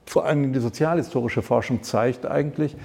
[0.07, 2.77] vor allem die sozialhistorische Forschung zeigt eigentlich,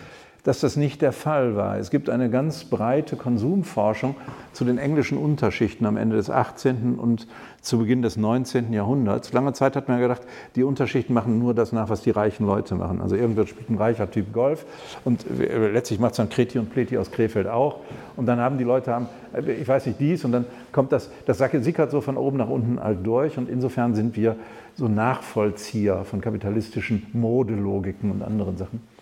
[0.44, 1.78] dass das nicht der Fall war.
[1.78, 4.15] Es gibt eine ganz breite Konsumforschung
[4.52, 6.95] zu den englischen Unterschichten am Ende des 18.
[6.95, 7.28] und
[7.61, 8.74] zu Beginn des 19.
[8.74, 9.32] Jahrhunderts.
[9.32, 10.22] Lange Zeit hat man gedacht,
[10.56, 12.99] die Unterschichten machen nur das nach, was die reichen Leute machen.
[13.02, 14.65] Also irgendwer spielt ein reicher Typ Golf
[15.06, 17.78] und letztlich macht es dann Kreti und Pleti aus Krefeld auch.
[18.18, 19.07] Und dann haben die Leute, haben,
[19.48, 22.84] ich weiß nicht, dies und dann kommt das, das sickert so von oben nach unten
[22.84, 24.36] halt durch und insofern sind wir
[24.76, 28.93] so Nachvollzieher von kapitalistischen Modelogiken und anderen Sachen.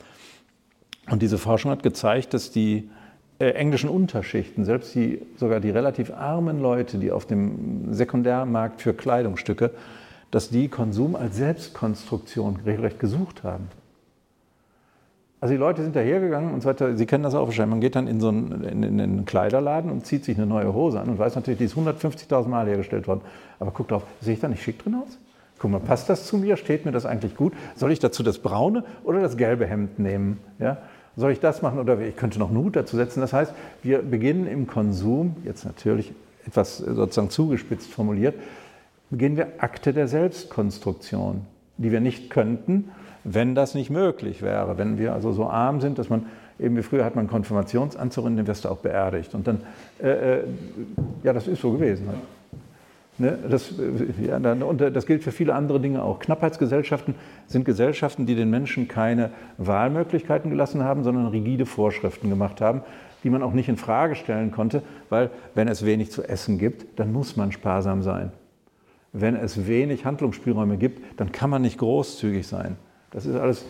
[1.11, 2.89] Und diese Forschung hat gezeigt, dass die
[3.37, 8.93] äh, englischen Unterschichten, selbst die, sogar die relativ armen Leute, die auf dem Sekundärmarkt für
[8.93, 9.71] Kleidungsstücke,
[10.31, 13.67] dass die Konsum als Selbstkonstruktion regelrecht gesucht haben.
[15.41, 17.95] Also die Leute sind dahergegangen und so weiter, Sie kennen das auch wahrscheinlich, man geht
[17.97, 21.09] dann in so einen, in, in einen Kleiderladen und zieht sich eine neue Hose an
[21.09, 23.21] und weiß natürlich, die ist 150.000 Mal hergestellt worden.
[23.59, 25.17] Aber guckt drauf, sehe ich da nicht schick drin aus?
[25.59, 26.57] Guck mal, passt das zu mir?
[26.57, 27.53] Steht mir das eigentlich gut?
[27.75, 30.39] Soll ich dazu das braune oder das gelbe Hemd nehmen?
[30.57, 30.77] Ja?
[31.17, 33.19] Soll ich das machen oder ich könnte noch einen Hut dazu setzen?
[33.19, 36.13] Das heißt, wir beginnen im Konsum, jetzt natürlich
[36.45, 38.35] etwas sozusagen zugespitzt formuliert,
[39.09, 41.41] beginnen wir Akte der Selbstkonstruktion,
[41.77, 42.91] die wir nicht könnten,
[43.23, 44.77] wenn das nicht möglich wäre.
[44.77, 46.25] Wenn wir also so arm sind, dass man,
[46.59, 49.35] eben wie früher hat man Konfirmationsanzug und den wirst du auch beerdigt.
[49.35, 49.61] Und dann,
[50.01, 50.43] äh, äh
[51.23, 52.07] ja, das ist so gewesen.
[52.07, 52.19] Halt.
[53.17, 53.73] Ne, das,
[54.21, 56.19] ja, und das gilt für viele andere Dinge auch.
[56.19, 57.15] Knappheitsgesellschaften
[57.45, 62.81] sind Gesellschaften, die den Menschen keine Wahlmöglichkeiten gelassen haben, sondern rigide Vorschriften gemacht haben,
[63.23, 66.99] die man auch nicht in Frage stellen konnte, weil wenn es wenig zu essen gibt,
[66.99, 68.31] dann muss man sparsam sein.
[69.13, 72.77] Wenn es wenig Handlungsspielräume gibt, dann kann man nicht großzügig sein.
[73.11, 73.65] Das ist alles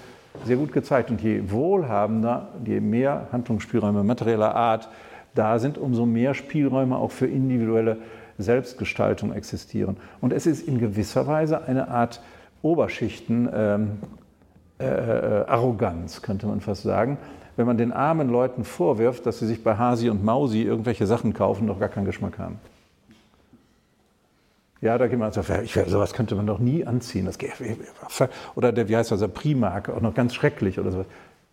[0.45, 1.09] sehr gut gezeigt.
[1.09, 4.87] Und je wohlhabender, je mehr Handlungsspielräume materieller Art
[5.33, 7.97] da sind, umso mehr Spielräume auch für individuelle
[8.37, 9.97] Selbstgestaltung existieren.
[10.19, 12.21] Und es ist in gewisser Weise eine Art
[12.61, 17.17] Oberschichten-Arroganz, ähm, äh, könnte man fast sagen,
[17.55, 21.33] wenn man den armen Leuten vorwirft, dass sie sich bei Hasi und Mausi irgendwelche Sachen
[21.33, 22.59] kaufen, doch gar keinen Geschmack haben.
[24.81, 27.25] Ja, da geht man so, ich, sowas könnte man doch nie anziehen.
[27.25, 27.37] Das,
[28.55, 31.05] oder der, wie heißt das, der Primark, auch noch ganz schrecklich oder so.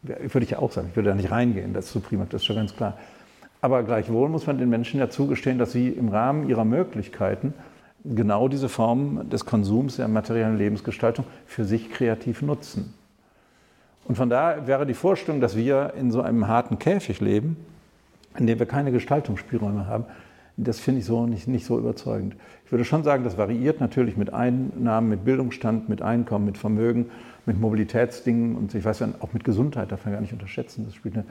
[0.03, 2.47] Würde ich ja auch sagen, ich würde da nicht reingehen, das zu Primark, das ist
[2.47, 2.97] schon ganz klar.
[3.61, 7.55] Aber gleichwohl muss man den Menschen ja zugestehen, dass sie im Rahmen ihrer Möglichkeiten
[8.05, 12.95] genau diese Form des Konsums der materiellen Lebensgestaltung für sich kreativ nutzen.
[14.05, 17.57] Und von daher wäre die Vorstellung, dass wir in so einem harten Käfig leben,
[18.39, 20.05] in dem wir keine Gestaltungsspielräume haben,
[20.57, 22.35] das finde ich so nicht, nicht so überzeugend.
[22.65, 27.11] Ich würde schon sagen, das variiert natürlich mit Einnahmen, mit Bildungsstand, mit Einkommen, mit Vermögen,
[27.47, 30.85] mit Mobilitätsdingen und ich weiß ja auch mit Gesundheit, darf man gar nicht unterschätzen.
[30.85, 31.25] Das spielt eine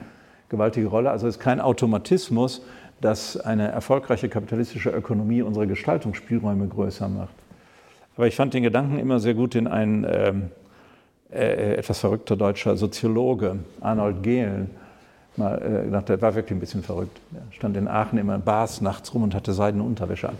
[0.48, 1.10] gewaltige Rolle.
[1.10, 2.62] Also es ist kein Automatismus,
[3.00, 7.34] dass eine erfolgreiche kapitalistische Ökonomie unsere Gestaltungsspielräume größer macht.
[8.16, 10.50] Aber ich fand den Gedanken immer sehr gut, den ein ähm,
[11.30, 14.70] äh, etwas verrückter deutscher Soziologe, Arnold Gehlen,
[15.36, 17.20] mal äh, gedacht, der war wirklich ein bisschen verrückt.
[17.32, 20.36] Er stand in Aachen immer in Bars nachts rum und hatte seidene Unterwäsche an.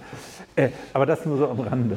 [0.57, 1.97] Äh, aber das nur so am Rande.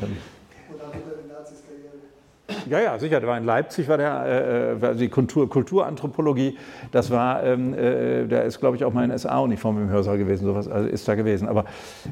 [2.69, 3.19] Ja, ja, sicher.
[3.19, 6.57] Der war in Leipzig, war der, äh, äh die Kultur, Kulturanthropologie.
[6.91, 10.45] Das war, ähm, äh, der ist, glaube ich, auch mal in SA-Uniform im Hörsaal gewesen.
[10.45, 11.48] Sowas also ist da gewesen.
[11.48, 11.65] Aber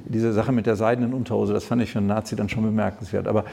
[0.06, 3.28] diese Sache mit der seidenen Unterhose, das fand ich für einen Nazi dann schon bemerkenswert.
[3.28, 3.45] Aber,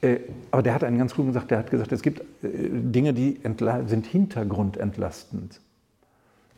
[0.00, 0.16] äh,
[0.50, 1.50] aber der hat einen ganz guten gesagt.
[1.50, 3.40] Der hat gesagt, es gibt äh, Dinge, die
[3.86, 5.60] sind hintergrundentlastend.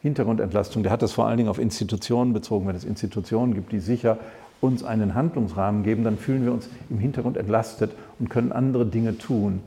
[0.02, 0.82] Hintergrundentlastung.
[0.82, 4.18] Der hat das vor allen Dingen auf Institutionen bezogen, wenn es Institutionen gibt, die sicher
[4.62, 7.90] uns einen Handlungsrahmen geben, dann fühlen wir uns im Hintergrund entlastet
[8.20, 9.60] und können andere Dinge tun.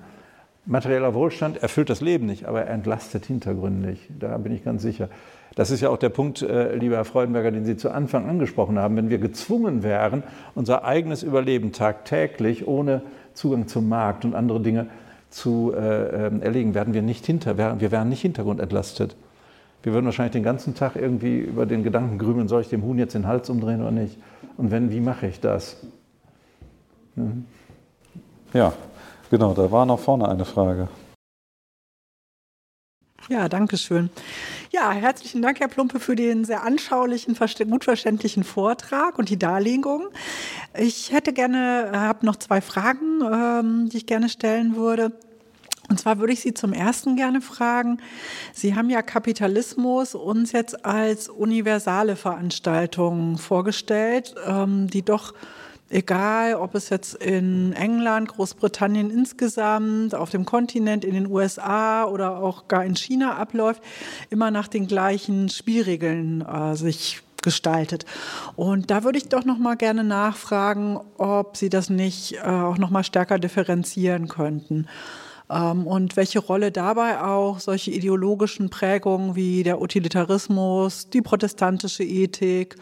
[0.66, 4.10] Materieller Wohlstand erfüllt das Leben nicht, aber er entlastet hintergründig.
[4.18, 5.10] Da bin ich ganz sicher.
[5.54, 8.80] Das ist ja auch der Punkt, äh, lieber Herr Freudenberger, den Sie zu Anfang angesprochen
[8.80, 8.96] haben.
[8.96, 10.24] Wenn wir gezwungen wären,
[10.56, 13.02] unser eigenes Überleben tagtäglich ohne
[13.34, 14.88] Zugang zum Markt und andere Dinge
[15.30, 19.18] zu äh, ähm, erlegen, werden wir nicht hinter, wir wären nicht hintergrundentlastet.
[19.86, 22.98] Wir würden wahrscheinlich den ganzen Tag irgendwie über den Gedanken grübeln, soll ich dem Huhn
[22.98, 24.18] jetzt den Hals umdrehen oder nicht?
[24.58, 25.78] Und wenn, wie mache ich das?
[27.14, 27.46] Mhm.
[28.52, 28.74] Ja,
[29.30, 30.88] genau, da war noch vorne eine Frage.
[33.30, 34.10] Ja, danke schön.
[34.72, 37.38] Ja, herzlichen Dank, Herr Plumpe, für den sehr anschaulichen,
[37.70, 40.08] gut verständlichen Vortrag und die Darlegung.
[40.76, 45.12] Ich hätte gerne, habe noch zwei Fragen, ähm, die ich gerne stellen würde.
[45.90, 48.00] Und zwar würde ich Sie zum ersten gerne fragen,
[48.54, 55.34] Sie haben ja Kapitalismus uns jetzt als universale Veranstaltung vorgestellt, ähm, die doch
[55.90, 62.38] egal, ob es jetzt in England, Großbritannien insgesamt, auf dem Kontinent, in den USA oder
[62.38, 63.82] auch gar in China abläuft,
[64.30, 68.06] immer nach den gleichen Spielregeln äh, sich gestaltet.
[68.56, 72.80] Und da würde ich doch noch mal gerne nachfragen, ob Sie das nicht äh, auch
[72.80, 74.88] noch mal stärker differenzieren könnten.
[75.50, 82.76] Ähm, und welche Rolle dabei auch solche ideologischen Prägungen wie der Utilitarismus, die protestantische Ethik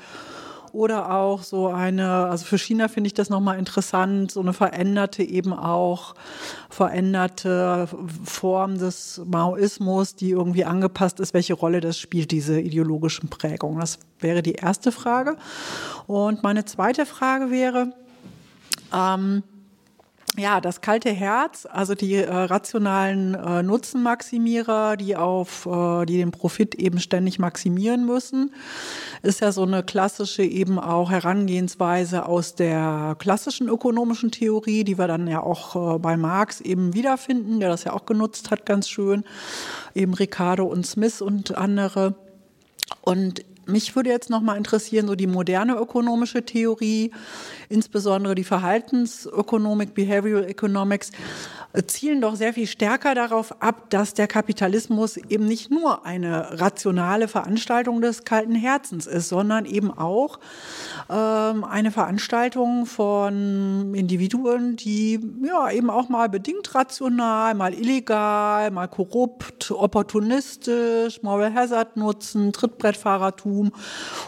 [0.73, 5.21] oder auch so eine, also für China finde ich das nochmal interessant, so eine veränderte
[5.21, 6.15] eben auch,
[6.69, 7.87] veränderte
[8.23, 13.79] Form des Maoismus, die irgendwie angepasst ist, welche Rolle das spielt, diese ideologischen Prägungen.
[13.79, 15.37] Das wäre die erste Frage.
[16.07, 17.93] Und meine zweite Frage wäre,
[18.91, 19.43] ähm,
[20.35, 26.31] ja, das kalte Herz, also die äh, rationalen äh, Nutzenmaximierer, die auf, äh, die den
[26.31, 28.51] Profit eben ständig maximieren müssen,
[29.21, 35.07] ist ja so eine klassische eben auch Herangehensweise aus der klassischen ökonomischen Theorie, die wir
[35.07, 38.89] dann ja auch äh, bei Marx eben wiederfinden, der das ja auch genutzt hat, ganz
[38.89, 39.23] schön,
[39.93, 42.15] eben Ricardo und Smith und andere.
[43.01, 47.11] Und mich würde jetzt noch mal interessieren, so die moderne ökonomische Theorie,
[47.69, 51.11] insbesondere die Verhaltensökonomik, Behavioral Economics
[51.81, 57.27] zielen doch sehr viel stärker darauf ab, dass der Kapitalismus eben nicht nur eine rationale
[57.27, 60.39] Veranstaltung des kalten Herzens ist, sondern eben auch
[61.09, 68.87] ähm, eine Veranstaltung von Individuen, die ja eben auch mal bedingt rational, mal illegal, mal
[68.87, 73.71] korrupt, opportunistisch, Moral Hazard nutzen, Trittbrettfahrertum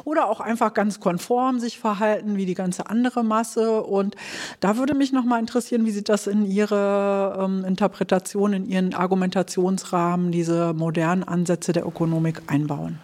[0.04, 3.84] oder auch einfach ganz konform sich verhalten wie die ganze andere Masse.
[3.84, 4.16] Und
[4.62, 8.94] da würde mich noch mal interessieren, wie Sie das in Ihre ähm, Interpretation, in ihren
[8.94, 13.00] Argumentationsrahmen diese modernen Ansätze der Ökonomik einbauen?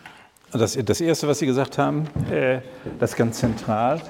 [0.52, 2.60] Das, das Erste, was Sie gesagt haben, äh,
[3.00, 4.02] das ist ganz zentral.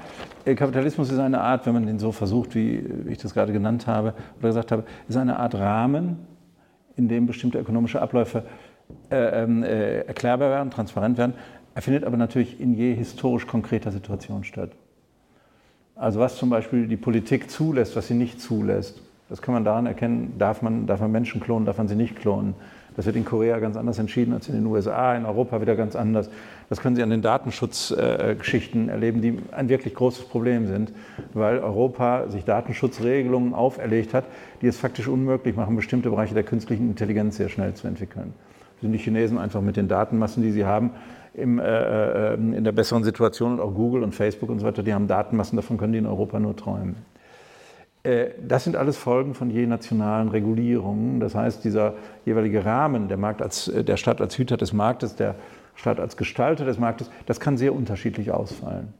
[0.46, 3.88] Äh, Kapitalismus ist eine Art, wenn man den so versucht, wie ich das gerade genannt
[3.88, 6.18] habe oder gesagt habe, ist eine Art Rahmen,
[6.96, 8.44] in dem bestimmte ökonomische Abläufe
[9.10, 11.34] äh, ähm, äh, erklärbar werden, transparent werden.
[11.76, 14.72] Er findet aber natürlich in je historisch konkreter Situation statt.
[15.96, 19.02] Also was zum Beispiel die Politik zulässt, was sie nicht zulässt.
[19.32, 22.18] Das kann man daran erkennen, darf man, darf man Menschen klonen, darf man sie nicht
[22.18, 22.54] klonen.
[22.98, 25.96] Das wird in Korea ganz anders entschieden als in den USA, in Europa wieder ganz
[25.96, 26.30] anders.
[26.68, 30.92] Das können Sie an den Datenschutzgeschichten äh, erleben, die ein wirklich großes Problem sind,
[31.34, 34.26] weil Europa sich Datenschutzregelungen auferlegt hat,
[34.62, 38.34] die es faktisch unmöglich machen, bestimmte Bereiche der künstlichen Intelligenz sehr schnell zu entwickeln.
[38.82, 40.92] Sind die Chinesen einfach mit den Datenmassen, die sie haben,
[41.34, 44.84] im, äh, äh, in der besseren Situation und auch Google und Facebook und so weiter,
[44.84, 46.98] die haben Datenmassen, davon können die in Europa nur träumen.
[48.04, 51.20] Äh, das sind alles Folgen von je nationalen Regulierungen.
[51.20, 51.96] Das heißt, dieser
[52.26, 55.36] jeweilige Rahmen, der, Markt als, äh, der Staat als Hüter des Marktes, der
[55.76, 58.94] Staat als Gestalter des Marktes, das kann sehr unterschiedlich ausfallen.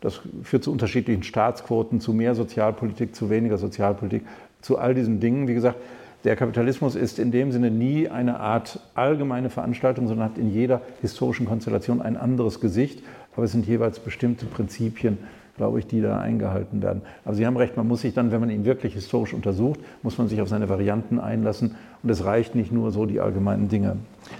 [0.00, 4.22] Das führt zu unterschiedlichen Staatsquoten, zu mehr Sozialpolitik, zu weniger Sozialpolitik,
[4.60, 5.48] zu all diesen Dingen.
[5.48, 5.78] Wie gesagt,
[6.24, 10.80] der Kapitalismus ist in dem Sinne nie eine Art allgemeine Veranstaltung, sondern hat in jeder
[11.00, 13.02] historischen Konstellation ein anderes Gesicht.
[13.34, 15.18] Aber es sind jeweils bestimmte Prinzipien,
[15.56, 17.02] glaube ich, die da eingehalten werden.
[17.24, 20.18] Aber Sie haben recht, man muss sich dann, wenn man ihn wirklich historisch untersucht, muss
[20.18, 21.76] man sich auf seine Varianten einlassen.
[22.02, 23.96] Und es reicht nicht nur so, die allgemeinen Dinge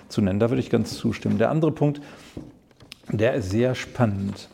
[0.08, 0.40] zu nennen.
[0.40, 1.38] Da würde ich ganz zustimmen.
[1.38, 2.00] Der andere Punkt,
[3.10, 4.48] der ist sehr spannend.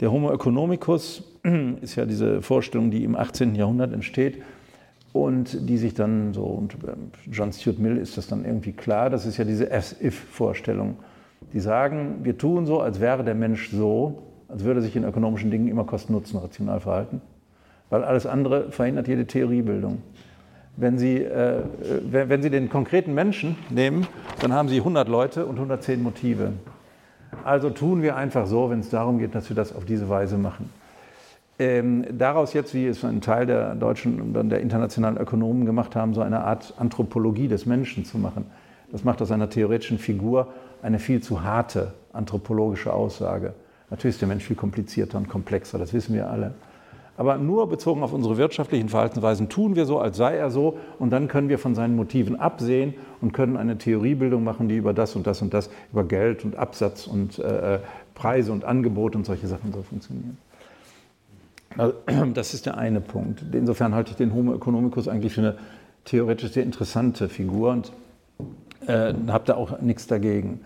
[0.00, 1.22] Der Homo economicus
[1.82, 3.54] ist ja diese Vorstellung, die im 18.
[3.54, 4.42] Jahrhundert entsteht
[5.12, 9.10] und die sich dann so, und ähm, John Stuart Mill ist das dann irgendwie klar,
[9.10, 10.96] das ist ja diese As-If-Vorstellung.
[11.52, 15.50] Die sagen, wir tun so, als wäre der Mensch so, als würde sich in ökonomischen
[15.50, 17.20] Dingen immer Kosten-Nutzen rational verhalten.
[17.88, 20.02] Weil alles andere verhindert jede Theoriebildung.
[20.76, 21.62] Wenn Sie, äh,
[22.10, 24.06] wenn Sie den konkreten Menschen nehmen,
[24.40, 26.52] dann haben Sie 100 Leute und 110 Motive.
[27.44, 30.38] Also tun wir einfach so, wenn es darum geht, dass wir das auf diese Weise
[30.38, 30.70] machen.
[31.58, 36.14] Ähm, daraus jetzt, wie es ein Teil der deutschen und der internationalen Ökonomen gemacht haben,
[36.14, 38.46] so eine Art Anthropologie des Menschen zu machen.
[38.90, 40.48] Das macht aus einer theoretischen Figur
[40.82, 43.52] eine viel zu harte anthropologische Aussage.
[43.90, 46.54] Natürlich ist der Mensch viel komplizierter und komplexer, das wissen wir alle.
[47.16, 51.10] Aber nur bezogen auf unsere wirtschaftlichen Verhaltensweisen tun wir so, als sei er so, und
[51.10, 55.16] dann können wir von seinen Motiven absehen und können eine Theoriebildung machen, die über das
[55.16, 57.78] und das und das, über Geld und Absatz und äh, äh
[58.14, 60.36] Preise und Angebot und solche Sachen so funktionieren.
[61.76, 61.94] Also,
[62.34, 63.42] das ist der eine Punkt.
[63.52, 65.58] Insofern halte ich den Homo economicus eigentlich für eine
[66.04, 67.92] theoretisch sehr interessante Figur und
[68.86, 70.60] äh, habe da auch nichts dagegen.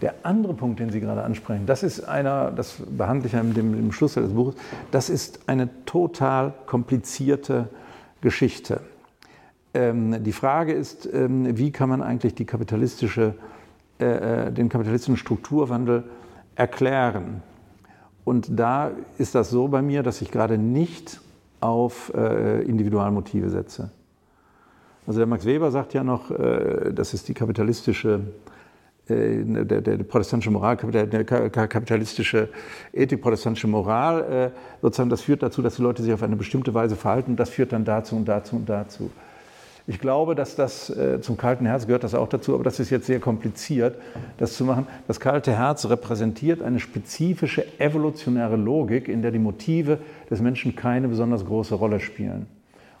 [0.00, 3.54] Der andere Punkt, den Sie gerade ansprechen, das ist einer, das behandle ich ja dem,
[3.54, 4.54] dem Schluss des Buches,
[4.90, 7.68] das ist eine total komplizierte
[8.20, 8.80] Geschichte.
[9.74, 13.34] Ähm, die Frage ist, ähm, wie kann man eigentlich die kapitalistische,
[14.00, 16.04] äh, äh, den kapitalistischen Strukturwandel
[16.56, 17.42] erklären?
[18.24, 21.20] Und da ist das so bei mir, dass ich gerade nicht
[21.60, 23.90] auf äh, Individualmotive setze.
[25.06, 28.20] Also der Max Weber sagt ja noch, äh, das ist die kapitalistische
[29.10, 32.48] der, der, protestantische Moral, kapitalistische
[32.92, 36.72] Ethik, protestantische Moral, äh, sozusagen, das führt dazu, dass die Leute sich auf eine bestimmte
[36.74, 37.36] Weise verhalten.
[37.36, 39.10] Das führt dann dazu und dazu und dazu.
[39.86, 42.90] Ich glaube, dass das äh, zum kalten Herz gehört das auch dazu, aber das ist
[42.90, 43.96] jetzt sehr kompliziert,
[44.38, 44.86] das zu machen.
[45.08, 49.98] Das kalte Herz repräsentiert eine spezifische evolutionäre Logik, in der die Motive
[50.30, 52.46] des Menschen keine besonders große Rolle spielen.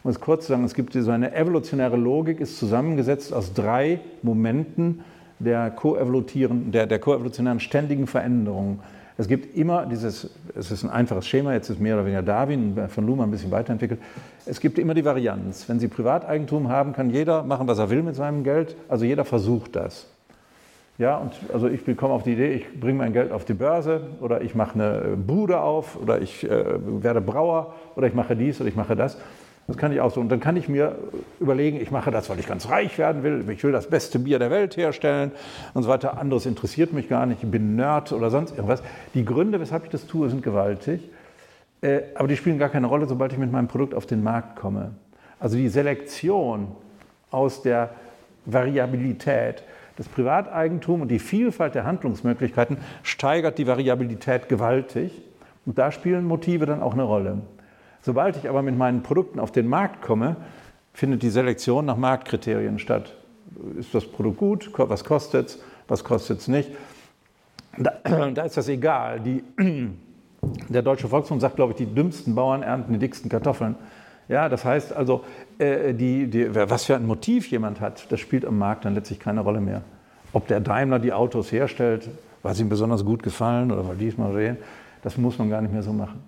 [0.02, 4.00] Um es kurz zu sagen, es gibt so eine evolutionäre Logik, ist zusammengesetzt aus drei
[4.22, 5.04] Momenten
[5.40, 8.80] der, der, der koevolutionären ständigen Veränderung.
[9.18, 12.78] Es gibt immer dieses, es ist ein einfaches Schema, jetzt ist mehr oder weniger Darwin
[12.88, 14.00] von Luhmann ein bisschen weiterentwickelt.
[14.46, 15.68] Es gibt immer die Varianz.
[15.68, 18.76] Wenn Sie Privateigentum haben, kann jeder machen, was er will mit seinem Geld.
[18.88, 20.06] Also jeder versucht das.
[20.96, 24.02] Ja, und also ich komme auf die Idee, ich bringe mein Geld auf die Börse
[24.20, 26.64] oder ich mache eine Bude auf oder ich äh,
[27.02, 29.16] werde Brauer oder ich mache dies oder ich mache das.
[29.70, 30.20] Das kann ich auch so.
[30.20, 30.96] Und dann kann ich mir
[31.38, 33.44] überlegen, ich mache das, weil ich ganz reich werden will.
[33.50, 35.30] Ich will das beste Bier der Welt herstellen
[35.74, 36.18] und so weiter.
[36.18, 37.44] Anderes interessiert mich gar nicht.
[37.44, 38.82] Ich bin Nerd oder sonst irgendwas.
[39.14, 41.08] Die Gründe, weshalb ich das tue, sind gewaltig.
[41.82, 44.56] Äh, aber die spielen gar keine Rolle, sobald ich mit meinem Produkt auf den Markt
[44.56, 44.90] komme.
[45.38, 46.72] Also die Selektion
[47.30, 47.90] aus der
[48.46, 49.62] Variabilität
[49.96, 55.22] des Privateigentums und die Vielfalt der Handlungsmöglichkeiten steigert die Variabilität gewaltig.
[55.64, 57.38] Und da spielen Motive dann auch eine Rolle.
[58.02, 60.36] Sobald ich aber mit meinen Produkten auf den Markt komme,
[60.92, 63.14] findet die Selektion nach Marktkriterien statt.
[63.78, 64.70] Ist das Produkt gut?
[64.76, 65.62] Was kostet es?
[65.88, 66.70] Was kostet es nicht?
[67.76, 67.92] Da,
[68.34, 69.20] da, ist das egal.
[69.20, 69.44] Die,
[70.68, 73.74] der Deutsche Volksmund sagt, glaube ich, die dümmsten Bauern ernten die dicksten Kartoffeln.
[74.28, 75.24] Ja, das heißt also,
[75.58, 79.18] äh, die, die, was für ein Motiv jemand hat, das spielt am Markt dann letztlich
[79.18, 79.82] keine Rolle mehr.
[80.32, 82.08] Ob der Daimler die Autos herstellt,
[82.42, 84.56] weil sie ihm besonders gut gefallen oder weil diesmal sehen,
[85.02, 86.22] das muss man gar nicht mehr so machen.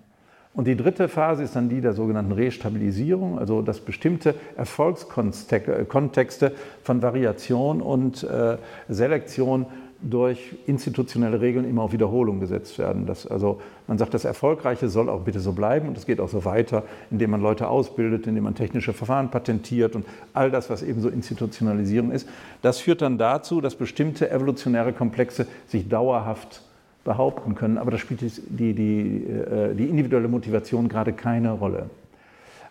[0.53, 6.51] Und die dritte Phase ist dann die der sogenannten Restabilisierung, also dass bestimmte Erfolgskontexte
[6.83, 8.57] von Variation und äh,
[8.87, 9.65] Selektion
[10.03, 13.05] durch institutionelle Regeln immer auf Wiederholung gesetzt werden.
[13.05, 16.29] Das, also man sagt, das Erfolgreiche soll auch bitte so bleiben und es geht auch
[16.29, 20.83] so weiter, indem man Leute ausbildet, indem man technische Verfahren patentiert und all das, was
[20.83, 22.27] eben so Institutionalisierung ist.
[22.61, 26.61] Das führt dann dazu, dass bestimmte evolutionäre Komplexe sich dauerhaft
[27.03, 31.89] behaupten können, aber da spielt die, die, äh, die individuelle Motivation gerade keine Rolle.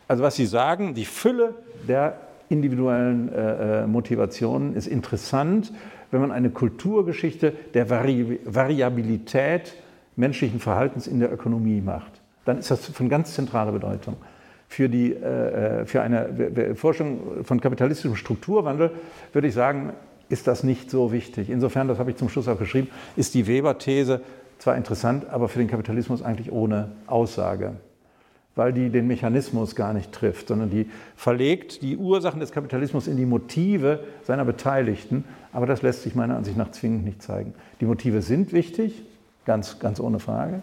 [0.08, 1.54] Also was Sie sagen, die Fülle
[1.86, 2.18] der
[2.48, 5.72] individuellen äh, äh, Motivationen ist interessant,
[6.10, 9.74] wenn man eine Kulturgeschichte der Vari Variabilität
[10.16, 12.20] menschlichen Verhaltens in der Ökonomie macht.
[12.44, 14.16] Dann ist das von ganz zentraler Bedeutung.
[14.68, 18.90] Für, die, äh, für eine Forschung von kapitalistischem Strukturwandel
[19.32, 19.92] würde ich sagen,
[20.32, 21.50] ist das nicht so wichtig.
[21.50, 24.22] Insofern, das habe ich zum Schluss auch geschrieben, ist die Weber-These
[24.58, 27.74] zwar interessant, aber für den Kapitalismus eigentlich ohne Aussage,
[28.54, 33.18] weil die den Mechanismus gar nicht trifft, sondern die verlegt die Ursachen des Kapitalismus in
[33.18, 37.52] die Motive seiner Beteiligten, aber das lässt sich meiner Ansicht nach zwingend nicht zeigen.
[37.82, 39.02] Die Motive sind wichtig,
[39.44, 40.62] ganz, ganz ohne Frage.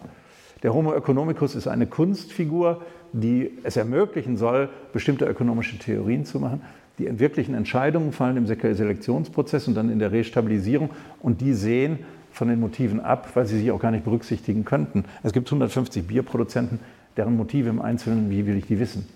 [0.64, 2.82] Der Homo economicus ist eine Kunstfigur,
[3.12, 6.60] die es ermöglichen soll, bestimmte ökonomische Theorien zu machen.
[7.00, 10.90] Die wirklichen Entscheidungen fallen im Selektionsprozess und dann in der Restabilisierung
[11.22, 12.00] und die sehen
[12.30, 15.06] von den Motiven ab, weil sie sich auch gar nicht berücksichtigen könnten.
[15.22, 16.78] Es gibt 150 Bierproduzenten,
[17.16, 19.08] deren Motive im Einzelnen, wie will ich die wissen?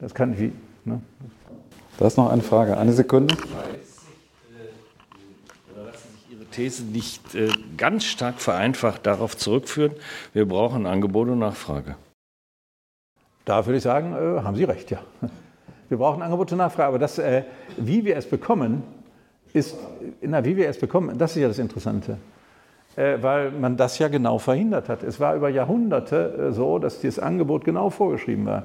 [0.00, 0.52] Das kann ich.
[0.84, 1.00] Ne?
[1.98, 2.76] Da ist noch eine Frage.
[2.76, 3.34] Eine Sekunde.
[6.30, 7.48] Ihre These nicht äh,
[7.78, 9.92] ganz stark vereinfacht darauf zurückführen,
[10.34, 11.96] wir brauchen Angebot und Nachfrage.
[13.46, 15.00] Da würde ich sagen, äh, haben Sie recht, ja.
[15.92, 17.42] Wir brauchen Angebot und Nachfrage, aber das, äh,
[17.76, 18.82] wie wir es bekommen,
[19.52, 19.76] ist,
[20.22, 22.16] na, wie wir es bekommen, das ist ja das Interessante.
[22.96, 25.02] Äh, weil man das ja genau verhindert hat.
[25.02, 28.62] Es war über Jahrhunderte äh, so, dass das Angebot genau vorgeschrieben war.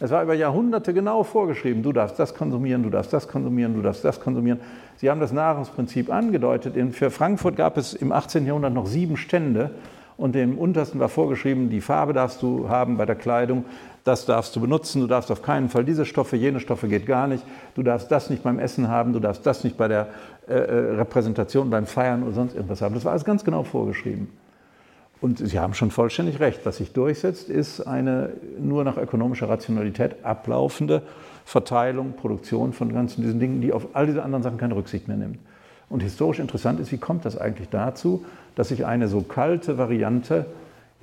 [0.00, 3.80] Es war über Jahrhunderte genau vorgeschrieben, du darfst das konsumieren, du darfst das konsumieren, du
[3.80, 4.58] darfst das konsumieren.
[4.96, 6.74] Sie haben das Nahrungsprinzip angedeutet.
[6.92, 8.46] Für Frankfurt gab es im 18.
[8.46, 9.70] Jahrhundert noch sieben Stände
[10.16, 13.64] und dem untersten war vorgeschrieben, die Farbe darfst du haben bei der Kleidung,
[14.04, 17.26] das darfst du benutzen, du darfst auf keinen Fall diese Stoffe, jene Stoffe geht gar
[17.26, 17.44] nicht,
[17.74, 20.08] du darfst das nicht beim Essen haben, du darfst das nicht bei der
[20.46, 22.94] äh, äh, Repräsentation, beim Feiern oder sonst irgendwas haben.
[22.94, 24.28] Das war alles ganz genau vorgeschrieben.
[25.22, 30.22] Und Sie haben schon vollständig recht, was sich durchsetzt, ist eine nur nach ökonomischer Rationalität
[30.22, 31.00] ablaufende
[31.46, 35.16] Verteilung, Produktion von ganzen diesen Dingen, die auf all diese anderen Sachen keine Rücksicht mehr
[35.16, 35.38] nimmt.
[35.88, 40.44] Und historisch interessant ist, wie kommt das eigentlich dazu, dass sich eine so kalte Variante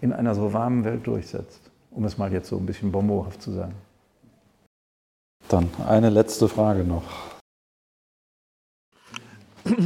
[0.01, 1.60] in einer so warmen Welt durchsetzt?
[1.91, 3.75] Um es mal jetzt so ein bisschen bombohaft zu sagen.
[5.47, 7.03] Dann eine letzte Frage noch.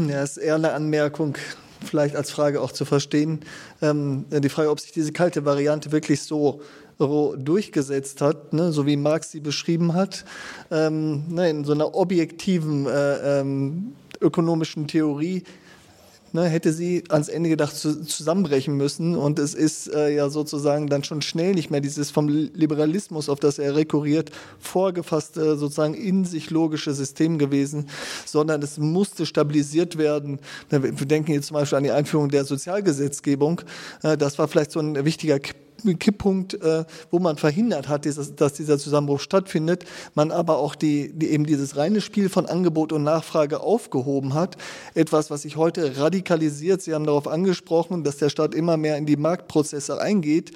[0.07, 1.37] Ja, ist eher eine Anmerkung,
[1.83, 3.41] vielleicht als Frage auch zu verstehen.
[3.81, 6.61] Ähm, die Frage, ob sich diese kalte Variante wirklich so
[6.97, 10.23] durchgesetzt hat, ne, so wie Marx sie beschrieben hat,
[10.71, 15.43] ähm, ne, in so einer objektiven äh, ähm, ökonomischen Theorie
[16.35, 19.15] ne, hätte sie ans Ende gedacht zu, zusammenbrechen müssen.
[19.15, 23.39] Und es ist äh, ja sozusagen dann schon schnell nicht mehr dieses vom Liberalismus, auf
[23.39, 27.89] das er rekurriert, vorgefasste, sozusagen in sich logische System gewesen,
[28.25, 30.39] sondern es musste stabilisiert werden.
[30.69, 33.61] Wir denken jetzt zum Beispiel an die Einführung der Sozialgesetzgebung.
[34.03, 35.39] Äh, das war vielleicht so ein wichtiger
[35.99, 41.11] Kipppunkt, äh, wo man verhindert hat, dieses, dass dieser Zusammenbruch stattfindet, man aber auch die,
[41.13, 44.57] die, eben dieses reine Spiel von Angebot und Nachfrage aufgehoben hat.
[44.93, 46.81] Etwas, was sich heute radikalisiert.
[46.81, 50.51] Sie haben darauf angesprochen, dass der Staat immer mehr in die Marktprozesse eingeht.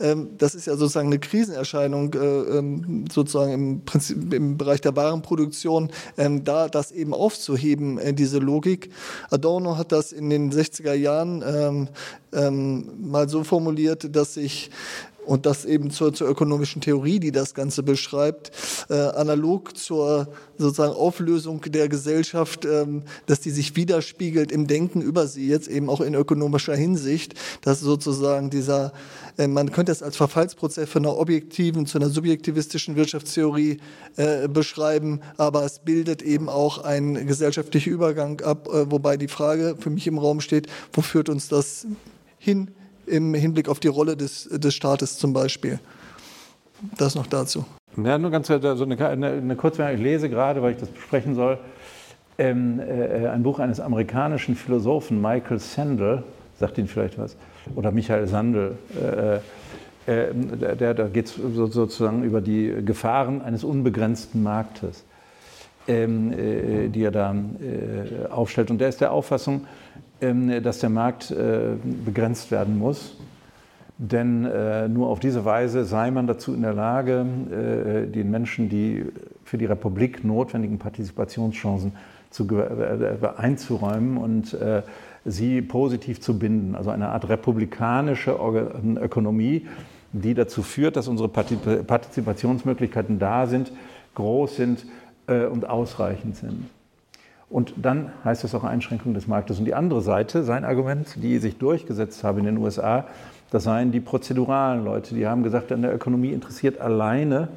[0.00, 4.96] Ähm, das ist ja sozusagen eine Krisenerscheinung, äh, ähm, sozusagen im, Prinzip, im Bereich der
[4.96, 8.90] Warenproduktion, ähm, da das eben aufzuheben, äh, diese Logik.
[9.30, 11.88] Adorno hat das in den 60er Jahren
[12.32, 14.70] ähm, mal so formuliert, dass sich
[15.24, 18.50] und das eben zur, zur ökonomischen Theorie, die das Ganze beschreibt,
[18.88, 20.28] äh, analog zur
[20.58, 25.88] sozusagen Auflösung der Gesellschaft, ähm, dass die sich widerspiegelt im Denken über sie, jetzt eben
[25.88, 28.92] auch in ökonomischer Hinsicht, dass sozusagen dieser,
[29.38, 33.78] äh, man könnte es als Verfallsprozess von einer objektiven zu einer subjektivistischen Wirtschaftstheorie
[34.16, 39.76] äh, beschreiben, aber es bildet eben auch einen gesellschaftlichen Übergang ab, äh, wobei die Frage
[39.78, 41.86] für mich im Raum steht, wo führt uns das
[42.42, 42.72] hin
[43.06, 45.78] im Hinblick auf die Rolle des, des Staates zum Beispiel.
[46.98, 47.64] Das noch dazu.
[48.02, 51.34] Ja, nur ganz so eine, eine, eine kurze, ich lese gerade, weil ich das besprechen
[51.34, 51.58] soll,
[52.38, 56.24] ähm, äh, ein Buch eines amerikanischen Philosophen, Michael Sandel,
[56.58, 57.36] sagt Ihnen vielleicht was,
[57.76, 59.36] oder Michael Sandel, äh,
[60.06, 60.34] äh,
[60.76, 65.04] der, da geht es sozusagen über die Gefahren eines unbegrenzten Marktes,
[65.86, 68.70] ähm, äh, die er da äh, aufstellt.
[68.70, 69.66] Und der ist der Auffassung, ähm,
[70.62, 73.16] dass der Markt äh, begrenzt werden muss.
[73.98, 78.68] Denn äh, nur auf diese Weise sei man dazu in der Lage, äh, den Menschen
[78.68, 79.04] die
[79.44, 81.92] für die Republik notwendigen Partizipationschancen
[82.30, 82.46] zu,
[83.36, 84.56] einzuräumen und
[85.26, 86.74] sie positiv zu binden.
[86.74, 88.30] Also eine Art republikanische
[89.02, 89.66] Ökonomie,
[90.12, 93.72] die dazu führt, dass unsere Partizipationsmöglichkeiten da sind,
[94.14, 94.86] groß sind
[95.26, 96.70] und ausreichend sind.
[97.52, 99.58] Und dann heißt es auch Einschränkung des Marktes.
[99.58, 103.04] Und die andere Seite, sein Argument, die sich durchgesetzt haben in den USA,
[103.50, 107.48] das seien die prozeduralen Leute, die haben gesagt, an der Ökonomie interessiert alleine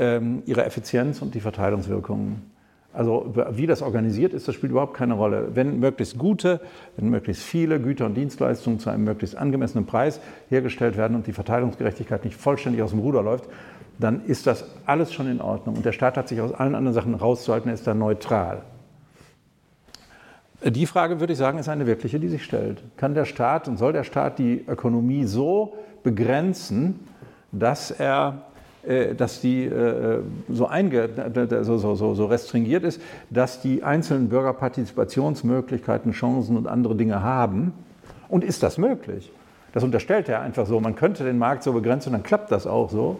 [0.00, 2.50] ähm, ihre Effizienz und die Verteilungswirkungen.
[2.92, 5.50] Also wie das organisiert ist, das spielt überhaupt keine Rolle.
[5.54, 6.60] Wenn möglichst gute,
[6.96, 11.32] wenn möglichst viele Güter und Dienstleistungen zu einem möglichst angemessenen Preis hergestellt werden und die
[11.32, 13.48] Verteilungsgerechtigkeit nicht vollständig aus dem Ruder läuft,
[14.00, 15.76] dann ist das alles schon in Ordnung.
[15.76, 18.62] Und der Staat hat sich aus allen anderen Sachen rauszuhalten, er ist da neutral.
[20.64, 22.82] Die Frage, würde ich sagen, ist eine wirkliche, die sich stellt.
[22.96, 27.00] Kann der Staat und soll der Staat die Ökonomie so begrenzen,
[27.52, 28.42] dass er
[28.86, 31.08] äh, dass die äh, so, einge,
[31.62, 33.00] so, so, so, restringiert ist,
[33.30, 37.72] dass die einzelnen Bürger Partizipationsmöglichkeiten, Chancen und andere Dinge haben.
[38.28, 39.32] Und ist das möglich?
[39.72, 40.80] Das unterstellt er einfach so.
[40.80, 43.18] Man könnte den Markt so begrenzen, dann klappt das auch so.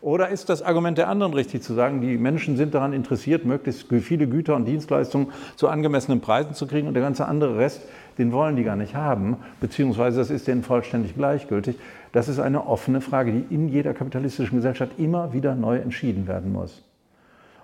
[0.00, 3.86] Oder ist das Argument der anderen richtig zu sagen, die Menschen sind daran interessiert, möglichst
[3.88, 7.82] viele Güter und Dienstleistungen zu angemessenen Preisen zu kriegen und der ganze andere Rest,
[8.18, 11.76] den wollen die gar nicht haben, beziehungsweise das ist denen vollständig gleichgültig.
[12.12, 16.52] Das ist eine offene Frage, die in jeder kapitalistischen Gesellschaft immer wieder neu entschieden werden
[16.52, 16.82] muss.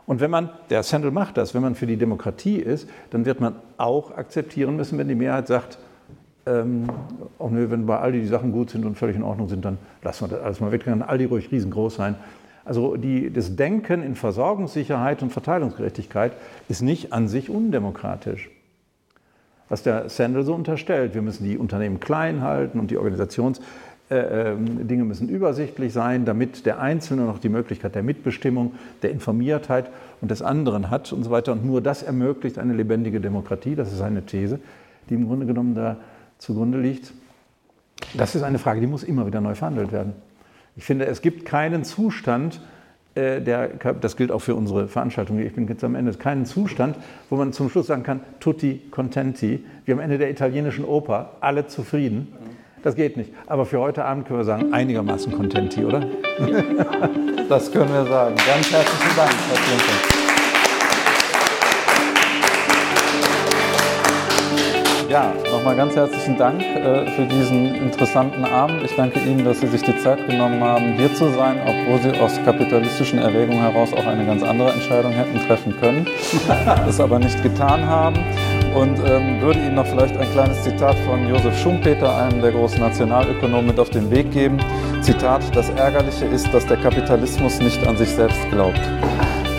[0.07, 3.41] Und wenn man, der Sandel macht das, wenn man für die Demokratie ist, dann wird
[3.41, 5.79] man auch akzeptieren müssen, wenn die Mehrheit sagt,
[6.47, 6.89] ähm,
[7.39, 10.25] auch wenn bei Aldi die Sachen gut sind und völlig in Ordnung sind, dann lassen
[10.25, 10.85] wir das alles mal weg.
[10.85, 12.17] Dann kann Aldi ruhig riesengroß sein.
[12.65, 16.33] Also die, das Denken in Versorgungssicherheit und Verteilungsgerechtigkeit
[16.69, 18.51] ist nicht an sich undemokratisch.
[19.69, 23.65] Was der Sandel so unterstellt, wir müssen die Unternehmen klein halten und die Organisationsdinge
[24.11, 29.91] äh, äh, müssen übersichtlich sein, damit der Einzelne noch die Möglichkeit der Mitbestimmung, der Informiertheit
[30.21, 31.53] und des anderen hat und so weiter.
[31.53, 33.75] Und nur das ermöglicht eine lebendige Demokratie.
[33.75, 34.61] Das ist eine These,
[35.09, 35.97] die im Grunde genommen da
[36.43, 37.13] zugrunde liegt.
[38.15, 40.15] Das ist eine Frage, die muss immer wieder neu verhandelt werden.
[40.77, 42.61] Ich finde, es gibt keinen Zustand,
[43.15, 43.69] äh, der,
[44.01, 46.97] das gilt auch für unsere Veranstaltung, ich bin jetzt am Ende, keinen Zustand,
[47.31, 51.67] wo man zum Schluss sagen kann, tutti contenti, wie am Ende der italienischen Oper, alle
[51.67, 52.29] zufrieden.
[52.83, 53.31] Das geht nicht.
[53.47, 56.07] Aber für heute Abend können wir sagen, einigermaßen contenti, oder?
[57.49, 58.35] Das können wir sagen.
[58.35, 60.12] Ganz herzlichen Dank, Herr.
[65.13, 68.83] Ja, nochmal ganz herzlichen Dank äh, für diesen interessanten Abend.
[68.83, 72.19] Ich danke Ihnen, dass Sie sich die Zeit genommen haben, hier zu sein, obwohl Sie
[72.19, 76.07] aus kapitalistischen Erwägungen heraus auch eine ganz andere Entscheidung hätten treffen können,
[76.89, 78.17] es aber nicht getan haben.
[78.75, 82.81] Und ähm, würde Ihnen noch vielleicht ein kleines Zitat von Josef Schumpeter, einem der großen
[82.81, 84.57] Nationalökonomen, mit auf den Weg geben.
[85.03, 88.81] Zitat, das Ärgerliche ist, dass der Kapitalismus nicht an sich selbst glaubt.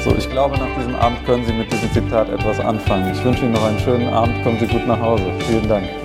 [0.03, 3.13] So, ich glaube, nach diesem Abend können Sie mit diesem Zitat etwas anfangen.
[3.13, 4.43] Ich wünsche Ihnen noch einen schönen Abend.
[4.43, 5.23] Kommen Sie gut nach Hause.
[5.47, 6.02] Vielen Dank.